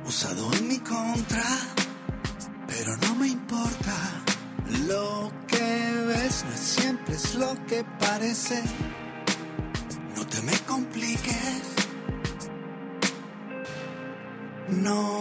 usado 0.06 0.52
en 0.54 0.68
mi 0.68 0.80
contra, 0.80 1.50
pero 2.68 2.98
no 2.98 3.16
me 3.16 3.28
importa. 3.28 3.98
Lo 4.88 5.32
que 5.48 6.04
ves 6.08 6.46
no 6.46 6.58
siempre 6.58 7.16
es 7.16 7.36
lo 7.36 7.54
que 7.68 7.84
parece. 8.00 8.64
No 10.16 10.26
te 10.26 10.42
me 10.42 10.58
compliques. 10.66 11.62
No 14.70 15.21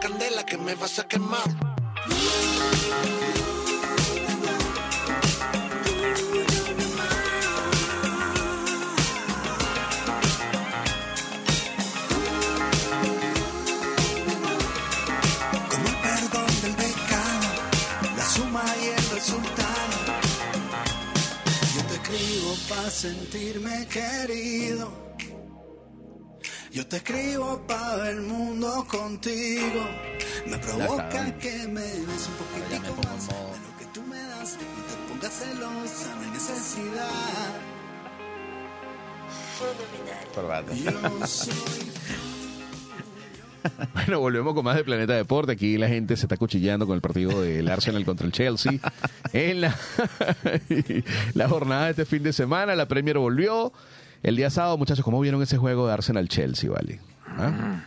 candela 0.00 0.44
que 0.44 0.56
me 0.56 0.74
vas 0.74 0.98
a 0.98 1.04
quemar. 1.08 1.48
perdón 16.02 16.46
del 16.62 16.74
pecado, 16.74 17.48
la 18.16 18.26
suma 18.26 18.64
y 18.82 18.86
el 18.86 19.10
resultado. 19.16 19.96
Yo 21.74 21.82
te 21.88 21.94
escribo 21.94 22.54
para 22.68 22.90
sentirme 22.90 23.86
querido 23.88 25.15
Yo 26.76 26.86
te 26.86 26.96
escribo 26.98 27.62
para 27.66 27.96
ver 27.96 28.16
el 28.16 28.20
mundo 28.20 28.86
contigo. 28.86 29.80
Me 30.46 30.58
provoca 30.58 31.26
está. 31.28 31.38
que 31.38 31.68
me 31.68 31.80
des 31.80 32.28
un 32.28 32.34
me 32.34 32.76
poquitico 32.76 33.02
más 33.02 33.26
modo. 33.28 33.52
de 33.52 33.60
lo 33.60 33.78
que 33.78 33.86
tú 33.94 34.02
me 34.02 34.18
das. 34.18 34.58
No 34.58 34.84
te 34.84 34.94
pongas 35.08 35.32
celosa, 35.32 36.14
no 36.16 36.20
hay 36.20 36.30
necesidad. 36.32 37.08
Yo 40.84 41.26
soy 41.26 41.86
Bueno, 43.94 44.20
volvemos 44.20 44.52
con 44.52 44.62
más 44.62 44.76
de 44.76 44.84
Planeta 44.84 45.14
Deporte. 45.14 45.52
Aquí 45.52 45.78
la 45.78 45.88
gente 45.88 46.14
se 46.18 46.26
está 46.26 46.36
cuchillando 46.36 46.86
con 46.86 46.96
el 46.96 47.00
partido 47.00 47.40
del 47.40 47.68
Arsenal 47.68 48.04
contra 48.04 48.26
el 48.26 48.32
Chelsea. 48.32 48.72
En 49.32 49.62
la, 49.62 49.74
la 51.34 51.48
jornada 51.48 51.86
de 51.86 51.90
este 51.92 52.04
fin 52.04 52.22
de 52.22 52.34
semana, 52.34 52.76
la 52.76 52.86
Premier 52.86 53.16
volvió. 53.16 53.72
El 54.22 54.36
día 54.36 54.50
sábado, 54.50 54.76
muchachos, 54.78 55.04
¿cómo 55.04 55.20
vieron 55.20 55.42
ese 55.42 55.56
juego 55.56 55.86
de 55.86 55.92
Arsenal-Chelsea, 55.94 56.70
vale? 56.70 57.00
¿Ah? 57.26 57.84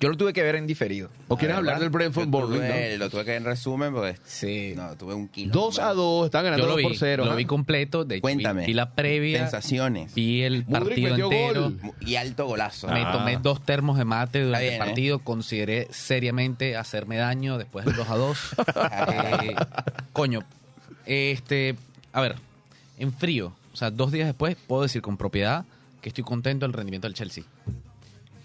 Yo 0.00 0.08
lo 0.08 0.16
tuve 0.16 0.32
que 0.32 0.42
ver 0.42 0.56
en 0.56 0.66
diferido. 0.66 1.10
¿O 1.28 1.36
quieres 1.36 1.58
hablar 1.58 1.78
del 1.78 1.90
Brentford 1.90 2.26
tuve- 2.28 2.92
no? 2.92 2.98
Lo 2.98 3.10
tuve 3.10 3.22
que 3.24 3.32
ver 3.32 3.36
en 3.42 3.44
resumen 3.44 3.92
porque 3.92 4.16
Sí. 4.24 4.72
no, 4.74 4.96
tuve 4.96 5.12
un 5.12 5.28
kilo. 5.28 5.52
2 5.52 5.78
a 5.78 5.92
2, 5.92 6.24
están 6.24 6.44
ganando 6.44 6.62
Yo 6.64 6.68
lo 6.68 6.72
2 6.72 6.78
vi, 6.78 6.82
por 6.84 6.96
0. 6.96 7.24
lo 7.26 7.36
vi 7.36 7.44
completo. 7.44 8.04
De 8.06 8.14
hecho, 8.16 8.20
vi- 8.26 8.32
Cuéntame. 8.34 8.64
Vi, 8.64 8.72
la 8.72 8.92
previa, 8.94 9.40
Sensaciones. 9.40 10.14
vi 10.14 10.40
el 10.42 10.64
partido 10.64 11.14
entero. 11.16 11.62
gol. 11.64 11.80
Y 12.00 12.14
alto 12.16 12.46
golazo. 12.46 12.88
Me 12.88 13.02
Ah. 13.02 13.12
tomé 13.12 13.36
dos 13.42 13.60
termos 13.62 13.98
de 13.98 14.06
mate 14.06 14.42
durante 14.42 14.62
bien, 14.70 14.80
el 14.80 14.86
partido. 14.86 15.18
Consideré 15.18 15.86
seriamente 15.90 16.76
hacerme 16.78 17.18
daño 17.18 17.58
después 17.58 17.84
del 17.84 17.94
2 17.96 18.08
a 18.08 18.16
2. 18.16 18.38
Eh, 19.44 19.54
coño, 20.14 20.40
este, 21.04 21.76
a 22.14 22.22
ver, 22.22 22.36
en 22.98 23.12
frío, 23.12 23.52
o 23.72 23.76
sea, 23.76 23.90
dos 23.90 24.12
días 24.12 24.26
después, 24.26 24.56
puedo 24.66 24.82
decir 24.82 25.02
con 25.02 25.16
propiedad 25.16 25.64
que 26.00 26.08
estoy 26.08 26.24
contento 26.24 26.64
del 26.66 26.72
rendimiento 26.72 27.06
del 27.06 27.14
Chelsea. 27.14 27.44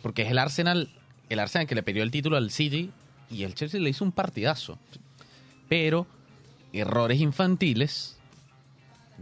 Porque 0.01 0.21
es 0.23 0.29
el 0.31 0.37
Arsenal, 0.37 0.89
el 1.29 1.39
Arsenal 1.39 1.67
que 1.67 1.75
le 1.75 1.83
perdió 1.83 2.03
el 2.03 2.11
título 2.11 2.37
al 2.37 2.51
City 2.51 2.91
y 3.29 3.43
el 3.43 3.55
Chelsea 3.55 3.79
le 3.79 3.89
hizo 3.89 4.03
un 4.05 4.11
partidazo. 4.11 4.77
Pero 5.67 6.05
errores 6.73 7.19
infantiles 7.21 8.17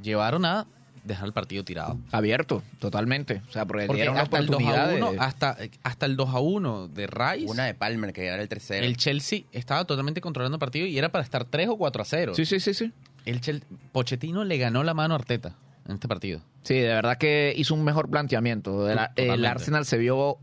llevaron 0.02 0.46
a 0.46 0.66
dejar 1.04 1.26
el 1.28 1.34
partido 1.34 1.64
tirado. 1.64 1.98
Abierto, 2.12 2.64
totalmente. 2.80 3.42
O 3.50 3.52
sea, 3.52 3.66
porque, 3.66 3.86
Porque 3.88 4.02
dieron 4.04 4.18
hasta 4.18 4.40
el 4.40 4.46
2 4.48 4.54
a 4.56 4.58
oportunidad 4.66 4.96
1, 4.96 5.12
de- 5.12 5.20
hasta, 5.20 5.58
hasta 5.84 6.06
el 6.06 6.16
2 6.16 6.30
a 6.34 6.40
1 6.40 6.88
de 6.88 7.08
Rice, 7.08 7.46
Una 7.52 7.66
de 7.66 7.74
Palmer 7.74 8.14
que 8.14 8.26
era 8.26 8.42
el 8.42 8.48
tercero. 8.48 8.86
el 8.86 8.96
Chelsea 8.98 9.42
estaba 9.52 9.86
totalmente 9.86 10.22
controlando 10.22 10.56
el 10.56 10.60
partido 10.60 10.86
y 10.88 10.98
era 10.98 11.10
para 11.12 11.24
estar 11.24 11.44
3 11.46 11.68
o 11.70 11.78
4 11.78 12.02
a 12.02 12.06
0. 12.06 12.34
Sí, 12.36 12.46
sí, 12.46 12.60
sí, 12.60 12.74
sí. 12.74 12.92
El 13.26 13.42
Chel- 13.42 13.64
Pochettino 13.92 14.44
le 14.46 14.58
ganó 14.58 14.84
la 14.84 14.94
mano 14.94 15.14
a 15.14 15.18
Arteta 15.18 15.56
en 15.88 15.94
este 15.96 16.08
partido. 16.08 16.42
Sí, 16.64 16.76
de 16.76 16.88
verdad 16.88 17.18
que 17.18 17.54
hizo 17.58 17.74
un 17.74 17.84
mejor 17.84 18.10
planteamiento. 18.10 18.90
El, 19.16 19.46
Arsenal 19.46 19.86
se 19.86 19.98
vio 19.98 20.38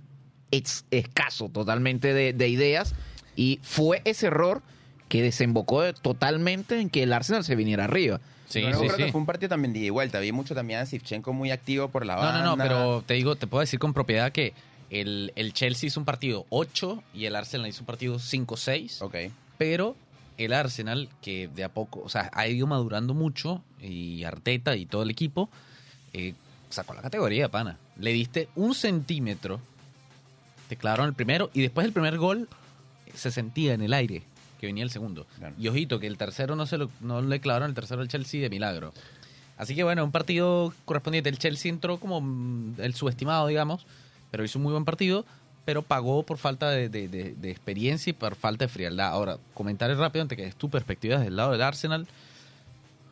ex- 0.50 0.84
escaso 0.90 1.48
totalmente 1.48 2.12
de, 2.12 2.32
de 2.32 2.48
ideas 2.48 2.94
y 3.36 3.58
fue 3.62 4.02
ese 4.04 4.26
error 4.26 4.62
que 5.08 5.22
desembocó 5.22 5.82
de- 5.82 5.92
totalmente 5.94 6.78
en 6.80 6.90
que 6.90 7.02
el 7.02 7.12
Arsenal 7.12 7.42
se 7.44 7.56
viniera 7.56 7.84
arriba. 7.84 8.20
Sí, 8.48 8.62
No, 8.62 8.70
no, 8.70 8.78
sí, 8.80 8.84
creo 8.86 8.96
sí. 8.96 9.02
que 9.04 9.12
fue 9.12 9.20
un 9.20 9.26
partido 9.26 9.48
también 9.48 9.72
de 9.72 9.90
vuelta. 9.90 10.18
Vi 10.20 10.32
mucho 10.32 10.54
también 10.54 10.80
a 10.80 10.86
Sivchenko 10.86 11.32
muy 11.32 11.50
activo 11.52 11.88
por 11.88 12.04
la 12.04 12.16
No, 12.16 12.20
banda. 12.22 12.42
no, 12.42 12.56
no, 12.56 12.62
pero 12.62 13.04
te 13.06 13.14
digo, 13.14 13.36
te 13.36 13.46
puedo 13.46 13.60
decir 13.60 13.78
con 13.78 13.94
propiedad 13.94 14.30
que 14.32 14.52
el, 14.90 15.32
el 15.36 15.52
Chelsea 15.54 15.86
hizo 15.86 16.00
un 16.00 16.04
partido 16.06 16.46
8 16.50 17.02
y 17.14 17.26
el 17.26 17.36
Arsenal 17.36 17.68
hizo 17.68 17.80
un 17.82 17.86
partido 17.86 18.16
5-6. 18.16 19.02
Ok. 19.02 19.32
Pero 19.56 19.96
el 20.44 20.52
Arsenal, 20.52 21.08
que 21.22 21.48
de 21.48 21.64
a 21.64 21.68
poco, 21.68 22.00
o 22.04 22.08
sea, 22.08 22.30
ha 22.32 22.46
ido 22.48 22.66
madurando 22.66 23.14
mucho, 23.14 23.62
y 23.80 24.24
Arteta 24.24 24.76
y 24.76 24.86
todo 24.86 25.02
el 25.02 25.10
equipo, 25.10 25.50
eh, 26.12 26.34
sacó 26.70 26.94
la 26.94 27.02
categoría, 27.02 27.48
pana. 27.48 27.78
Le 27.98 28.12
diste 28.12 28.48
un 28.56 28.74
centímetro, 28.74 29.60
te 30.68 30.76
clavaron 30.76 31.06
el 31.06 31.14
primero, 31.14 31.50
y 31.52 31.62
después 31.62 31.84
del 31.84 31.92
primer 31.92 32.18
gol 32.18 32.48
se 33.14 33.30
sentía 33.30 33.74
en 33.74 33.82
el 33.82 33.92
aire 33.92 34.22
que 34.60 34.66
venía 34.66 34.84
el 34.84 34.90
segundo. 34.90 35.26
Claro. 35.38 35.54
Y 35.58 35.68
ojito, 35.68 35.98
que 35.98 36.06
el 36.06 36.18
tercero 36.18 36.54
no, 36.54 36.66
se 36.66 36.76
lo, 36.76 36.90
no 37.00 37.22
le 37.22 37.40
clavaron 37.40 37.70
el 37.70 37.74
tercero 37.74 38.02
al 38.02 38.08
Chelsea 38.08 38.42
de 38.42 38.50
milagro. 38.50 38.92
Así 39.56 39.74
que 39.74 39.84
bueno, 39.84 40.04
un 40.04 40.12
partido 40.12 40.72
correspondiente. 40.84 41.30
El 41.30 41.38
Chelsea 41.38 41.70
entró 41.70 41.98
como 41.98 42.20
mm, 42.20 42.74
el 42.78 42.94
subestimado, 42.94 43.46
digamos, 43.46 43.86
pero 44.30 44.44
hizo 44.44 44.58
un 44.58 44.64
muy 44.64 44.72
buen 44.72 44.84
partido, 44.84 45.24
pero 45.64 45.82
pagó 45.82 46.22
por 46.24 46.38
falta 46.38 46.70
de, 46.70 46.88
de- 46.88 47.08
de- 47.08 47.34
de 47.36 47.50
experiencia 47.50 48.10
y 48.10 48.14
por 48.14 48.34
falta 48.34 48.64
de 48.64 48.68
frialdad. 48.68 49.08
Ahora, 49.08 49.38
comentario 49.54 49.96
rápido 49.96 50.22
antes 50.22 50.36
que 50.36 50.44
des 50.44 50.56
tu 50.56 50.68
perspectiva 50.70 51.16
desde 51.16 51.28
el 51.28 51.36
lado 51.36 51.52
del 51.52 51.62
Arsenal. 51.62 52.06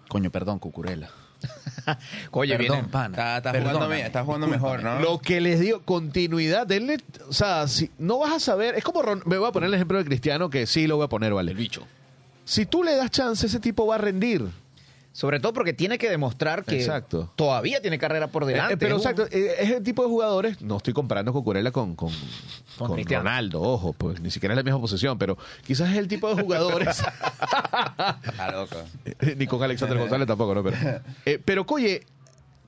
Coño, 0.08 0.30
perdón, 0.30 0.58
Cucurella. 0.58 1.10
Oye, 2.32 2.56
Perdón, 2.56 2.76
viene- 2.78 2.88
pana. 2.88 3.08
Está, 3.16 3.36
está 3.38 3.60
jugando, 3.70 3.92
está 3.94 4.24
jugando 4.24 4.46
mejor, 4.48 4.82
¿no? 4.82 4.98
Lo 5.00 5.18
que 5.20 5.40
les 5.40 5.60
dio 5.60 5.82
continuidad, 5.82 6.66
denle, 6.66 6.98
o 7.28 7.32
sea, 7.32 7.68
si 7.68 7.90
no 7.98 8.18
vas 8.18 8.32
a 8.32 8.40
saber, 8.40 8.74
es 8.74 8.82
como 8.82 9.02
Ron- 9.02 9.22
me 9.24 9.38
voy 9.38 9.48
a 9.48 9.52
poner 9.52 9.68
el 9.68 9.74
ejemplo 9.74 9.98
de 9.98 10.04
Cristiano 10.04 10.50
que 10.50 10.66
sí 10.66 10.86
lo 10.88 10.96
voy 10.96 11.04
a 11.04 11.08
poner, 11.08 11.32
vale. 11.32 11.52
El 11.52 11.56
bicho. 11.56 11.86
Si 12.44 12.66
tú 12.66 12.82
le 12.82 12.96
das 12.96 13.10
chance, 13.10 13.46
ese 13.46 13.60
tipo 13.60 13.86
va 13.86 13.96
a 13.96 13.98
rendir. 13.98 14.46
Sobre 15.12 15.40
todo 15.40 15.52
porque 15.52 15.72
tiene 15.72 15.98
que 15.98 16.08
demostrar 16.08 16.64
que 16.64 16.76
Exacto. 16.78 17.32
todavía 17.34 17.80
tiene 17.82 17.98
carrera 17.98 18.28
por 18.28 18.44
delante. 18.44 18.74
Eh, 18.74 18.76
pero 18.76 18.96
Es 18.96 19.04
un- 19.04 19.10
exacto, 19.10 19.36
eh, 19.36 19.54
es 19.58 19.70
el 19.70 19.82
tipo 19.82 20.02
de 20.02 20.08
jugadores, 20.08 20.60
no 20.60 20.76
estoy 20.76 20.92
comparando 20.94 21.32
Cucurella 21.32 21.72
con, 21.72 21.96
con, 21.96 22.10
con 22.78 22.92
Cristiano. 22.92 23.24
Ronaldo, 23.24 23.60
ojo, 23.60 23.92
pues 23.94 24.20
ni 24.20 24.30
siquiera 24.30 24.52
es 24.54 24.56
la 24.56 24.62
misma 24.62 24.80
posición, 24.80 25.18
pero 25.18 25.36
quizás 25.66 25.90
es 25.90 25.96
el 25.96 26.06
tipo 26.08 26.32
de 26.32 26.40
jugadores, 26.42 26.98
Está 28.22 28.52
loco. 28.52 28.76
ni 29.36 29.46
con 29.46 29.62
Alexander 29.62 29.98
González 29.98 30.26
tampoco, 30.28 30.54
¿no? 30.54 30.62
Pero, 30.62 30.76
eh, 31.26 31.40
pero 31.44 31.66
oye, 31.68 32.06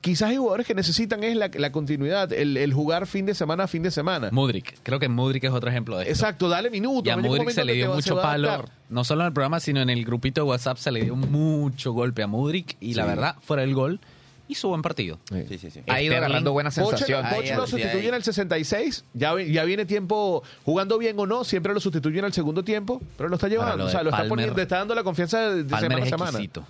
quizás 0.00 0.30
hay 0.30 0.36
jugadores 0.36 0.66
que 0.66 0.74
necesitan 0.74 1.22
es 1.24 1.36
la, 1.36 1.50
la 1.54 1.72
continuidad, 1.72 2.32
el, 2.32 2.56
el 2.56 2.72
jugar 2.72 3.06
fin 3.06 3.26
de 3.26 3.34
semana 3.34 3.64
a 3.64 3.68
fin 3.68 3.82
de 3.82 3.90
semana. 3.90 4.28
Mudrik. 4.32 4.78
Creo 4.82 4.98
que 4.98 5.08
Mudrik 5.08 5.44
es 5.44 5.50
otro 5.50 5.70
ejemplo 5.70 5.96
de 5.96 6.02
esto. 6.04 6.12
Exacto, 6.12 6.48
dale 6.48 6.70
minutos. 6.70 7.06
Y 7.06 7.10
a 7.10 7.16
Mudrik 7.16 7.50
se 7.50 7.64
le 7.64 7.74
dio 7.74 7.94
mucho 7.94 8.16
va 8.16 8.22
palo, 8.22 8.64
no 8.88 9.04
solo 9.04 9.22
en 9.22 9.26
el 9.28 9.32
programa, 9.32 9.60
sino 9.60 9.80
en 9.80 9.90
el 9.90 10.04
grupito 10.04 10.40
de 10.42 10.48
WhatsApp 10.48 10.78
se 10.78 10.90
le 10.90 11.02
dio 11.04 11.16
mucho 11.16 11.92
golpe 11.92 12.22
a 12.22 12.26
Mudrik 12.26 12.76
y 12.80 12.94
la 12.94 13.04
verdad, 13.06 13.36
fuera 13.42 13.62
del 13.62 13.74
gol, 13.74 14.00
hizo 14.48 14.68
buen 14.68 14.82
partido. 14.82 15.18
Sí, 15.30 15.58
sí, 15.58 15.70
sí. 15.70 15.80
ha 15.86 16.02
ido 16.02 16.52
buenas 16.52 16.74
Poche, 16.76 16.90
sensaciones. 16.96 17.34
Poche 17.34 17.50
Ahí, 17.52 17.56
lo 17.56 17.66
sustituye 17.68 18.08
en 18.08 18.14
el 18.14 18.24
66, 18.24 19.04
ya, 19.14 19.32
vi- 19.34 19.52
ya 19.52 19.64
viene 19.64 19.84
tiempo 19.84 20.42
jugando 20.64 20.98
bien 20.98 21.16
o 21.20 21.26
no, 21.26 21.44
siempre 21.44 21.72
lo 21.72 21.78
sustituye 21.78 22.18
en 22.18 22.24
el 22.24 22.32
segundo 22.32 22.64
tiempo, 22.64 23.00
pero 23.16 23.28
lo 23.28 23.36
está 23.36 23.46
llevando, 23.48 23.76
lo 23.76 23.84
o 23.84 23.88
sea, 23.90 24.02
lo 24.02 24.10
está 24.10 24.26
poniendo, 24.26 24.56
le 24.56 24.62
está 24.62 24.78
dando 24.78 24.94
la 24.96 25.04
confianza 25.04 25.50
de, 25.54 25.68
semana 25.68 26.02
a 26.02 26.06
semana. 26.06 26.30
exquisito. 26.30 26.64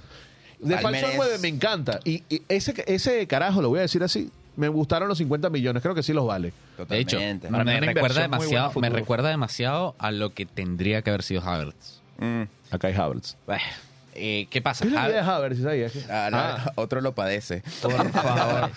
De 0.61 0.79
falso 0.79 1.07
es- 1.07 1.15
9 1.17 1.39
me 1.41 1.49
encanta. 1.49 2.01
Y, 2.05 2.23
y 2.29 2.43
ese, 2.49 2.75
ese 2.87 3.27
carajo, 3.27 3.63
lo 3.63 3.69
voy 3.71 3.79
a 3.79 3.83
decir 3.83 4.03
así, 4.03 4.31
me 4.57 4.69
gustaron 4.69 5.09
los 5.09 5.19
50 5.19 5.49
millones, 5.51 5.83
creo 5.83 5.95
que 5.95 6.03
sí 6.03 6.13
los 6.13 6.27
vale. 6.27 6.53
De 6.89 6.99
hecho. 6.99 7.19
Para 7.51 7.65
me 7.65 7.81
recuerda, 7.81 8.23
demasiado, 8.23 8.69
me 8.69 8.73
futuro. 8.75 8.93
recuerda 8.95 9.29
demasiado 9.31 9.95
a 9.99 10.11
lo 10.11 10.35
que 10.35 10.47
tendría 10.47 11.03
que 11.03 11.11
haber 11.11 11.23
sido 11.23 11.41
Havertz. 11.43 12.01
Mm. 12.19 12.43
Acá 12.71 12.89
hay 12.89 12.95
Havertz. 12.95 13.37
Eh, 14.15 14.49
¿Qué 14.51 14.61
pasa? 14.61 14.85
¿Qué 14.87 14.95
Havertz- 14.95 15.25
Havertz? 15.25 15.63
¿sabías? 15.63 15.93
Ah, 16.11 16.29
no, 16.31 16.37
Ah, 16.39 16.73
Otro 16.77 17.01
lo 17.01 17.15
padece. 17.15 17.63
por 17.81 17.93
favor. 18.13 18.71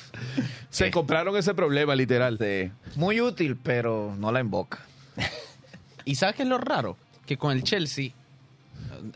se 0.70 0.90
compraron 0.92 1.36
ese 1.36 1.54
problema, 1.54 1.96
literal. 1.96 2.38
Sí. 2.40 2.72
Muy 2.96 3.20
útil, 3.20 3.58
pero 3.62 4.16
no 4.18 4.32
la 4.32 4.40
emboca. 4.40 4.80
¿Y 6.06 6.16
sabes 6.16 6.36
qué 6.36 6.44
es 6.44 6.50
lo 6.50 6.58
raro? 6.60 6.98
Que 7.26 7.38
con 7.38 7.52
el 7.52 7.64
Chelsea 7.64 8.12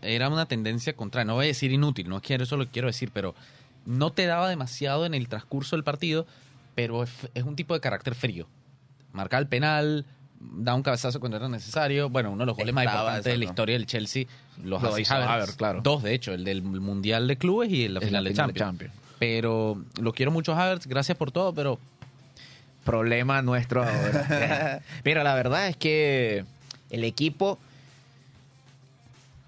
era 0.01 0.29
una 0.29 0.45
tendencia 0.45 0.93
contraria. 0.93 1.25
No 1.25 1.35
voy 1.35 1.45
a 1.45 1.47
decir 1.47 1.71
inútil, 1.71 2.09
no 2.09 2.21
quiero, 2.21 2.43
eso 2.43 2.57
lo 2.57 2.67
quiero 2.67 2.87
decir, 2.87 3.11
pero 3.13 3.35
no 3.85 4.11
te 4.11 4.25
daba 4.25 4.49
demasiado 4.49 5.05
en 5.05 5.13
el 5.13 5.27
transcurso 5.27 5.75
del 5.75 5.83
partido, 5.83 6.25
pero 6.75 7.03
es, 7.03 7.11
es 7.33 7.43
un 7.43 7.55
tipo 7.55 7.73
de 7.73 7.79
carácter 7.79 8.15
frío. 8.15 8.47
Marcar 9.13 9.41
el 9.41 9.47
penal, 9.47 10.05
da 10.39 10.75
un 10.75 10.83
cabezazo 10.83 11.19
cuando 11.19 11.37
era 11.37 11.49
necesario. 11.49 12.09
Bueno, 12.09 12.31
uno 12.31 12.41
de 12.41 12.47
los 12.47 12.57
goles 12.57 12.73
más 12.73 12.85
importantes 12.85 13.25
de 13.25 13.37
la 13.37 13.45
historia 13.45 13.73
del 13.75 13.85
Chelsea 13.85 14.25
los 14.63 14.81
Lo 14.81 14.89
hace 14.89 15.13
Havertz. 15.13 15.55
Claro. 15.55 15.81
Dos, 15.81 16.03
de 16.03 16.13
hecho, 16.13 16.33
el 16.33 16.43
del 16.43 16.61
Mundial 16.61 17.27
de 17.27 17.37
Clubes 17.37 17.71
y 17.71 17.85
en 17.85 17.93
la 17.93 18.01
final, 18.01 18.23
de, 18.23 18.31
final 18.31 18.53
de 18.53 18.57
Champions. 18.57 18.91
Champions. 18.91 18.93
Pero 19.19 19.83
lo 19.99 20.13
quiero 20.13 20.31
mucho 20.31 20.53
Havertz, 20.53 20.85
gracias 20.85 21.17
por 21.17 21.31
todo, 21.31 21.53
pero 21.53 21.79
Problema 22.87 23.41
nuestro 23.41 23.83
ahora. 23.83 24.81
Mira, 25.03 25.21
la 25.21 25.35
verdad 25.35 25.67
es 25.67 25.75
que 25.75 26.45
el 26.89 27.03
equipo 27.03 27.59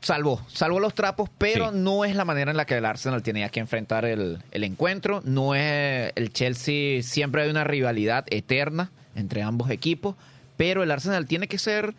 salvó, 0.02 0.42
salvó 0.48 0.80
los 0.80 0.94
trapos, 0.94 1.30
pero 1.38 1.72
Sí. 1.72 1.78
no 1.78 2.06
es 2.06 2.16
la 2.16 2.26
manera 2.26 2.52
en 2.52 2.58
la 2.58 2.66
que 2.66 2.76
el 2.78 2.86
Arsenal 2.86 3.22
tenía 3.24 3.50
que 3.50 3.60
enfrentar 3.60 4.06
el, 4.06 4.40
el 4.52 4.64
encuentro. 4.64 5.22
No 5.26 5.56
es 5.56 6.12
el 6.16 6.32
Chelsea, 6.32 7.04
siempre 7.04 7.44
hay 7.44 7.50
una 7.50 7.64
rivalidad 7.64 8.26
eterna 8.30 8.92
entre 9.16 9.42
ambos 9.42 9.70
equipos, 9.70 10.16
pero 10.58 10.84
el 10.84 10.92
Arsenal 10.92 11.26
tiene 11.26 11.48
que 11.48 11.58
ser 11.58 11.94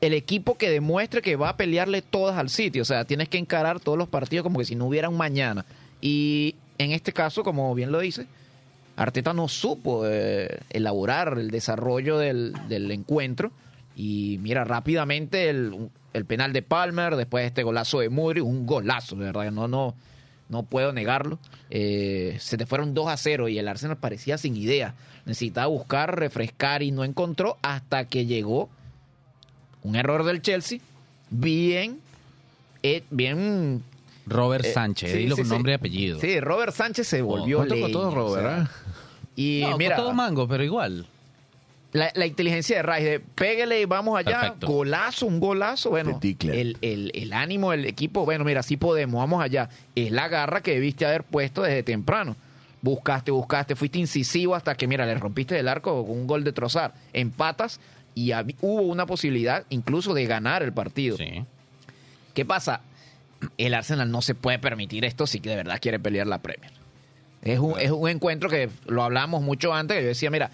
el 0.00 0.14
equipo 0.14 0.56
que 0.58 0.68
demuestre 0.68 1.22
que 1.22 1.36
va 1.36 1.50
a 1.50 1.56
pelearle 1.56 2.02
todas 2.02 2.36
al 2.36 2.48
sitio. 2.50 2.82
O 2.82 2.84
sea, 2.84 3.04
tienes 3.04 3.28
que 3.28 3.38
encarar 3.38 3.78
todos 3.80 3.96
los 3.96 4.08
partidos 4.08 4.42
como 4.42 4.58
que 4.58 4.64
si 4.64 4.74
no 4.74 4.86
hubiera 4.86 5.08
un 5.08 5.16
mañana. 5.16 5.64
Y 6.00 6.56
en 6.78 6.90
este 6.92 7.12
caso, 7.12 7.44
como 7.44 7.72
bien 7.74 7.92
lo 7.92 8.00
dice, 8.00 8.26
Arteta 8.96 9.32
no 9.32 9.46
supo 9.48 10.02
eh, 10.06 10.58
elaborar 10.70 11.38
el 11.38 11.50
desarrollo 11.50 12.18
del, 12.18 12.52
del 12.68 12.90
encuentro. 12.90 13.52
Y 13.96 14.38
mira, 14.40 14.64
rápidamente 14.64 15.50
el, 15.50 15.90
el 16.12 16.24
penal 16.24 16.52
de 16.52 16.62
Palmer, 16.62 17.16
después 17.16 17.46
este 17.46 17.62
golazo 17.62 18.00
de 18.00 18.08
Mudry, 18.08 18.40
un 18.40 18.66
golazo, 18.66 19.16
de 19.16 19.26
verdad. 19.26 19.50
No, 19.50 19.68
no, 19.68 19.94
no 20.48 20.62
puedo 20.64 20.92
negarlo. 20.92 21.38
Eh, 21.70 22.36
se 22.40 22.56
te 22.56 22.66
fueron 22.66 22.94
2 22.94 23.08
a 23.08 23.16
0 23.16 23.48
y 23.48 23.58
el 23.58 23.68
Arsenal 23.68 23.96
parecía 23.96 24.38
sin 24.38 24.56
idea. 24.56 24.94
Necesitaba 25.24 25.66
buscar, 25.68 26.18
refrescar 26.18 26.82
y 26.82 26.90
no 26.90 27.04
encontró 27.04 27.58
hasta 27.62 28.04
que 28.06 28.26
llegó 28.26 28.68
un 29.82 29.96
error 29.96 30.24
del 30.24 30.42
Chelsea. 30.42 30.80
Bien, 31.30 32.00
eh, 32.82 33.02
bien. 33.10 33.82
Robert 34.26 34.64
eh, 34.64 34.72
Sánchez, 34.72 35.10
sí, 35.10 35.18
dilo 35.18 35.36
sí, 35.36 35.42
con 35.42 35.48
sí. 35.48 35.54
nombre 35.54 35.72
y 35.72 35.74
apellido. 35.74 36.20
Sí, 36.20 36.38
Robert 36.38 36.74
Sánchez 36.74 37.08
se 37.08 37.22
volvió 37.22 37.56
¿Cuánto 37.58 37.74
leña, 37.74 37.86
costó 37.86 38.10
Robert, 38.14 38.46
o 38.46 38.48
sea, 38.48 38.60
ah? 38.62 38.70
Y 39.34 39.62
No, 39.62 39.78
mira, 39.78 39.96
todo 39.96 40.12
mango, 40.12 40.46
pero 40.46 40.62
igual. 40.62 41.06
La, 41.92 42.10
la 42.14 42.26
inteligencia 42.26 42.76
de 42.76 42.82
Rice, 42.82 43.04
de 43.10 43.20
pégale 43.20 43.80
y 43.80 43.84
vamos 43.84 44.18
allá, 44.18 44.40
Perfecto. 44.40 44.66
golazo, 44.66 45.26
un 45.26 45.40
golazo, 45.40 45.90
bueno, 45.90 46.18
el, 46.22 46.78
el, 46.80 47.10
el 47.14 47.32
ánimo 47.32 47.70
del 47.70 47.84
equipo, 47.86 48.24
bueno, 48.24 48.44
mira, 48.44 48.62
sí 48.62 48.76
podemos, 48.76 49.18
vamos 49.20 49.42
allá. 49.44 49.68
Es 49.94 50.10
la 50.10 50.28
garra 50.28 50.62
que 50.62 50.72
debiste 50.72 51.04
haber 51.06 51.22
puesto 51.24 51.62
desde 51.62 51.82
temprano. 51.82 52.34
Buscaste, 52.80 53.30
buscaste, 53.30 53.76
fuiste 53.76 53.98
incisivo 53.98 54.54
hasta 54.54 54.74
que, 54.74 54.86
mira, 54.88 55.06
le 55.06 55.14
rompiste 55.14 55.58
el 55.58 55.68
arco 55.68 56.04
con 56.06 56.16
un 56.18 56.26
gol 56.26 56.42
de 56.44 56.52
trozar. 56.52 56.94
Empatas 57.12 57.78
y 58.14 58.30
hab- 58.30 58.56
hubo 58.60 58.82
una 58.82 59.06
posibilidad 59.06 59.64
incluso 59.68 60.14
de 60.14 60.26
ganar 60.26 60.62
el 60.62 60.72
partido. 60.72 61.16
Sí. 61.16 61.44
¿Qué 62.34 62.44
pasa? 62.44 62.80
El 63.58 63.74
Arsenal 63.74 64.10
no 64.10 64.22
se 64.22 64.34
puede 64.34 64.58
permitir 64.58 65.04
esto 65.04 65.26
si 65.26 65.40
que 65.40 65.50
de 65.50 65.56
verdad 65.56 65.78
quiere 65.80 65.98
pelear 66.00 66.26
la 66.26 66.38
Premier. 66.42 66.72
Es 67.42 67.58
un, 67.58 67.78
es 67.78 67.90
un 67.90 68.08
encuentro 68.08 68.48
que 68.48 68.70
lo 68.86 69.02
hablamos 69.02 69.42
mucho 69.42 69.74
antes, 69.74 69.96
que 69.98 70.02
yo 70.02 70.08
decía, 70.08 70.30
mira, 70.30 70.50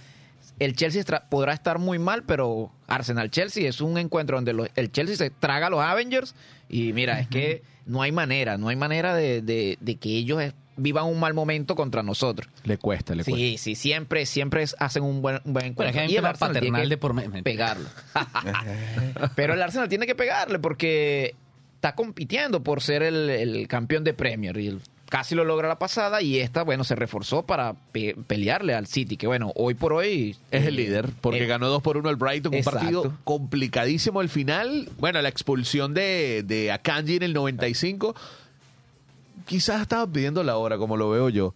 el 0.58 0.74
Chelsea 0.76 1.02
podrá 1.28 1.52
estar 1.52 1.78
muy 1.78 1.98
mal, 1.98 2.24
pero 2.24 2.72
Arsenal-Chelsea 2.86 3.68
es 3.68 3.80
un 3.80 3.98
encuentro 3.98 4.36
donde 4.36 4.52
los- 4.52 4.68
el 4.76 4.90
Chelsea 4.92 5.16
se 5.16 5.30
traga 5.30 5.68
a 5.68 5.70
los 5.70 5.80
Avengers 5.80 6.34
y 6.68 6.92
mira, 6.92 7.20
es 7.20 7.28
que 7.28 7.62
no 7.86 8.02
hay 8.02 8.12
manera, 8.12 8.58
no 8.58 8.68
hay 8.68 8.76
manera 8.76 9.14
de, 9.14 9.40
de- 9.42 9.78
de 9.80 9.96
que 9.96 10.10
ellos 10.10 10.42
vivan 10.76 11.06
un 11.06 11.18
mal 11.18 11.34
momento 11.34 11.74
contra 11.74 12.02
nosotros. 12.04 12.48
Le 12.64 12.76
cuesta, 12.78 13.14
le 13.14 13.24
cuesta. 13.24 13.36
Sí, 13.36 13.58
sí, 13.58 13.74
siempre, 13.74 14.26
siempre 14.26 14.62
es- 14.62 14.76
hacen 14.78 15.02
un 15.02 15.22
buen, 15.22 15.36
un 15.44 15.52
buen 15.52 15.54
Bueno, 15.54 15.68
encuentro. 15.70 15.86
es 15.88 15.92
que 15.94 16.00
hay 16.00 16.06
un 16.08 16.12
Y 16.12 16.16
el 16.16 16.24
Arsenal 16.26 16.52
tiene 16.52 16.66
paternal 16.68 16.82
que 16.88 16.88
de 16.88 16.96
por 16.98 17.42
pegarlo. 17.42 17.88
Pero 19.36 19.54
el 19.54 19.62
Arsenal 19.62 19.88
tiene 19.88 20.06
que 20.06 20.14
pegarle 20.14 20.58
porque 20.58 21.34
está 21.76 21.94
compitiendo 21.94 22.62
por 22.62 22.80
ser 22.82 23.02
el, 23.02 23.30
el 23.30 23.68
campeón 23.68 24.04
de 24.04 24.14
Premier 24.14 24.56
y 24.58 24.68
el- 24.68 24.80
casi 25.08 25.34
lo 25.34 25.44
logra 25.44 25.68
la 25.68 25.78
pasada 25.78 26.20
y 26.22 26.38
esta, 26.38 26.62
bueno, 26.64 26.84
se 26.84 26.94
reforzó 26.94 27.42
para 27.42 27.74
pe- 27.92 28.14
pelearle 28.26 28.74
al 28.74 28.86
City, 28.86 29.16
que 29.16 29.26
bueno, 29.26 29.52
hoy 29.54 29.74
por 29.74 29.92
hoy 29.94 30.36
Es 30.50 30.66
el 30.66 30.78
eh, 30.78 30.82
líder, 30.82 31.08
porque 31.20 31.44
eh, 31.44 31.46
ganó 31.46 31.68
2 31.68 31.82
por 31.82 31.96
1 31.96 32.10
el 32.10 32.16
Brighton, 32.16 32.52
un 32.52 32.58
exacto. 32.58 32.78
partido 32.80 33.12
complicadísimo 33.24 34.20
al 34.20 34.28
final. 34.28 34.88
Bueno, 34.98 35.20
la 35.22 35.28
expulsión 35.28 35.94
de, 35.94 36.42
de 36.46 36.70
Akanji 36.72 37.16
en 37.16 37.22
el 37.22 37.32
95, 37.32 38.14
quizás 39.46 39.80
estaba 39.80 40.06
pidiendo 40.06 40.42
la 40.42 40.56
hora, 40.56 40.76
como 40.78 40.96
lo 40.96 41.08
veo 41.10 41.28
yo. 41.28 41.54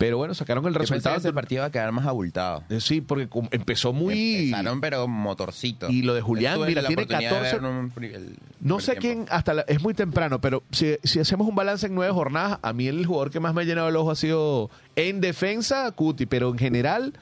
Pero 0.00 0.16
bueno, 0.16 0.32
sacaron 0.32 0.64
el 0.66 0.72
Yo 0.72 0.78
pensé 0.78 0.88
que 0.92 0.94
resultado. 0.96 1.16
ese 1.18 1.32
partido 1.34 1.58
iba 1.60 1.66
a 1.66 1.70
quedar 1.70 1.92
más 1.92 2.06
abultado. 2.06 2.64
Eh, 2.70 2.80
Sí, 2.80 3.02
porque 3.02 3.28
com- 3.28 3.48
empezó 3.50 3.92
muy... 3.92 4.46
Empezaron, 4.46 4.80
pero 4.80 5.06
motorcito. 5.06 5.90
Y 5.90 6.00
lo 6.00 6.14
de 6.14 6.22
Julián, 6.22 6.54
Yo 6.54 6.60
tuve 6.60 6.68
mira, 6.68 6.80
la 6.82 6.88
tiene 6.88 7.02
oportunidad 7.02 7.30
de 7.30 7.36
14 7.36 7.58
ver 7.58 7.70
un 7.70 7.90
pri- 7.90 8.14
el 8.14 8.30
No 8.60 8.76
primer 8.78 8.82
sé 8.82 8.96
tiempo. 8.96 9.24
quién, 9.26 9.36
hasta 9.36 9.52
la- 9.52 9.62
es 9.68 9.82
muy 9.82 9.92
temprano, 9.92 10.40
pero 10.40 10.62
si, 10.70 10.96
si 11.04 11.20
hacemos 11.20 11.46
un 11.46 11.54
balance 11.54 11.86
en 11.86 11.94
nueve 11.94 12.12
jornadas, 12.14 12.58
a 12.62 12.72
mí 12.72 12.86
el 12.88 13.04
jugador 13.04 13.30
que 13.30 13.40
más 13.40 13.52
me 13.54 13.60
ha 13.60 13.64
llenado 13.64 13.88
el 13.90 13.96
ojo 13.96 14.10
ha 14.10 14.16
sido 14.16 14.70
en 14.96 15.20
defensa, 15.20 15.90
Cuti, 15.92 16.24
pero 16.24 16.48
en 16.48 16.56
general, 16.58 17.12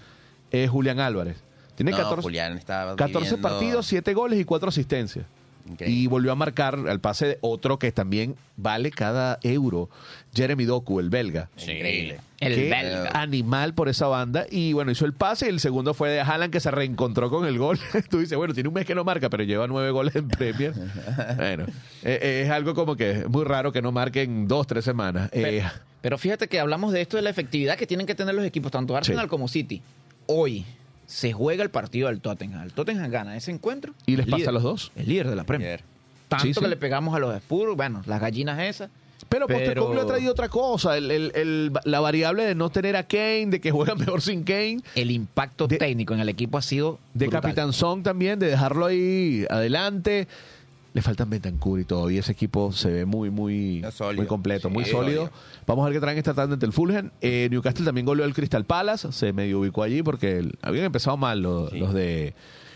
eh, 0.53 0.69
Julián 0.69 1.01
Álvarez. 1.01 1.37
Tiene 1.75 1.91
No, 1.91 1.97
14, 1.97 2.23
Julián 2.23 2.57
estaba 2.59 2.95
14 2.95 3.19
viviendo- 3.35 3.49
partidos, 3.49 3.87
7 3.87 4.15
goles 4.15 4.39
y 4.39 4.45
4 4.45 4.69
asistencias. 4.69 5.27
Increíble. 5.69 6.01
Y 6.01 6.07
volvió 6.07 6.33
a 6.33 6.35
marcar 6.35 6.79
al 6.89 6.99
pase 6.99 7.27
de 7.27 7.39
otro 7.43 7.79
que 7.79 7.93
también 7.93 8.37
vale 8.57 8.91
cada 8.91 9.39
euro, 9.43 9.91
Jeremy 10.39 10.65
Doku, 10.65 11.01
el 11.01 11.11
belga. 11.11 11.49
Increíble. 11.59 12.21
el 12.41 12.55
Qué 12.55 12.71
belga. 12.71 13.11
animal 13.15 13.75
por 13.75 13.89
esa 13.89 14.07
banda. 14.07 14.47
Y 14.51 14.73
bueno, 14.73 14.91
hizo 14.91 15.05
el 15.05 15.13
pase 15.13 15.47
y 15.47 15.49
el 15.51 15.61
segundo 15.61 15.93
fue 15.95 16.09
de 16.11 16.21
Haaland 16.21 16.53
que 16.53 16.61
se 16.61 16.71
reencontró 16.71 17.29
con 17.31 17.45
el 17.47 17.59
gol. 17.59 17.79
Tú 18.11 18.19
dices, 18.21 18.39
bueno, 18.39 18.55
tiene 18.55 18.69
un 18.69 18.75
mes 18.75 18.87
que 18.87 18.95
no 18.95 19.05
marca, 19.05 19.29
pero 19.29 19.43
lleva 19.45 19.67
nueve 19.67 19.91
goles 19.91 20.17
en 20.17 20.29
Premier. 20.29 20.73
bueno, 21.37 21.65
eh, 22.03 22.19
eh, 22.23 22.43
es 22.45 22.51
algo 22.51 22.75
como 22.75 22.97
que 22.97 23.11
es 23.11 23.29
muy 23.29 23.45
raro 23.45 23.73
que 23.73 23.83
no 23.83 23.93
marque 23.93 24.23
en 24.23 24.47
dos, 24.49 24.67
tres 24.67 24.85
semanas. 24.85 25.29
Eh, 25.33 25.63
Pero 26.01 26.17
fíjate 26.17 26.47
que 26.49 26.61
hablamos 26.61 26.93
de 26.93 27.01
esto 27.01 27.17
de 27.17 27.23
la 27.25 27.31
efectividad 27.31 27.77
que 27.77 27.87
tienen 27.87 28.07
que 28.07 28.15
tener 28.15 28.35
los 28.35 28.45
equipos, 28.45 28.71
tanto 28.71 28.97
Arsenal 28.97 29.25
Sí. 29.25 29.29
como 29.29 29.49
City. 29.49 29.83
Hoy 30.27 30.65
se 31.07 31.33
juega 31.33 31.63
el 31.65 31.71
partido 31.71 32.09
del 32.09 32.21
Tottenham. 32.21 32.63
El 32.63 32.73
Tottenham 32.73 33.11
gana 33.11 33.37
ese 33.37 33.51
encuentro. 33.51 33.95
¿Y 34.07 34.15
les 34.17 34.27
pasa 34.27 34.37
líder. 34.37 34.49
a 34.51 34.53
los 34.53 34.63
dos? 34.63 34.93
El 34.95 35.09
líder 35.09 35.29
de 35.29 35.37
la 35.37 35.45
Premier. 35.45 35.81
Tanto 36.29 36.45
Sí, 36.45 36.53
sí. 36.55 36.61
que 36.61 36.69
le 36.69 36.77
pegamos 36.77 37.17
a 37.17 37.19
los 37.19 37.35
Spurs, 37.37 37.75
bueno, 37.75 38.03
las 38.07 38.21
gallinas 38.21 38.59
esas. 38.61 38.91
Pero 39.29 39.47
Pero- 39.47 39.59
Postecoglou 39.61 40.03
ha 40.03 40.07
traído 40.07 40.33
otra 40.33 40.49
cosa. 40.49 40.97
el- 40.97 41.11
el- 41.11 41.33
el- 41.35 41.73
la 41.85 42.01
variable 42.01 42.45
de 42.45 42.55
no 42.55 42.71
tener 42.71 42.97
a 42.97 43.03
Kane, 43.05 43.47
de 43.49 43.61
que 43.61 43.71
juega 43.71 43.95
mejor 44.17 44.23
sin 44.23 44.45
Kane. 44.45 44.81
El 44.95 45.11
impacto 45.11 45.67
De- 45.67 45.77
técnico 45.79 46.15
en 46.15 46.21
el 46.21 46.29
equipo 46.29 46.59
ha 46.59 46.63
sido 46.63 46.99
De 47.15 47.27
brutal. 47.27 47.43
Capitán 47.43 47.73
Song 47.73 48.03
también, 48.03 48.39
de 48.39 48.47
dejarlo 48.49 48.87
ahí 48.87 49.45
adelante. 49.51 50.29
Le 50.95 51.03
faltan 51.03 51.29
Bentancur 51.29 51.79
y 51.81 51.85
todavía 51.85 52.21
ese 52.21 52.33
equipo 52.33 52.73
se 52.73 52.91
ve 52.91 53.05
muy, 53.05 53.29
muy, 53.31 53.85
sólido. 53.93 54.23
muy 54.23 54.27
completo, 54.27 54.69
Sí, 54.69 54.75
muy 54.75 54.85
sólido. 54.85 55.23
sólido. 55.27 55.31
Vamos 55.67 55.83
a 55.85 55.89
ver 55.91 55.97
qué 55.97 56.01
traen 56.01 56.19
esta 56.19 56.33
tarde 56.35 56.55
ante 56.55 56.65
el 56.67 56.73
Fulham. 56.73 57.11
Eh, 57.21 57.49
Newcastle 57.51 57.85
también 57.85 58.07
goleó 58.07 58.25
al 58.25 58.33
Crystal 58.35 58.65
Palace, 58.65 59.13
se 59.13 59.33
medio 59.35 59.61
ubicó 59.61 59.83
allí 59.83 60.03
porque 60.03 60.39
el- 60.39 60.59
habían 60.63 60.87
empezado 60.87 61.17
mal 61.19 61.43
los, 61.43 61.73
los 61.75 61.93
de, 61.93 62.33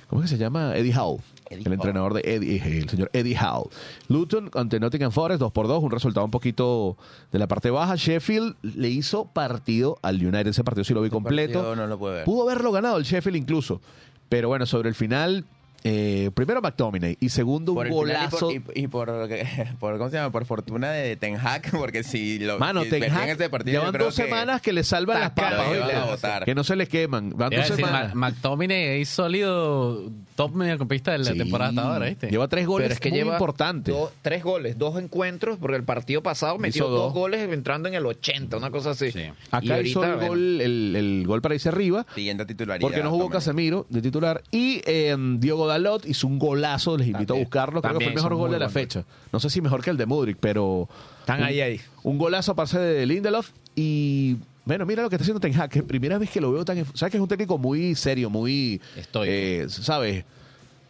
¿cómo 0.09 0.23
es 0.23 0.31
que 0.31 0.37
se 0.37 0.41
llama? 0.41 0.77
Eddie 0.77 0.95
Howe. 0.97 1.21
Eddie 1.53 1.65
el 1.67 1.73
entrenador 1.73 2.15
de 2.15 2.23
Eddie, 2.25 2.79
el 2.79 2.89
señor 2.89 3.11
Eddie 3.13 3.37
Howe. 3.37 3.71
Luton 4.09 4.51
ante 4.55 4.81
Nottingham 4.81 5.13
Forest, 5.13 5.41
2 5.41 5.53
por 5.53 5.69
2 5.69 5.83
un 5.83 5.91
resultado 5.91 6.25
un 6.25 6.31
poquito 6.31 6.97
de 7.31 7.39
la 7.39 7.49
parte 7.49 7.71
baja. 7.71 7.95
Sheffield 7.97 8.57
le 8.63 8.89
hizo 8.89 9.27
partido 9.27 9.99
al 10.03 10.17
United, 10.17 10.49
ese 10.49 10.65
partido 10.65 10.85
sí 10.85 10.95
lo 10.95 11.03
vi 11.03 11.11
completo. 11.11 11.61
partido 11.61 11.77
no 11.77 11.87
lo 11.87 11.99
pude 11.99 12.13
ver. 12.15 12.25
Pudo 12.25 12.43
haberlo 12.43 12.73
ganado 12.73 12.99
el 12.99 13.05
Sheffield 13.05 13.37
incluso. 13.37 13.81
Pero 14.29 14.49
bueno, 14.49 14.65
sobre 14.65 14.89
el 14.89 14.95
final, 14.95 15.45
eh, 15.85 16.31
primero 16.35 16.61
McTominay 16.63 17.17
y 17.21 17.29
segundo 17.29 17.75
Por 17.75 17.87
un 17.87 17.93
golazo. 17.93 18.51
y 18.53 18.59
por, 18.61 18.77
y, 18.79 18.81
y 18.83 18.87
por, 18.89 19.09
por- 19.81 19.99
¿cómo 19.99 20.11
se 20.11 20.17
llama? 20.17 20.31
Por 20.31 20.45
fortuna 20.45 20.91
de 20.93 21.17
Ten 21.17 21.37
Hag, 21.37 21.71
porque 21.79 22.03
si 22.05 22.39
lo 22.39 22.59
Mano, 22.59 22.85
si 22.85 22.91
Ten 22.91 23.05
Hag, 23.13 23.31
ese 23.31 23.51
partido, 23.51 23.81
llevan 23.81 23.99
dos 24.01 24.15
que 24.17 24.23
semanas 24.25 24.63
que 24.63 24.73
le 24.73 24.85
salvan 24.85 25.21
las 25.21 25.31
papas. 25.31 26.07
botar. 26.09 26.45
Que 26.45 26.55
no 26.55 26.65
se 26.65 26.77
le 26.77 26.87
queman. 26.87 27.31
Van 27.37 27.51
dos 27.51 27.59
a 27.59 27.63
decir, 27.63 27.77
semanas. 27.77 28.15
Ma- 28.15 28.31
McTominay 28.31 29.01
es 29.03 29.09
sólido 29.09 30.11
top 30.37 30.55
mediocampista 30.55 31.13
de 31.13 31.19
la 31.19 31.33
Sí. 31.33 31.39
temporada 31.39 31.71
hasta 31.71 31.83
ahora, 31.83 32.07
¿viste? 32.07 32.29
Lleva 32.31 32.49
tres 32.49 32.67
goles 32.67 32.87
Pero 32.87 32.95
es 32.95 33.01
que 33.01 33.11
muy 33.11 33.19
lleva 33.19 33.33
importantes. 33.35 33.95
dos- 33.95 34.13
tres 34.23 34.43
goles, 34.43 34.79
dos 34.79 34.99
encuentros, 35.01 35.59
porque 35.59 35.77
el 35.77 35.85
partido 35.85 36.23
pasado 36.23 36.59
metió 36.59 36.85
Hizo 36.85 36.91
dos. 36.91 37.01
dos. 37.05 37.13
goles 37.15 37.51
entrando 37.53 37.89
en 37.89 37.95
el 37.95 38.07
80, 38.07 38.57
una 38.57 38.71
cosa 38.71 38.91
así. 38.91 39.11
Sí. 39.13 39.21
Y 39.21 39.33
Acá 39.51 39.81
hizo 39.81 40.03
el 40.03 40.11
ahorita, 40.11 40.15
bueno, 40.17 40.27
gol, 40.29 40.61
el, 40.61 40.97
el 40.97 41.25
gol 41.27 41.43
para 41.43 41.55
irse 41.55 41.69
arriba. 41.69 42.07
siguiente 42.15 42.47
titularidad. 42.47 42.81
Porque 42.89 43.03
no 43.03 43.11
jugó. 43.11 43.29
Casemiro 43.31 43.87
de 43.89 44.03
titular. 44.03 44.43
Y 44.51 44.83
eh, 44.85 45.17
Diogo 45.39 45.67
Dalot 45.73 46.07
hizo 46.07 46.27
un 46.27 46.39
golazo. 46.39 46.97
Les 46.97 47.09
invito 47.09 47.35
a 47.35 47.39
buscarlo. 47.39 47.83
Creo 47.83 47.99
que 47.99 48.05
fue 48.05 48.13
el 48.13 48.15
mejor 48.17 48.35
gol 48.35 48.51
de 48.51 48.59
la 48.59 48.69
fecha. 48.69 49.05
No 49.33 49.41
sé 49.41 49.51
si 49.51 49.61
mejor 49.61 49.83
que 49.83 49.91
el 49.91 49.97
de 49.97 50.07
Mudrik, 50.07 50.37
pero. 50.41 50.89
Están 51.21 51.41
un- 51.41 51.45
ahí, 51.47 51.61
ahí. 51.61 51.81
Un 52.03 52.19
golazo 52.19 52.53
aparte 52.53 52.79
de 52.79 53.07
Lindelof. 53.07 53.51
Y. 53.77 54.37
Bueno, 54.65 54.87
mira 54.87 55.03
lo 55.03 55.09
que 55.11 55.17
está 55.17 55.25
haciendo 55.25 55.41
Ten 55.41 55.61
Hag, 55.61 55.69
que 55.71 55.83
primera 55.83 56.19
vez 56.19 56.31
que 56.31 56.41
lo 56.41 56.53
veo 56.53 56.65
tan... 56.65 56.77
Sabes 56.95 57.11
que 57.11 57.17
es 57.17 57.21
un 57.21 57.27
técnico 57.27 57.59
muy 57.59 57.97
serio, 57.97 58.31
muy... 58.31 58.81
Estoico. 58.97 59.25
eh, 59.29 59.67
¿Sabes? 59.69 60.25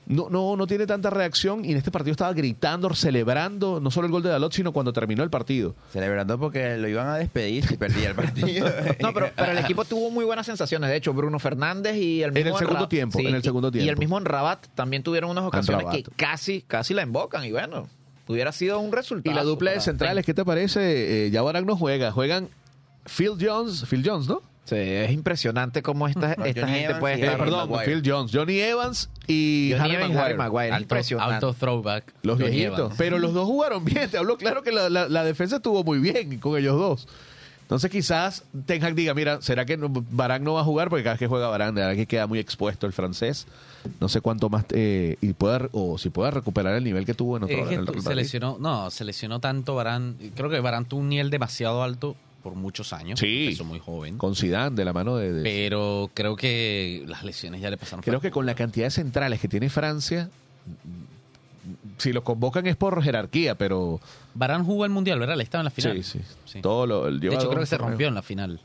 No, 0.04 0.28
no, 0.28 0.56
no 0.56 0.66
tiene 0.66 0.84
tanta 0.86 1.10
reacción 1.10 1.64
y 1.64 1.70
en 1.70 1.76
este 1.78 1.90
partido 1.92 2.10
estaba 2.12 2.32
gritando, 2.32 2.92
celebrando, 2.94 3.80
no 3.80 3.90
solo 3.90 4.06
el 4.06 4.12
gol 4.12 4.22
de 4.24 4.30
Dalot, 4.30 4.52
sino 4.52 4.72
cuando 4.72 4.92
terminó 4.92 5.22
el 5.22 5.30
partido. 5.30 5.76
Celebrando 5.92 6.38
porque 6.40 6.76
lo 6.76 6.88
iban 6.88 7.06
a 7.06 7.16
despedir 7.16 7.66
si 7.66 7.76
perdía 7.76 8.08
el 8.10 8.14
partido. 8.16 8.66
No, 9.00 9.12
pero, 9.14 9.30
pero 9.36 9.52
el 9.52 9.58
equipo 9.64 9.84
tuvo 9.84 10.10
muy 10.10 10.24
buenas 10.24 10.44
sensaciones. 10.46 10.90
De 10.90 10.96
hecho, 10.96 11.12
Bruno 11.14 11.38
Fernández 11.38 11.96
y 11.96 12.22
el 12.22 12.32
mismo 12.32 12.50
el 12.50 12.58
segundo 12.58 12.80
Ra- 12.82 12.88
tiempo, 12.88 13.18
en 13.20 13.26
el 13.34 13.42
y- 13.76 13.78
Y 13.84 13.88
el 13.88 13.96
mismo 13.96 14.18
en 14.18 14.24
Rabat 14.24 14.66
también 14.74 15.02
tuvieron 15.04 15.30
unas 15.30 15.44
ocasiones 15.44 15.84
Rabat. 15.84 15.96
que 15.96 16.10
casi, 16.16 16.62
casi 16.62 16.94
la 16.94 17.02
embocan. 17.02 17.44
Y 17.44 17.52
bueno, 17.52 17.88
hubiera 18.26 18.50
sido 18.52 18.80
un 18.80 18.88
Y 18.88 18.92
resultado. 18.92 19.36
la 19.36 19.44
dupla 19.44 19.70
de 19.70 19.80
centrales, 19.80 20.26
¿qué 20.26 20.34
te 20.34 20.44
parece? 20.44 21.26
Eh, 21.26 21.30
ya 21.30 21.42
Barak 21.42 21.64
no 21.64 21.76
juega, 21.76 22.10
juegan 22.10 22.48
Phil 23.06 23.32
Jones, 23.40 23.84
Phil 23.88 24.02
Jones, 24.04 24.26
¿no? 24.28 24.42
Sí, 24.64 24.76
es 24.76 25.10
impresionante 25.10 25.82
cómo 25.82 26.06
esta, 26.06 26.34
No, 26.38 26.44
esta 26.44 26.66
gente 26.68 26.84
Evans 26.84 27.00
puede 27.00 27.14
Eh, 27.14 27.18
estar. 27.18 27.30
Harry 27.34 27.42
perdón, 27.50 27.70
Maguire. 27.70 27.92
Phil 28.00 28.02
Jones, 28.12 28.30
Johnny 28.32 28.58
Evans 28.60 29.10
y 29.26 29.70
Johnny 29.72 29.82
Harry 29.82 29.94
Evans 29.94 30.08
Maguire. 30.14 30.24
Harry 30.24 30.38
Maguire, 30.38 30.72
Alto, 30.72 30.82
impresionante. 30.82 31.34
alto 31.34 31.54
throwback. 31.54 32.14
Los 32.22 32.38
Johnny 32.38 32.50
viejitos. 32.50 32.78
Evans. 32.78 32.94
Pero 32.96 33.18
los 33.18 33.34
dos 33.34 33.46
jugaron 33.46 33.84
bien. 33.84 34.08
Te 34.10 34.18
habló 34.18 34.36
claro 34.36 34.62
que 34.62 34.70
la, 34.72 34.88
la- 34.88 35.08
la 35.08 35.24
defensa 35.24 35.56
estuvo 35.56 35.82
muy 35.84 35.98
bien 35.98 36.38
con 36.38 36.56
ellos 36.58 36.78
dos. 36.78 37.08
Entonces 37.62 37.90
quizás 37.90 38.44
Ten 38.66 38.84
Hag 38.84 38.94
diga, 38.94 39.14
mira, 39.14 39.40
¿será 39.40 39.64
que 39.64 39.78
Barán 39.80 40.44
no 40.44 40.52
va 40.54 40.60
a 40.60 40.64
jugar? 40.64 40.90
Porque 40.90 41.04
cada 41.04 41.14
vez 41.14 41.20
que 41.20 41.26
juega 41.26 41.48
Barán, 41.48 41.74
de 41.74 41.80
verdad 41.80 41.96
que 41.96 42.06
queda 42.06 42.26
muy 42.26 42.38
expuesto 42.38 42.86
el 42.86 42.92
francés. 42.92 43.46
No 43.98 44.08
sé 44.08 44.20
cuánto 44.20 44.48
más, 44.50 44.64
eh, 44.70 45.16
y 45.22 45.32
pueda, 45.32 45.68
o 45.72 45.96
si 45.98 46.10
pueda 46.10 46.30
recuperar 46.30 46.74
el 46.74 46.84
nivel 46.84 47.04
que 47.06 47.14
tuvo 47.14 47.36
en 47.38 47.44
otro 47.44 47.56
Es 47.56 47.68
que 47.68 47.74
en 47.74 47.80
el 47.88 48.02
se 48.02 48.14
lesionó, 48.14 48.58
no, 48.60 48.90
se 48.90 49.04
lesionó 49.04 49.40
tanto 49.40 49.74
Barán. 49.74 50.16
Creo 50.36 50.50
que 50.50 50.60
Barán 50.60 50.84
tuvo 50.84 51.00
un 51.00 51.08
nivel 51.08 51.30
demasiado 51.30 51.82
alto 51.82 52.14
por 52.42 52.54
muchos 52.54 52.92
años. 52.92 53.20
Sí. 53.20 53.44
Empezó 53.46 53.64
muy 53.64 53.78
joven. 53.78 54.18
Con 54.18 54.34
Zidane, 54.34 54.74
de 54.76 54.84
la 54.84 54.92
mano 54.92 55.16
de... 55.16 55.32
de- 55.32 55.42
Pero 55.42 56.10
creo 56.14 56.36
que 56.36 57.04
las 57.06 57.22
lesiones 57.24 57.60
ya 57.60 57.70
le 57.70 57.76
pasaron. 57.76 58.02
Creo 58.02 58.20
que 58.20 58.30
con 58.30 58.44
la 58.46 58.54
cantidad 58.54 58.86
de 58.86 58.90
centrales 58.90 59.40
que 59.40 59.48
tiene 59.48 59.68
Francia, 59.70 60.28
si 61.98 62.12
los 62.12 62.24
convocan 62.24 62.66
es 62.66 62.76
por 62.76 63.02
jerarquía, 63.02 63.54
pero 63.56 64.00
Barán 64.34 64.64
jugó 64.64 64.84
el 64.84 64.90
mundial, 64.90 65.18
¿verdad? 65.20 65.36
Le 65.36 65.44
estaba 65.44 65.60
en 65.60 65.66
la 65.66 65.70
final. 65.70 66.02
sí, 66.02 66.18
sí. 66.20 66.24
Sí. 66.44 66.60
Todo 66.60 66.86
lo, 66.86 67.10
De 67.10 67.28
hecho, 67.28 67.48
creo 67.48 67.60
que 67.60 67.66
se 67.66 67.78
rompió 67.78 68.08
en 68.08 68.14
la 68.14 68.22
final. 68.22 68.60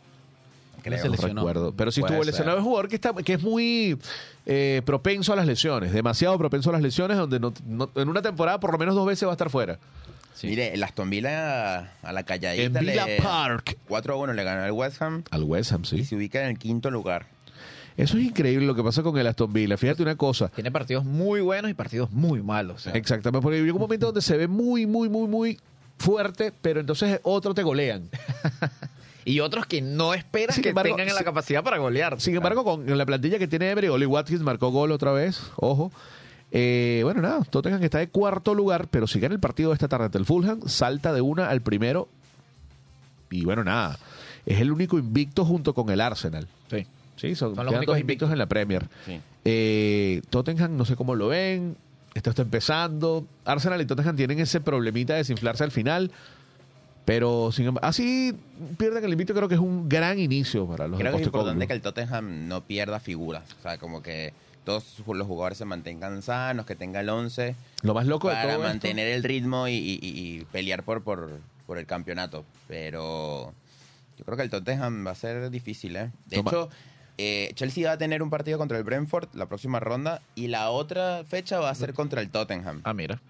Creo, 0.81 1.01
se 1.01 1.09
lesionó. 1.09 1.41
recuerdo. 1.41 1.73
Pero 1.75 1.91
Puede 1.91 2.05
estuvo 2.07 2.23
lesionado. 2.23 2.57
Es 2.57 2.61
un 2.63 2.65
jugador 2.69 2.87
que, 2.89 2.95
está, 2.95 3.13
que 3.13 3.33
es 3.33 3.43
muy 3.43 3.97
eh, 4.45 4.81
propenso 4.85 5.33
a 5.33 5.35
las 5.35 5.45
lesiones. 5.45 5.91
Demasiado 5.91 6.37
propenso 6.37 6.69
a 6.69 6.73
las 6.73 6.81
lesiones, 6.81 7.17
donde 7.17 7.39
no- 7.39 7.53
no- 7.65 7.89
en 7.95 8.07
una 8.07 8.21
temporada 8.21 8.59
por 8.59 8.71
lo 8.71 8.77
menos 8.77 8.95
dos 8.95 9.05
veces 9.05 9.27
va 9.27 9.31
a 9.31 9.33
estar 9.33 9.49
fuera. 9.49 9.79
Sí. 10.37 10.45
Mire, 10.45 10.71
el 10.71 10.83
Aston 10.83 11.09
Villa 11.09 11.93
a 12.03 12.11
la 12.13 12.19
En 12.19 12.25
calladita 12.27 12.79
Villa 12.79 13.07
le, 13.07 13.17
Park. 13.17 13.77
4 13.87 14.13
a 14.13 14.17
1 14.17 14.33
le 14.33 14.43
ganó 14.43 14.63
al 14.63 14.71
West 14.71 15.01
Ham 15.01 15.23
Al 15.31 15.43
West 15.43 15.71
Ham, 15.71 15.81
y 15.81 15.85
sí. 15.85 16.05
se 16.05 16.15
ubica 16.15 16.43
en 16.43 16.49
el 16.49 16.59
quinto 16.59 16.91
lugar. 16.91 17.25
Eso 17.97 18.19
es 18.19 18.25
increíble 18.25 18.67
lo 18.67 18.75
que 18.75 18.83
pasa 18.83 19.01
con 19.01 19.17
el 19.17 19.25
Aston 19.25 19.51
Villa. 19.51 19.77
Fíjate 19.77 20.03
una 20.03 20.15
cosa. 20.15 20.49
Tiene 20.49 20.71
partidos 20.71 21.03
muy 21.03 21.41
buenos 21.41 21.71
y 21.71 21.73
partidos 21.73 22.11
muy 22.11 22.43
malos. 22.43 22.85
Exactamente, 22.85 23.41
porque 23.41 23.59
llega 23.59 23.73
un 23.73 23.79
momento 23.79 24.05
donde 24.05 24.21
se 24.21 24.37
ve 24.37 24.47
muy, 24.47 24.85
muy, 24.85 25.09
muy, 25.09 25.27
muy 25.27 25.59
fuerte, 25.97 26.53
pero 26.61 26.79
entonces 26.79 27.19
otros 27.23 27.55
te 27.55 27.63
golean. 27.63 28.09
Y 29.25 29.41
otros 29.41 29.65
que 29.65 29.81
no 29.81 30.13
esperan 30.13 30.53
Sin 30.53 30.63
que 30.63 30.69
embargo, 30.69 30.95
tengan 30.95 31.13
la 31.13 31.23
capacidad 31.25 31.61
para 31.61 31.79
golear. 31.79 32.21
Sin 32.21 32.33
embargo, 32.33 32.63
con 32.63 32.97
la 32.97 33.05
plantilla 33.05 33.37
que 33.37 33.45
tiene 33.45 33.69
Emery, 33.69 33.89
Oli 33.89 34.05
Watkins 34.05 34.39
marcó 34.39 34.71
gol 34.71 34.93
otra 34.93 35.11
vez, 35.11 35.41
ojo. 35.57 35.91
Eh, 36.51 37.01
bueno, 37.03 37.21
nada, 37.21 37.43
Tottenham 37.43 37.83
está 37.83 37.99
de 37.99 38.09
cuarto 38.09 38.53
lugar, 38.53 38.87
pero 38.89 39.07
si 39.07 39.19
gana 39.19 39.33
el 39.35 39.41
partido 39.41 39.69
de 39.69 39.73
esta 39.75 39.87
tarde 39.87 40.05
ante 40.05 40.17
el 40.17 40.25
Fulham, 40.25 40.61
salta 40.67 41.13
de 41.13 41.21
una 41.21 41.49
al 41.49 41.61
primero. 41.61 42.07
Y 43.29 43.43
bueno, 43.43 43.63
nada, 43.63 43.97
es 44.45 44.59
el 44.61 44.71
único 44.71 44.97
invicto 44.97 45.43
junto 45.43 45.73
con 45.73 45.89
el 45.89 45.99
Arsenal. 45.99 46.47
Sí. 46.69 46.85
Sí, 47.17 47.35
son, 47.35 47.55
Son 47.55 47.65
los 47.65 47.75
únicos 47.75 47.99
invictos 47.99 48.31
en 48.31 48.37
la 48.37 48.45
Premier. 48.45 48.87
Sí. 49.05 49.19
Eh, 49.43 50.21
Tottenham, 50.29 50.77
no 50.77 50.85
sé 50.85 50.95
cómo 50.95 51.15
lo 51.15 51.29
ven. 51.29 51.75
Esto 52.13 52.29
está 52.29 52.43
empezando. 52.43 53.25
Arsenal 53.43 53.81
y 53.81 53.85
Tottenham 53.85 54.15
tienen 54.15 54.39
ese 54.39 54.61
problemita 54.61 55.13
de 55.13 55.19
desinflarse 55.19 55.63
al 55.63 55.71
final. 55.71 56.11
Pero 57.05 57.51
sin 57.53 57.67
embargo, 57.67 57.87
así 57.87 58.35
pierden 58.77 59.03
el 59.03 59.11
invicto, 59.13 59.33
creo 59.33 59.47
que 59.47 59.55
es 59.55 59.61
un 59.61 59.87
gran 59.87 60.19
inicio 60.19 60.67
para 60.67 60.89
los 60.89 60.99
Creo 60.99 61.13
que 61.13 61.21
es 61.21 61.25
importante 61.25 61.65
que 61.65 61.73
el 61.73 61.81
Tottenham 61.81 62.47
no 62.47 62.61
pierda 62.61 62.99
figuras. 62.99 63.43
O 63.59 63.61
sea, 63.61 63.77
como 63.77 64.01
que 64.03 64.33
todos 64.67 64.83
los 65.07 65.25
jugadores 65.25 65.57
se 65.57 65.63
mantengan 65.65 66.21
sanos, 66.21 66.65
que 66.65 66.75
tenga 66.75 66.99
el 66.99 67.07
11 67.09 67.55
Lo 67.83 67.93
más 67.93 68.05
loco 68.05 68.27
de 68.27 68.33
para 68.35 68.43
todo 68.49 68.55
esto- 68.63 68.67
mantener 68.67 69.07
el 69.07 69.23
ritmo 69.23 69.67
y, 69.69 69.73
y- 69.75 69.99
y- 70.01 70.37
y 70.41 70.45
pelear 70.51 70.83
por, 70.83 71.03
por, 71.03 71.39
por 71.65 71.77
el 71.77 71.85
campeonato. 71.85 72.43
Pero 72.67 73.53
yo 74.17 74.25
creo 74.25 74.35
que 74.37 74.43
el 74.43 74.49
Tottenham 74.49 75.07
va 75.07 75.11
a 75.11 75.15
ser 75.15 75.49
difícil, 75.49 75.95
¿eh? 75.95 76.11
De 76.25 76.35
Toma. 76.37 76.51
hecho, 76.51 76.69
eh, 77.17 77.51
Chelsea 77.55 77.87
va 77.87 77.93
a 77.93 77.97
tener 77.97 78.21
un 78.21 78.29
partido 78.29 78.57
contra 78.57 78.77
el 78.77 78.83
Brentford 78.83 79.29
la 79.33 79.45
próxima 79.47 79.79
ronda 79.79 80.21
y 80.35 80.47
la 80.47 80.69
otra 80.69 81.23
fecha 81.25 81.59
va 81.59 81.69
a 81.69 81.75
ser 81.75 81.93
contra 81.93 82.21
el 82.21 82.29
Tottenham. 82.29 82.81
Ah, 82.83 82.93
mira. 82.93 83.21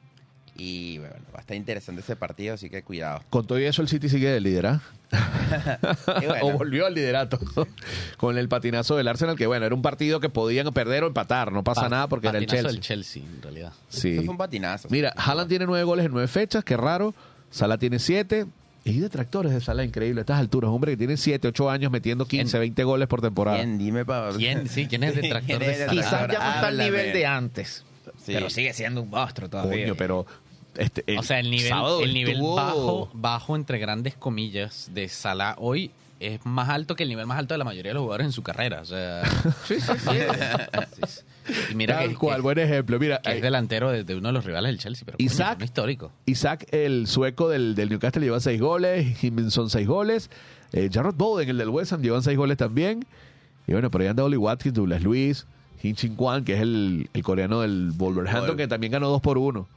Y 0.59 0.97
bueno, 0.97 1.13
va 1.33 1.37
a 1.37 1.41
estar 1.41 1.55
interesante 1.55 2.01
ese 2.01 2.15
partido, 2.15 2.55
así 2.55 2.69
que 2.69 2.81
cuidado. 2.81 3.21
Con 3.29 3.45
todo 3.45 3.59
eso, 3.59 3.81
el 3.83 3.87
City 3.87 4.09
sigue 4.09 4.29
de 4.31 4.39
líder, 4.41 4.65
¿ah? 4.65 4.81
Bueno, 6.07 6.33
o 6.41 6.51
volvió 6.53 6.85
al 6.85 6.93
liderato 6.95 7.39
con 8.17 8.37
el 8.37 8.49
patinazo 8.49 8.95
del 8.97 9.07
Arsenal, 9.07 9.35
que 9.37 9.45
bueno, 9.47 9.65
era 9.65 9.75
un 9.75 9.81
partido 9.81 10.19
que 10.19 10.29
podían 10.29 10.73
perder 10.73 11.03
o 11.03 11.07
empatar, 11.07 11.51
no 11.51 11.63
pasa 11.63 11.81
Pa- 11.81 11.89
nada 11.89 12.07
porque 12.07 12.27
era 12.27 12.39
el 12.39 12.47
Chelsea. 12.47 12.71
del 12.71 12.79
Chelsea, 12.81 13.23
en 13.23 13.41
realidad. 13.41 13.71
Sí. 13.89 14.13
eso 14.13 14.23
fue 14.23 14.31
un 14.31 14.37
patinazo. 14.37 14.87
Mira, 14.89 15.13
Haaland 15.15 15.47
tiene 15.49 15.65
nueve 15.65 15.83
goles 15.83 16.05
en 16.07 16.11
nueve 16.11 16.27
fechas, 16.27 16.63
qué 16.63 16.75
raro. 16.75 17.13
Salah 17.51 17.77
tiene 17.77 17.99
siete. 17.99 18.45
Y 18.83 18.99
detractores 18.99 19.51
de 19.51 19.59
Salah, 19.61 19.83
increíble 19.83 20.21
a 20.21 20.23
estas 20.23 20.39
alturas. 20.39 20.69
Hombre 20.71 20.93
que 20.93 20.97
tiene 20.97 21.17
siete, 21.17 21.49
ocho 21.49 21.69
años 21.69 21.91
metiendo 21.91 22.25
15, 22.25 22.51
¿Quién? 22.51 22.61
20 22.61 22.83
goles 22.85 23.07
por 23.09 23.21
temporada. 23.21 23.57
¿Quién? 23.57 23.77
Dime 23.77 24.05
para... 24.05 24.31
¿Quién? 24.31 24.67
Sí, 24.69 24.87
¿quién 24.87 25.03
es 25.03 25.13
el 25.15 25.23
detractor 25.23 25.59
de 25.59 25.75
Salah? 25.77 25.91
Quizás 25.91 26.11
ya 26.11 26.27
no 26.27 26.33
está 26.33 26.67
al 26.67 26.77
nivel 26.77 27.11
de 27.13 27.25
antes. 27.25 27.83
Sí. 28.25 28.31
Pero 28.33 28.49
sigue 28.49 28.73
siendo 28.73 29.01
un 29.01 29.09
monstruo 29.09 29.49
todavía. 29.49 29.83
Coño, 29.85 29.95
pero... 29.95 30.25
Este, 30.78 31.17
O 31.17 31.23
sea, 31.23 31.39
el 31.39 31.49
nivel, 31.51 31.71
el 32.03 32.13
nivel 32.13 32.34
estuvo- 32.36 32.55
bajo, 32.55 33.09
bajo, 33.13 33.55
entre 33.55 33.80
grandes 33.80 34.15
comillas, 34.15 34.89
de 34.93 35.07
Salah 35.09 35.55
hoy 35.59 35.91
es 36.19 36.43
más 36.45 36.69
alto 36.69 36.95
que 36.95 37.03
el 37.03 37.09
nivel 37.09 37.28
más 37.28 37.38
alto 37.38 37.53
de 37.53 37.59
la 37.59 37.63
mayoría 37.63 37.91
de 37.91 37.93
los 37.93 38.01
jugadores 38.01 38.25
en 38.25 38.32
su 38.32 38.41
carrera. 38.43 38.82
O 38.82 38.86
sea, 38.86 39.23
sí, 39.67 39.75
sí, 39.80 39.91
sí. 41.07 41.21
Y 41.71 41.75
mira 41.75 41.99
Tal 41.99 42.09
que, 42.09 42.15
cual, 42.15 42.36
que- 42.38 42.41
buen 42.41 42.59
ejemplo. 42.59 42.99
Mira, 42.99 43.19
que 43.23 43.32
es 43.32 43.38
eh, 43.38 43.41
delantero 43.41 43.91
de, 43.91 44.03
de 44.03 44.15
uno 44.15 44.28
de 44.30 44.34
los 44.34 44.43
rivales 44.45 44.69
del 44.69 44.80
Chelsea, 44.80 45.03
pero 45.05 45.17
coño, 45.17 45.25
Isaac- 45.25 45.57
un 45.59 45.63
histórico. 45.63 46.11
Isaac, 46.25 46.67
el 46.71 47.07
sueco 47.07 47.49
del, 47.49 47.75
del 47.75 47.89
Newcastle, 47.89 48.23
lleva 48.23 48.39
seis 48.39 48.59
goles. 48.59 49.17
Jiminson, 49.19 49.69
seis 49.69 49.88
goles. 49.88 50.30
Eh, 50.73 50.89
Jarrod 50.91 51.15
Bowen, 51.15 51.47
el 51.49 51.57
del 51.57 51.69
West 51.69 51.93
Ham, 51.93 52.01
llevan 52.01 52.21
seis 52.23 52.38
goles 52.38 52.57
también. 52.57 53.05
Y 53.67 53.71
bueno, 53.73 53.89
por 53.91 54.01
ahí 54.01 54.07
anda 54.07 54.23
Oli 54.23 54.38
Watkins, 54.38 54.73
Douglas 54.75 55.01
Luis, 55.03 55.45
Hin 55.84 55.95
Chin 55.95 56.15
Kwan, 56.15 56.43
que 56.43 56.55
es 56.55 56.61
el, 56.61 57.09
el 57.13 57.23
coreano 57.23 57.61
del 57.61 57.91
Wolverhampton, 57.95 58.57
que 58.57 58.67
también 58.67 58.91
ganó 58.91 59.09
dos 59.09 59.21
por 59.21 59.38
uno. 59.38 59.67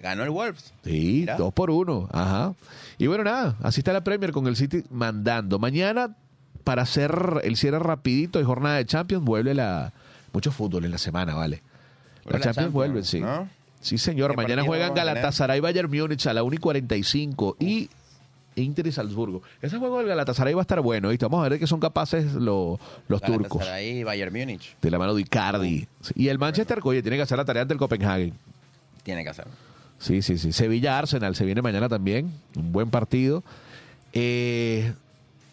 Ganó 0.00 0.22
el 0.24 0.30
Wolves. 0.30 0.72
Sí, 0.84 1.18
Mira. 1.20 1.36
dos 1.36 1.52
por 1.52 1.70
uno. 1.70 2.08
Ajá. 2.12 2.54
Y 2.98 3.06
bueno, 3.06 3.24
nada, 3.24 3.56
así 3.62 3.80
está 3.80 3.92
la 3.92 4.02
Premier 4.02 4.32
con 4.32 4.46
el 4.46 4.56
City 4.56 4.82
mandando. 4.90 5.58
Mañana, 5.58 6.16
para 6.64 6.82
hacer 6.82 7.12
el 7.44 7.56
cierre 7.56 7.78
rapidito 7.78 8.38
de 8.38 8.44
jornada 8.44 8.76
de 8.76 8.86
Champions, 8.86 9.24
vuelve 9.24 9.54
la 9.54 9.92
mucho 10.32 10.52
fútbol 10.52 10.84
en 10.84 10.90
la 10.92 10.98
semana, 10.98 11.34
¿vale? 11.34 11.62
La, 12.24 12.32
Champions, 12.32 12.44
Champions, 12.44 12.72
vuelve, 12.72 13.04
sí. 13.04 13.20
¿no? 13.20 13.48
Sí, 13.80 13.98
señor. 13.98 14.30
¿Qué 14.32 14.36
Mañana 14.36 14.62
juegan? 14.64 14.94
Galatasaray 14.94 15.60
Bayern 15.60 15.90
Múnich 15.90 16.26
a 16.26 16.34
la 16.34 16.42
1 16.42 16.54
y 16.54 16.58
45 16.58 17.56
y 17.58 17.88
Inter 18.56 18.86
y 18.86 18.92
Salzburgo. 18.92 19.42
Ese 19.62 19.78
juego 19.78 19.98
del 19.98 20.06
Galatasaray 20.08 20.52
va 20.54 20.60
a 20.60 20.62
estar 20.62 20.80
bueno, 20.82 21.08
¿viste? 21.08 21.24
Vamos 21.26 21.44
a 21.44 21.48
ver 21.48 21.58
qué 21.58 21.66
son 21.66 21.80
capaces 21.80 22.34
lo- 22.34 22.78
los 23.08 23.20
turcos. 23.22 23.58
Galatasaray 23.60 24.04
Bayern 24.04 24.32
Múnich. 24.34 24.76
De 24.80 24.90
la 24.90 24.98
mano 24.98 25.14
de 25.14 25.22
Icardi. 25.22 25.88
Y 26.14 26.28
el 26.28 26.38
Manchester, 26.38 26.80
oye, 26.82 27.02
tiene 27.02 27.16
que 27.16 27.22
hacer 27.22 27.38
la 27.38 27.44
tarea 27.44 27.62
ante 27.62 27.74
el 27.74 27.78
Copenhagen. 27.80 28.34
Tiene 29.02 29.24
que 29.24 29.30
hacerlo. 29.30 29.52
Sí, 30.00 30.22
sí, 30.22 30.36
sí. 30.38 30.52
Sevilla 30.52 30.98
Arsenal 30.98 31.36
se 31.36 31.44
viene 31.44 31.62
mañana 31.62 31.88
también. 31.88 32.32
Un 32.56 32.72
buen 32.72 32.90
partido. 32.90 33.44
Eh, 34.12 34.92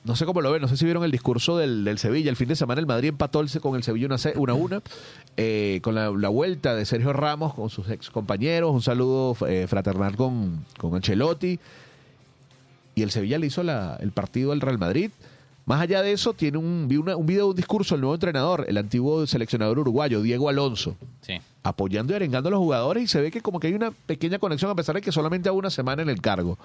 no 0.04 0.16
sé 0.16 0.26
cómo 0.26 0.40
lo 0.42 0.52
ven, 0.52 0.62
no 0.62 0.70
sé 0.70 0.78
si 0.78 0.86
vieron 0.86 1.04
el 1.04 1.12
discurso 1.12 1.58
del, 1.58 1.84
del 1.84 1.98
Sevilla. 2.00 2.30
El 2.30 2.38
fin 2.38 2.48
de 2.48 2.56
semana 2.56 2.80
el 2.80 2.88
Madrid 2.88 3.10
empató 3.10 3.44
con 3.62 3.76
el 3.76 3.84
Sevilla 3.84 4.08
1 4.08 4.52
a 4.52 4.56
1. 4.56 4.82
eh, 5.36 5.80
con 5.84 5.96
la, 5.96 6.10
la 6.12 6.30
vuelta 6.30 6.76
de 6.76 6.86
Sergio 6.86 7.12
Ramos 7.12 7.54
con 7.54 7.70
sus 7.70 7.90
ex 7.90 8.10
compañeros. 8.10 8.72
Un 8.72 8.82
saludo 8.82 9.36
eh, 9.48 9.68
fraternal 9.68 10.16
con, 10.16 10.66
con 10.78 10.96
Ancelotti. 10.96 11.60
Y 12.96 13.02
el 13.04 13.12
Sevilla 13.12 13.38
le 13.38 13.48
hizo 13.48 13.64
la- 13.64 13.98
el 14.00 14.12
partido 14.12 14.54
al 14.54 14.62
Real 14.62 14.78
Madrid. 14.80 15.12
Más 15.68 15.82
allá 15.82 16.02
de 16.02 16.14
eso, 16.14 16.34
tiene 16.34 16.58
un, 16.58 16.88
vi 16.88 16.98
una- 16.98 17.16
un 17.16 17.26
video, 17.28 17.48
un 17.50 17.56
discurso 17.56 17.94
del 17.94 18.02
nuevo 18.02 18.16
entrenador, 18.16 18.66
el 18.68 18.78
antiguo 18.78 19.28
seleccionador 19.28 19.78
uruguayo, 19.78 20.22
Diego 20.24 20.50
Alonso 20.50 20.96
Sí. 21.22 21.34
apoyando 21.62 22.14
y 22.14 22.16
arengando 22.16 22.48
a 22.48 22.52
los 22.52 22.60
jugadores 22.60 23.04
y 23.04 23.08
se 23.08 23.22
ve 23.22 23.30
que 23.32 23.42
como 23.42 23.60
que 23.60 23.68
hay 23.68 23.74
una 23.74 23.92
pequeña 23.92 24.40
conexión 24.40 24.72
a 24.72 24.76
pesar 24.76 24.96
de 24.96 25.02
que 25.02 25.12
solamente 25.12 25.50
a 25.50 25.52
una 25.52 25.70
semana 25.70 26.02
en 26.02 26.10
el 26.10 26.22
cargo. 26.22 26.58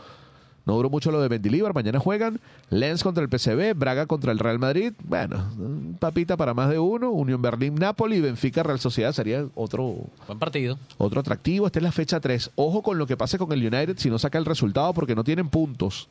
No 0.65 0.77
duró 0.77 0.89
mucho 0.89 1.11
lo 1.11 1.21
de 1.21 1.29
Mendilibar, 1.29 1.75
mañana 1.75 1.99
juegan 1.99 2.39
Lens 2.71 3.03
contra 3.03 3.21
el 3.25 3.29
PCB, 3.29 3.75
Braga 3.75 4.07
contra 4.07 4.31
el 4.31 4.39
Real 4.39 4.61
Madrid, 4.61 4.93
bueno, 5.03 5.45
papita 5.99 6.37
para 6.37 6.55
más 6.55 6.71
de 6.71 6.79
uno, 6.79 7.11
Unión 7.11 7.43
Berlín, 7.43 7.75
Napoli, 7.75 8.21
Benfica, 8.21 8.63
Real 8.63 8.79
Sociedad 8.79 9.11
sería 9.13 9.45
otro 9.57 9.97
Buen 10.29 10.39
partido. 10.39 10.79
otro 10.99 11.19
atractivo. 11.19 11.67
Esta 11.67 11.81
es 11.81 11.83
la 11.83 11.91
fecha 11.91 12.21
3. 12.21 12.53
Ojo 12.55 12.81
con 12.83 12.97
lo 12.97 13.09
que 13.09 13.17
pase 13.17 13.37
con 13.39 13.51
el 13.51 13.59
United 13.67 13.97
si 13.99 14.09
no 14.09 14.21
saca 14.21 14.39
el 14.39 14.45
resultado 14.45 14.95
porque 14.95 15.17
no 15.17 15.25
tienen 15.25 15.49
puntos. 15.49 16.09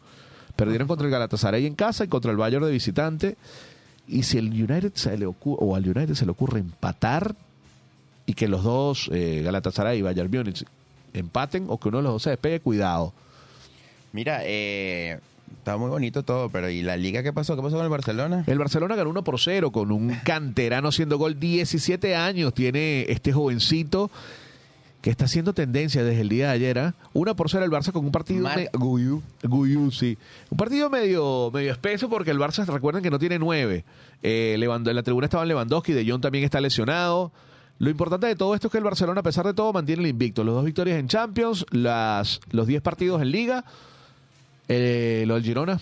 Perdieron 0.56 0.88
contra 0.88 1.06
el 1.06 1.12
Galatasaray 1.12 1.66
en 1.66 1.76
casa 1.76 2.04
y 2.04 2.08
contra 2.08 2.32
el 2.32 2.38
Bayern 2.38 2.66
de 2.66 2.72
visitante. 2.72 3.38
Y 4.08 4.24
si 4.24 4.38
el 4.38 4.48
United 4.48 4.92
se 4.96 5.18
le 5.18 5.26
ocurre, 5.26 5.58
o 5.62 5.76
al 5.76 5.88
United 5.88 6.14
se 6.16 6.26
le 6.26 6.32
ocurre 6.32 6.60
empatar 6.60 7.36
y 8.26 8.34
que 8.34 8.48
los 8.48 8.64
dos, 8.64 9.10
eh, 9.14 9.42
Galatasaray 9.44 10.00
y 10.00 10.02
Bayern 10.02 10.30
Múnich, 10.32 10.66
empaten 11.14 11.66
o 11.68 11.80
que 11.80 11.90
uno 11.90 11.98
de 11.98 12.04
los 12.04 12.14
dos 12.14 12.24
se 12.24 12.30
despegue, 12.32 12.60
cuidado. 12.60 13.14
Mira, 14.14 14.42
eh, 14.44 15.20
está 15.58 15.78
muy 15.78 15.90
bonito 15.90 16.24
todo, 16.24 16.50
pero 16.50 16.70
¿y 16.70 16.82
la 16.82 16.98
liga 16.98 17.24
qué 17.24 17.34
pasó? 17.34 17.56
¿Qué 17.56 17.62
pasó 17.62 17.76
con 17.76 17.86
el 17.86 17.92
Barcelona? 17.92 18.44
El 18.48 18.60
Barcelona 18.60 18.96
ganó 18.96 19.10
1 19.10 19.24
por 19.24 19.40
0 19.40 19.72
con 19.72 19.92
un 19.92 20.16
canterano 20.24 20.90
haciendo 20.90 21.18
gol. 21.18 21.40
17 21.40 22.16
años 22.16 22.54
tiene 22.54 23.06
este 23.10 23.32
jovencito 23.32 24.12
que 25.02 25.10
está 25.10 25.26
haciendo 25.26 25.54
tendencia 25.54 26.04
desde 26.04 26.22
el 26.22 26.30
día 26.30 26.48
de 26.48 26.54
ayer. 26.54 26.80
¿ah? 26.80 26.94
1 27.14 27.36
por 27.36 27.50
0 27.50 27.66
el 27.66 27.72
Barça 27.72 27.92
con 27.92 28.06
un 28.06 28.12
partido... 28.12 28.44
Marc 28.44 28.58
me- 28.58 28.70
Guyú, 28.80 29.22
Guyú, 29.44 29.92
sí. 29.92 30.18
Un 30.50 30.58
partido 30.58 30.90
medio, 30.90 31.50
medio 31.52 31.72
espeso 31.72 32.10
porque 32.10 32.32
el 32.32 32.38
Barça, 32.40 32.66
recuerden 32.66 33.02
que 33.02 33.10
no 33.10 33.18
tiene 33.20 33.40
9. 33.40 33.84
Eh, 34.24 34.58
en 34.60 34.96
la 34.96 35.04
tribuna 35.04 35.26
estaban 35.26 35.48
Lewandowski, 35.48 35.94
De 35.94 36.10
Jong 36.10 36.22
también 36.22 36.44
está 36.44 36.62
lesionado. 36.62 37.32
Lo 37.80 37.90
importante 37.90 38.28
de 38.28 38.36
todo 38.36 38.54
esto 38.54 38.68
es 38.68 38.72
que 38.72 38.78
el 38.78 38.84
Barcelona, 38.84 39.22
a 39.22 39.24
pesar 39.24 39.44
de 39.46 39.56
todo, 39.56 39.74
mantiene 39.74 40.04
el 40.04 40.10
invicto. 40.10 40.44
Los 40.44 40.54
dos 40.54 40.66
victorias 40.66 41.00
en 41.00 41.08
Champions, 41.08 41.66
las, 41.72 42.40
los 42.52 42.68
10 42.68 42.84
partidos 42.84 43.24
en 43.24 43.32
Liga. 43.32 43.66
Eh, 44.68 45.24
lo 45.26 45.34
del 45.34 45.44
Girona. 45.44 45.80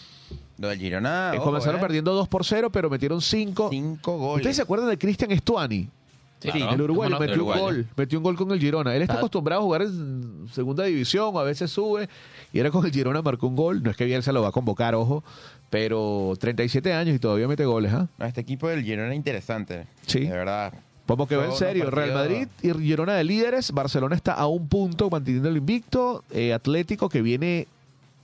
Lo 0.59 0.69
del 0.69 0.79
Girona. 0.79 1.31
Eh, 1.33 1.37
ojo, 1.37 1.45
comenzaron 1.47 1.79
eh. 1.79 1.81
perdiendo 1.81 2.13
2 2.13 2.29
por 2.29 2.45
0, 2.45 2.69
pero 2.71 2.89
metieron 2.89 3.21
5. 3.21 3.67
Cinco 3.69 4.17
goles. 4.17 4.37
¿Ustedes 4.37 4.55
se 4.55 4.61
acuerdan 4.61 4.87
de 4.89 4.97
Cristian 4.97 5.31
Estuani? 5.31 5.89
Sí, 6.39 6.49
el 6.53 6.81
uruguayo 6.81 7.17
¿cómo 7.17 7.19
no? 7.19 7.19
metió 7.19 7.33
El 7.33 7.41
un 7.41 7.59
gol, 7.59 7.87
metió 7.97 8.19
un 8.19 8.23
gol 8.23 8.35
con 8.37 8.51
el 8.51 8.59
Girona. 8.59 8.95
Él 8.95 9.01
está 9.01 9.15
acostumbrado 9.15 9.61
a 9.61 9.65
jugar 9.65 9.81
en 9.81 10.47
segunda 10.53 10.85
división, 10.85 11.35
a 11.35 11.43
veces 11.43 11.69
sube, 11.69 12.07
y 12.53 12.59
era 12.59 12.71
con 12.71 12.85
el 12.85 12.91
Girona 12.91 13.21
marcó 13.21 13.47
un 13.47 13.55
gol. 13.55 13.83
No 13.83 13.91
es 13.91 13.97
que 13.97 14.05
bien 14.05 14.23
se 14.23 14.31
lo 14.31 14.41
va 14.41 14.49
a 14.49 14.51
convocar, 14.51 14.95
ojo, 14.95 15.23
pero 15.69 16.33
37 16.39 16.93
años 16.93 17.15
y 17.15 17.19
todavía 17.19 17.47
mete 17.47 17.65
goles, 17.65 17.91
¿ah? 17.93 18.07
Este 18.19 18.41
equipo 18.41 18.69
del 18.69 18.83
Girona 18.83 19.09
es 19.09 19.15
interesante. 19.17 19.87
Sí. 20.05 20.21
De 20.21 20.29
verdad. 20.31 20.73
Como 21.05 21.27
que 21.27 21.35
va 21.35 21.45
en 21.45 21.53
serio. 21.53 21.89
Real 21.89 22.13
Madrid 22.13 22.47
y 22.61 22.71
Girona 22.71 23.15
de 23.15 23.23
líderes. 23.23 23.71
Barcelona 23.71 24.15
está 24.15 24.33
a 24.33 24.47
un 24.47 24.67
punto 24.67 25.09
manteniendo 25.09 25.49
el 25.49 25.57
invicto. 25.57 26.23
Eh, 26.29 26.53
Atlético 26.53 27.09
que 27.09 27.21
viene 27.21 27.67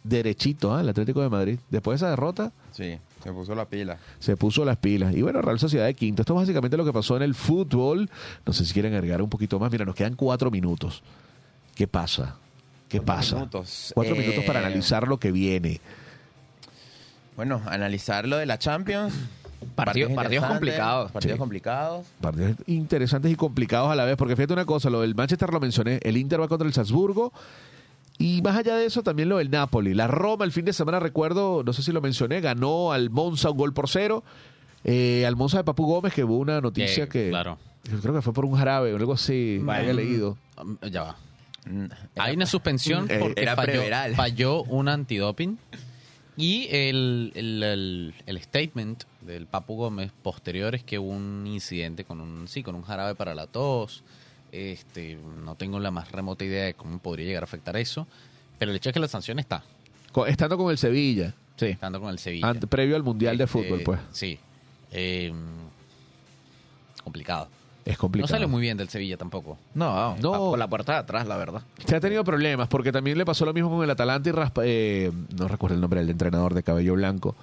derechito, 0.04 0.74
¿ah? 0.74 0.82
el 0.82 0.90
Atlético 0.90 1.22
de 1.22 1.30
Madrid. 1.30 1.60
Después 1.70 2.00
de 2.00 2.06
esa 2.06 2.10
derrota 2.12 2.52
Sí, 2.72 2.98
se 3.26 3.34
puso 3.34 3.56
la 3.56 3.66
pila. 3.66 3.98
se 4.20 4.38
puso 4.38 4.64
las 4.64 4.78
pilas. 4.78 5.14
Y 5.16 5.22
bueno, 5.22 5.42
Real 5.42 5.60
Sociedad 5.60 5.86
de 5.86 5.94
quinto. 5.96 6.22
Esto 6.22 6.34
es 6.36 6.40
básicamente 6.42 6.78
lo 6.78 6.86
que 6.86 6.94
pasó 6.94 7.18
en 7.18 7.24
el 7.24 7.36
fútbol. 7.36 8.10
No 8.46 8.54
sé 8.54 8.64
si 8.66 8.72
quieren 8.74 8.94
agregar 8.94 9.22
un 9.22 9.30
poquito 9.30 9.60
más. 9.60 9.72
Mira, 9.72 9.84
nos 9.84 9.96
quedan 9.96 10.16
cuatro 10.16 10.50
minutos. 10.52 11.02
¿Qué 11.76 11.88
pasa? 11.88 12.36
¿Qué 12.88 13.00
Cuatro 13.00 13.16
pasa? 13.16 13.36
minutos. 13.36 13.92
Cuatro 13.96 14.16
Eh, 14.16 14.20
minutos 14.20 14.44
para 14.46 14.60
analizar 14.60 15.08
lo 15.08 15.18
que 15.20 15.32
viene. 15.32 15.82
Bueno, 17.36 17.62
analizar 17.66 18.28
lo 18.28 18.38
de 18.38 18.46
la 18.46 18.58
Champions. 18.60 19.14
Partido- 19.74 20.14
partidos 20.14 20.46
complicados. 20.46 21.12
Partidos 21.12 21.36
Sí. 21.36 21.40
complicados. 21.40 22.06
Partidos 22.22 22.52
interesantes 22.68 23.32
y 23.32 23.36
complicados 23.36 23.90
a 23.92 23.96
la 23.96 24.06
vez, 24.06 24.16
porque 24.16 24.36
fíjate 24.36 24.54
una 24.54 24.66
cosa, 24.66 24.90
lo 24.90 25.02
del 25.02 25.16
Manchester 25.16 25.52
lo 25.52 25.60
mencioné, 25.60 26.00
el 26.04 26.18
Inter 26.18 26.40
va 26.40 26.48
contra 26.48 26.68
el 26.68 26.74
Salzburgo, 26.74 27.34
y 28.18 28.42
más 28.42 28.56
allá 28.58 28.76
de 28.78 28.86
eso 28.86 29.04
también 29.04 29.30
lo 29.30 29.38
del 29.38 29.50
Napoli. 29.52 29.94
La 29.94 30.08
Roma 30.08 30.46
el 30.46 30.52
fin 30.52 30.66
de 30.66 30.74
semana, 30.74 31.00
recuerdo, 31.00 31.64
no 31.64 31.74
sé 31.74 31.84
si 31.84 31.92
lo 31.92 32.02
mencioné, 32.02 32.42
ganó 32.42 32.92
al 32.92 33.10
Monza 33.10 33.50
un 33.52 33.58
gol 33.58 33.74
por 33.74 33.90
cero, 33.90 34.24
eh, 34.84 35.26
al 35.26 35.36
Monza 35.36 35.58
de 35.58 35.64
Papu 35.64 35.86
Gómez, 35.86 36.14
que 36.14 36.24
hubo 36.24 36.38
una 36.38 36.62
noticia 36.62 37.06
Eh, 37.06 37.10
que 37.10 37.30
claro. 37.30 37.58
yo 37.92 38.00
creo 38.00 38.14
que 38.14 38.22
fue 38.22 38.34
por 38.34 38.46
un 38.46 38.56
jarabe 38.56 38.94
o 38.94 38.98
algo 38.98 39.14
así, 39.14 39.62
había 39.68 39.94
leído. 39.94 40.38
Um, 40.62 40.78
Ya 40.92 41.04
va. 41.04 41.16
Mm, 41.68 41.86
Hay 42.18 42.36
una 42.36 42.46
suspensión 42.46 43.08
Eh, 43.10 43.18
porque 43.20 43.42
era 43.42 43.56
falló, 43.56 43.82
falló 44.16 44.64
un 44.64 44.88
antidoping 44.88 45.58
y 46.38 46.68
el, 46.70 47.32
el, 47.34 47.64
el- 47.64 48.14
el 48.26 48.40
statement 48.42 49.04
del 49.22 49.48
Papu 49.48 49.76
Gómez 49.76 50.12
posterior 50.22 50.76
es 50.76 50.84
que 50.84 51.00
hubo 51.00 51.10
un 51.10 51.48
incidente 51.48 52.04
con 52.04 52.22
un 52.22 52.48
sí 52.48 52.62
con 52.62 52.76
un 52.76 52.84
jarabe 52.84 53.16
para 53.16 53.34
la 53.34 53.48
tos. 53.48 54.04
Este, 54.56 55.18
no 55.44 55.56
tengo 55.56 55.80
la 55.80 55.92
más 55.92 56.12
remota 56.12 56.46
idea 56.46 56.64
de 56.66 56.74
cómo 56.76 57.00
podría 57.00 57.26
llegar 57.26 57.44
a 57.44 57.46
afectar 57.46 57.76
eso, 57.78 58.08
pero 58.58 58.72
el 58.72 58.78
hecho 58.78 58.90
es 58.90 58.94
que 58.94 59.00
la 59.00 59.08
sanción 59.08 59.38
está, 59.40 59.64
Co- 60.12 60.26
Estando 60.28 60.58
con 60.58 60.72
el 60.72 60.78
Sevilla, 60.78 61.34
Sí. 61.58 61.66
estando 61.68 62.00
con 62.00 62.10
el 62.10 62.20
Sevilla. 62.20 62.48
ante- 62.48 62.68
previo 62.68 62.96
al 62.96 63.04
Mundial 63.04 63.38
de 63.38 63.44
Este, 63.44 63.52
Fútbol, 63.64 63.82
pues. 63.84 64.00
Sí. 64.14 64.40
Eh, 64.92 65.34
complicado. 67.04 67.50
Es 67.86 67.94
No 67.98 68.00
complicado. 68.00 68.30
sale 68.30 68.48
muy 68.48 68.62
bien 68.62 68.78
del 68.78 68.90
Sevilla 68.90 69.16
tampoco. 69.18 69.58
No, 69.76 70.16
No. 70.16 70.18
no. 70.22 70.38
Por 70.52 70.60
la 70.60 70.68
puerta 70.68 70.94
de 70.94 70.98
atrás, 71.00 71.28
la 71.28 71.38
verdad. 71.38 71.62
Se 71.86 71.96
ha 71.96 72.00
tenido 72.00 72.24
problemas 72.24 72.68
porque 72.68 72.92
también 72.92 73.18
le 73.18 73.26
pasó 73.26 73.46
lo 73.46 73.54
mismo 73.54 73.70
con 73.70 73.84
el 73.84 73.90
Atalanta 73.92 74.30
y 74.30 74.32
Raspa, 74.32 74.62
eh, 74.66 75.12
no 75.38 75.48
recuerdo 75.48 75.76
el 75.76 75.82
nombre 75.82 76.00
del 76.00 76.10
entrenador 76.10 76.54
de 76.56 76.64
cabello 76.64 76.94
blanco 76.96 77.36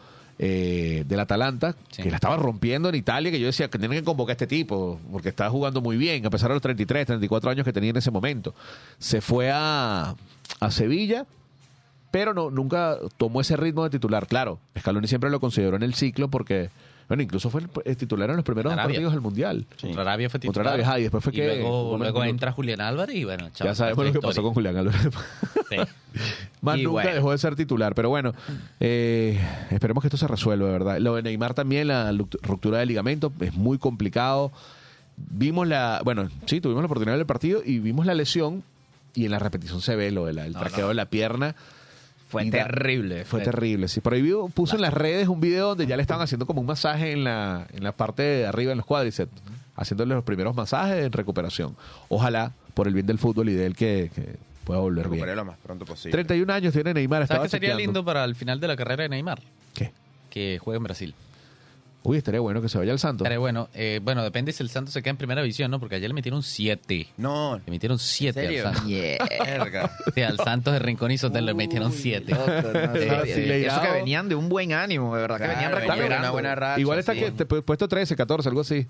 eh, 0.45 1.05
del 1.07 1.21
Atalanta 1.21 1.77
Sí. 1.93 2.03
que 2.03 2.11
la 2.11 2.17
estaba 2.17 2.37
rompiendo 2.37 2.89
en 2.89 2.97
Italia 2.97 3.31
que 3.31 3.39
yo 3.39 3.47
decía 3.47 3.69
que 3.71 3.79
tienen 3.79 4.01
que 4.01 4.05
convocar 4.05 4.33
a 4.33 4.35
este 4.35 4.49
tipo 4.49 4.99
porque 5.13 5.29
estaba 5.29 5.49
jugando 5.51 5.81
muy 5.81 5.97
bien 5.97 6.27
a 6.27 6.31
pesar 6.31 6.49
de 6.49 6.55
los 6.57 6.63
33, 6.63 7.07
34 7.07 7.49
años 7.51 7.65
que 7.65 7.73
tenía 7.73 7.91
en 7.91 7.97
ese 7.97 8.11
momento. 8.11 8.53
Se 8.99 9.21
fue 9.21 9.53
a, 9.53 10.17
a 10.59 10.71
Sevilla 10.73 11.27
pero 12.11 12.35
no 12.35 12.51
nunca 12.51 12.99
tomó 13.19 13.41
ese 13.41 13.57
ritmo 13.57 13.85
de 13.85 13.91
titular. 13.91 14.27
Claro, 14.27 14.59
Scaloni 14.79 15.07
siempre 15.07 15.31
lo 15.31 15.39
consideró 15.39 15.77
en 15.77 15.85
el 15.85 15.95
ciclo 15.95 16.29
porque 16.29 16.71
bueno, 17.09 17.23
incluso 17.23 17.51
fue 17.51 17.63
el, 17.63 17.69
el 17.85 17.97
titular 17.97 18.31
en 18.31 18.37
los 18.37 18.45
primeros 18.45 18.71
dos 18.71 18.79
Arabia. 18.79 18.95
partidos 18.95 19.13
del 19.13 19.21
Mundial. 19.21 19.67
Contra 19.81 20.03
Arabia 20.03 20.31
fue 20.31 20.41
Contra 20.41 20.51
titular. 20.63 20.67
Arabia, 20.75 20.87
ajá, 20.89 20.99
y 20.99 21.03
después 21.03 21.25
fue 21.25 21.33
que- 21.33 21.47
luego, 21.47 21.99
luego 21.99 22.25
entra 22.25 22.53
Julián 22.53 22.81
Álvarez 22.81 23.17
y 23.17 23.25
bueno, 23.25 23.51
chao, 23.53 23.67
ya 23.67 23.75
sabemos 23.75 24.07
lo 24.07 24.13
que 24.13 24.21
pasó 24.21 24.43
con 24.43 24.55
Julián 24.55 24.77
Álvarez. 24.77 25.01
Sí. 25.71 25.77
Más 26.61 26.77
Y 26.79 26.83
nunca 26.83 26.93
bueno. 27.03 27.15
dejó 27.15 27.31
de 27.33 27.39
ser 27.39 27.57
titular. 27.57 27.95
Pero 27.95 28.11
bueno, 28.11 28.33
eh, 28.81 29.41
esperemos 29.71 30.03
que 30.03 30.09
esto 30.09 30.17
se 30.19 30.29
resuelva, 30.29 30.67
de 30.67 30.73
verdad. 30.73 30.99
Lo 30.99 31.15
de 31.15 31.23
Neymar 31.23 31.55
también, 31.55 31.89
la 31.89 32.13
ruptura 32.43 32.79
de 32.79 32.87
ligamento, 32.87 33.33
es 33.41 33.55
muy 33.55 33.79
complicado. 33.79 34.53
Vimos 35.17 35.67
la, 35.67 36.01
bueno, 36.05 36.29
sí, 36.47 36.61
tuvimos 36.61 36.83
la 36.83 36.87
oportunidad 36.87 37.17
del 37.17 37.27
partido 37.27 37.63
y 37.65 37.79
vimos 37.79 38.05
la 38.07 38.15
lesión 38.15 38.63
y 39.15 39.25
en 39.25 39.31
la 39.31 39.39
repetición 39.39 39.81
se 39.81 39.97
ve 39.97 40.11
lo 40.11 40.27
del 40.27 40.39
el 40.39 40.53
traqueo 40.55 40.89
de 40.89 40.95
la 40.95 41.07
pierna. 41.07 41.55
Fue 42.33 42.51
terrible. 42.51 43.25
Fue 43.27 43.41
terrible, 43.43 43.89
sí. 43.89 44.01
Por 44.01 44.15
ahí 44.15 44.33
puso 44.55 44.77
en 44.77 44.83
las 44.83 44.95
redes 44.95 45.29
un 45.29 45.41
video 45.41 45.69
donde 45.69 45.87
ya 45.87 45.97
le 45.97 46.03
estaban 46.03 46.23
haciendo 46.25 46.47
como 46.47 46.61
un 46.63 46.67
masaje 46.67 47.13
en 47.13 47.25
la, 47.25 47.67
en 47.73 47.85
la 47.85 47.93
parte 47.93 48.23
de 48.23 48.47
arriba, 48.47 48.73
en 48.73 48.79
los 48.79 48.87
cuádriceps, 48.87 49.31
haciéndole 49.77 50.15
los 50.15 50.25
primeros 50.25 50.57
masajes 50.57 51.05
en 51.05 51.13
recuperación. 51.13 51.77
Ojalá, 52.09 52.53
por 52.73 52.89
el 52.89 52.95
bien 52.95 53.07
del 53.07 53.19
fútbol 53.19 53.51
y 53.51 53.53
de 53.53 53.67
él, 53.67 53.77
que, 53.77 54.11
que 54.15 54.37
pueda 54.65 54.81
volver 54.81 55.05
bien. 55.09 55.21
Recuperé 55.21 55.37
lo 55.37 55.45
más 55.45 55.59
pronto 55.59 55.85
posible. 55.85 56.13
31 56.13 56.53
años 56.53 56.73
tiene 56.73 56.95
Neymar, 56.95 57.27
¿Sabes 57.27 57.43
qué 57.43 57.49
sería 57.51 57.69
chequeando. 57.69 57.81
lindo 57.83 58.05
para 58.05 58.25
el 58.25 58.35
final 58.35 58.59
de 58.61 58.69
la 58.69 58.77
carrera 58.77 59.03
de 59.03 59.11
Neymar? 59.11 59.41
¿Qué? 59.75 59.93
Que 60.31 60.59
juegue 60.59 60.79
en 60.79 60.85
Brasil. 60.85 61.15
Uy, 62.05 62.17
estaría 62.19 62.41
bueno 62.41 62.61
que 62.61 62.69
se 62.69 62.79
vaya 62.79 62.91
al 62.93 62.99
Santos. 62.99 63.27
Pero 63.29 63.41
bueno, 63.41 63.69
eh, 63.75 64.01
bueno, 64.03 64.25
depende 64.25 64.51
si 64.53 64.63
el 64.63 64.71
Santos 64.71 64.93
se 64.93 65.03
queda 65.03 65.11
en 65.13 65.17
primera 65.19 65.41
división, 65.41 65.71
¿no? 65.71 65.79
Porque 65.79 65.95
ayer 65.95 66.09
le 66.11 66.15
metieron 66.15 66.43
7. 66.43 67.09
No, 67.17 67.61
Le 67.65 67.71
metieron 67.71 67.99
7 67.99 68.49
al? 68.61 68.75
Santos. 68.75 68.91
verga. 69.47 69.91
Sí, 70.15 70.23
al 70.23 70.37
Santos 70.39 70.73
de 70.73 70.79
Rincón 70.81 71.13
y 71.13 71.19
Sotel 71.19 71.47
le 71.47 71.55
metieron 71.55 71.93
7. 71.93 72.33
Eso 72.33 73.81
que 73.81 73.91
venían 73.93 74.29
de 74.29 74.35
un 74.35 74.49
buen 74.49 74.73
ánimo, 74.73 75.15
de 75.15 75.23
verdad, 75.23 75.37
que 75.39 75.45
Claro, 75.45 75.55
venían 75.61 75.73
venía 75.75 75.87
recuperando. 75.95 76.19
una 76.27 76.31
buena 76.31 76.55
racha, 76.55 76.81
Igual 76.81 76.99
está 76.99 77.13
sí. 77.15 77.21
que 77.21 77.31
te 77.31 77.47
pu- 77.49 77.63
puesto 77.63 77.87
13, 77.89 78.17
14, 78.17 78.49
algo 78.49 78.61
así. 78.63 78.87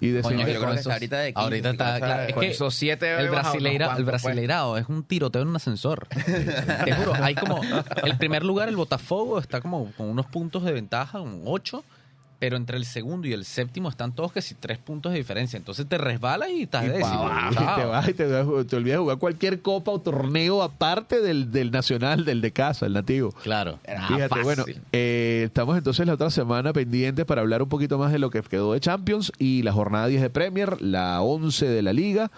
Y 0.00 0.08
de 0.10 0.22
Coño, 0.22 0.38
yo 0.38 0.44
que 0.46 0.50
creo 0.54 0.64
con 0.64 0.76
que 0.76 0.92
ahorita 0.92 1.18
de 1.18 1.32
15, 1.32 1.40
ahorita 1.44 1.70
está, 1.70 1.98
claro, 1.98 2.22
es 2.28 2.34
que 2.36 2.46
esos 2.50 2.72
siete 2.74 3.06
el 3.18 3.28
bajado 3.30 3.30
unos 3.30 3.42
brasileira, 3.52 3.86
el 3.86 3.92
pues. 3.94 4.06
brasileirao 4.06 4.76
es 4.78 4.88
un 4.88 5.02
tiroteo 5.02 5.42
en 5.42 5.48
un 5.48 5.56
ascensor. 5.56 6.06
Te 6.84 6.92
juro, 6.92 7.14
hay 7.20 7.34
como 7.34 7.60
el 8.04 8.16
primer 8.16 8.44
lugar 8.44 8.68
el 8.68 8.76
Botafogo 8.76 9.40
está 9.40 9.60
como 9.60 9.90
con 9.96 10.08
unos 10.08 10.26
puntos 10.26 10.62
de 10.64 10.70
ventaja, 10.72 11.20
un 11.20 11.42
8, 11.46 11.82
pero 12.38 12.56
entre 12.56 12.76
el 12.76 12.84
segundo 12.84 13.26
y 13.26 13.32
el 13.32 13.44
séptimo 13.44 13.88
están 13.88 14.12
todos 14.12 14.32
que 14.32 14.40
si 14.42 14.54
tres 14.54 14.78
puntos 14.78 15.10
de 15.12 15.18
diferencia, 15.18 15.56
entonces 15.56 15.86
te 15.88 15.98
resbalas 15.98 16.48
y 16.50 16.62
estás 16.62 16.84
Y 16.84 16.88
décimo. 16.88 17.24
pa' 17.28 17.76
te 17.76 17.84
vas 17.84 18.08
y 18.08 18.14
te, 18.14 18.26
te 18.28 18.76
olvidas 18.76 18.96
de 18.96 18.96
jugar 18.98 19.18
cualquier 19.18 19.60
copa 19.60 19.90
o 19.90 20.00
torneo 20.00 20.62
aparte 20.62 21.20
del, 21.20 21.50
del 21.50 21.70
nacional, 21.72 22.24
del 22.24 22.40
de 22.40 22.52
casa, 22.52 22.86
el 22.86 22.92
nativo. 22.92 23.32
Claro. 23.42 23.80
Fíjate, 23.84 24.28
fácil. 24.28 24.44
bueno, 24.44 24.64
eh, 24.92 25.42
estamos 25.46 25.76
entonces 25.76 26.06
la 26.06 26.14
otra 26.14 26.30
semana 26.30 26.72
pendientes 26.72 27.24
para 27.24 27.40
hablar 27.40 27.60
un 27.62 27.68
poquito 27.68 27.98
más 27.98 28.12
de 28.12 28.18
lo 28.20 28.30
que 28.30 28.40
quedó 28.42 28.72
de 28.72 28.80
Champions 28.80 29.32
y 29.38 29.62
la 29.62 29.72
jornada 29.72 30.06
10 30.06 30.22
de 30.22 30.30
Premier, 30.30 30.80
la 30.80 31.20
11 31.22 31.66
de 31.68 31.82
la 31.82 31.92
Liga, 31.92 32.30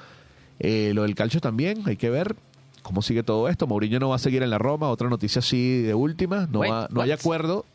eh, 0.60 0.92
lo 0.94 1.02
del 1.02 1.14
calcio 1.14 1.40
también, 1.40 1.82
hay 1.86 1.96
que 1.96 2.08
ver 2.10 2.36
cómo 2.82 3.02
sigue 3.02 3.22
todo 3.22 3.48
esto. 3.48 3.66
Mourinho 3.66 3.98
no 3.98 4.08
va 4.08 4.16
a 4.16 4.18
seguir 4.18 4.42
en 4.42 4.48
la 4.50 4.56
Roma, 4.58 4.88
otra 4.88 5.10
noticia 5.10 5.40
así 5.40 5.82
de 5.82 5.92
última, 5.94 6.48
no, 6.50 6.60
Wait, 6.60 6.72
va- 6.72 6.88
no 6.90 7.02
hay 7.02 7.12
acuerdo. 7.12 7.66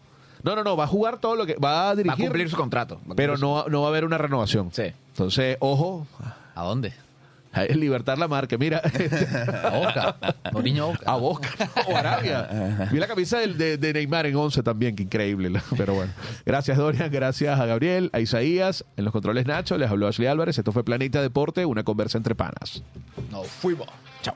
No, 0.45 0.55
no, 0.55 0.63
no, 0.63 0.77
va 0.77 0.83
a 0.85 0.87
jugar 0.87 1.17
todo 1.17 1.35
lo 1.35 1.45
que 1.45 1.55
va 1.55 1.71
a 1.71 1.83
Va 1.85 1.89
a 1.89 1.95
dirigir, 1.95 2.25
cumplir 2.25 2.49
su 2.49 2.55
contrato. 2.55 3.01
Va 3.09 3.13
a 3.13 3.15
pero 3.15 3.33
cumplir 3.33 3.39
su- 3.39 3.45
no, 3.45 3.67
no 3.67 3.81
va 3.81 3.87
a 3.87 3.89
haber 3.89 4.05
una 4.05 4.17
renovación. 4.17 4.69
Sí. 4.71 4.83
Entonces, 5.09 5.57
ojo, 5.59 6.07
¿A 6.55 6.63
dónde? 6.63 6.93
a 7.51 7.63
libertar 7.63 8.17
la 8.17 8.27
marca. 8.27 8.57
Mira, 8.57 8.81
A 9.63 9.69
Boca. 9.69 10.17
Mourinho 10.51 10.87
a 11.05 11.15
Boca. 11.15 11.49
a 11.53 11.65
Boca 11.69 11.69
o 11.87 11.95
Arabia. 11.95 12.89
Vi 12.91 12.99
la 12.99 13.07
camisa 13.07 13.39
del- 13.39 13.57
de, 13.57 13.77
de 13.77 13.93
Neymar 13.93 14.25
en 14.25 14.35
11 14.35 14.61
también, 14.61 14.93
que 14.95 15.03
increíble. 15.03 15.49
la- 15.49 15.63
Pero 15.77 15.93
bueno, 15.93 16.11
gracias 16.45 16.77
Dorian, 16.77 17.09
gracias 17.09 17.57
a 17.57 17.65
Gabriel, 17.65 18.09
a 18.11 18.19
Isaías, 18.19 18.83
en 18.97 19.05
los 19.05 19.13
controles 19.13 19.45
Nacho, 19.45 19.77
les 19.77 19.89
habló 19.89 20.07
Ashley 20.07 20.27
Álvarez. 20.27 20.57
Esto 20.57 20.73
fue 20.73 20.83
Planeta 20.83 21.21
Deporte, 21.21 21.65
una 21.65 21.83
conversa 21.83 22.17
entre 22.17 22.35
panas. 22.35 22.83
Nos 23.31 23.47
fuimos. 23.47 23.87
Chao. 24.21 24.35